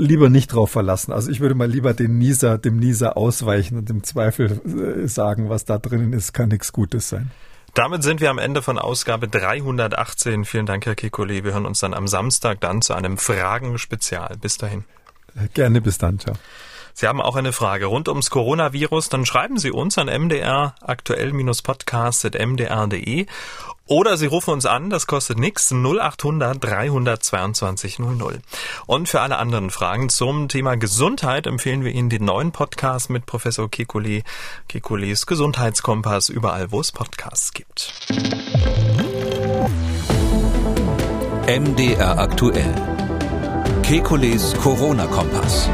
lieber 0.00 0.30
nicht 0.30 0.52
drauf 0.52 0.70
verlassen. 0.70 1.12
Also 1.12 1.30
ich 1.30 1.40
würde 1.40 1.54
mal 1.54 1.70
lieber 1.70 1.94
den 1.94 2.18
Nieser, 2.18 2.58
dem 2.58 2.78
Nieser 2.78 3.16
ausweichen 3.16 3.78
und 3.78 3.90
im 3.90 4.02
Zweifel 4.02 5.04
äh, 5.04 5.06
sagen, 5.06 5.48
was 5.48 5.64
da 5.64 5.78
drinnen 5.78 6.12
ist, 6.12 6.32
kann 6.32 6.48
nichts 6.48 6.72
Gutes 6.72 7.08
sein. 7.08 7.30
Damit 7.74 8.02
sind 8.02 8.20
wir 8.20 8.30
am 8.30 8.38
Ende 8.38 8.62
von 8.62 8.78
Ausgabe 8.78 9.28
318. 9.28 10.44
Vielen 10.44 10.66
Dank, 10.66 10.86
Herr 10.86 10.94
Kekulé. 10.94 11.44
Wir 11.44 11.52
hören 11.52 11.66
uns 11.66 11.78
dann 11.78 11.94
am 11.94 12.08
Samstag 12.08 12.60
dann 12.60 12.82
zu 12.82 12.94
einem 12.94 13.16
Fragen-Spezial. 13.16 14.38
Bis 14.40 14.58
dahin. 14.58 14.82
Gerne, 15.54 15.80
bis 15.80 15.98
dann. 15.98 16.18
Ciao. 16.18 16.34
Sie 16.92 17.06
haben 17.06 17.20
auch 17.20 17.36
eine 17.36 17.52
Frage 17.52 17.86
rund 17.86 18.08
ums 18.08 18.30
Coronavirus, 18.30 19.08
dann 19.08 19.24
schreiben 19.24 19.58
Sie 19.58 19.70
uns 19.70 19.96
an 19.96 20.08
mdr 20.08 20.74
aktuell-podcast.mdr.de 20.80 23.26
oder 23.90 24.16
Sie 24.16 24.26
rufen 24.26 24.52
uns 24.52 24.66
an, 24.66 24.88
das 24.88 25.08
kostet 25.08 25.36
nichts, 25.36 25.72
0800 25.72 26.62
322 26.62 27.98
00. 27.98 28.38
Und 28.86 29.08
für 29.08 29.20
alle 29.20 29.36
anderen 29.36 29.70
Fragen 29.70 30.08
zum 30.08 30.46
Thema 30.46 30.76
Gesundheit 30.76 31.48
empfehlen 31.48 31.82
wir 31.82 31.90
Ihnen 31.90 32.08
den 32.08 32.24
neuen 32.24 32.52
Podcast 32.52 33.10
mit 33.10 33.26
Professor 33.26 33.66
Kekulé, 33.66 34.22
Kekulés 34.70 35.26
Gesundheitskompass, 35.26 36.28
überall 36.28 36.70
wo 36.70 36.80
es 36.80 36.92
Podcasts 36.92 37.52
gibt. 37.52 37.92
MDR 41.48 42.16
aktuell. 42.16 42.72
Kekules 43.82 44.54
Corona-Kompass. 44.62 45.68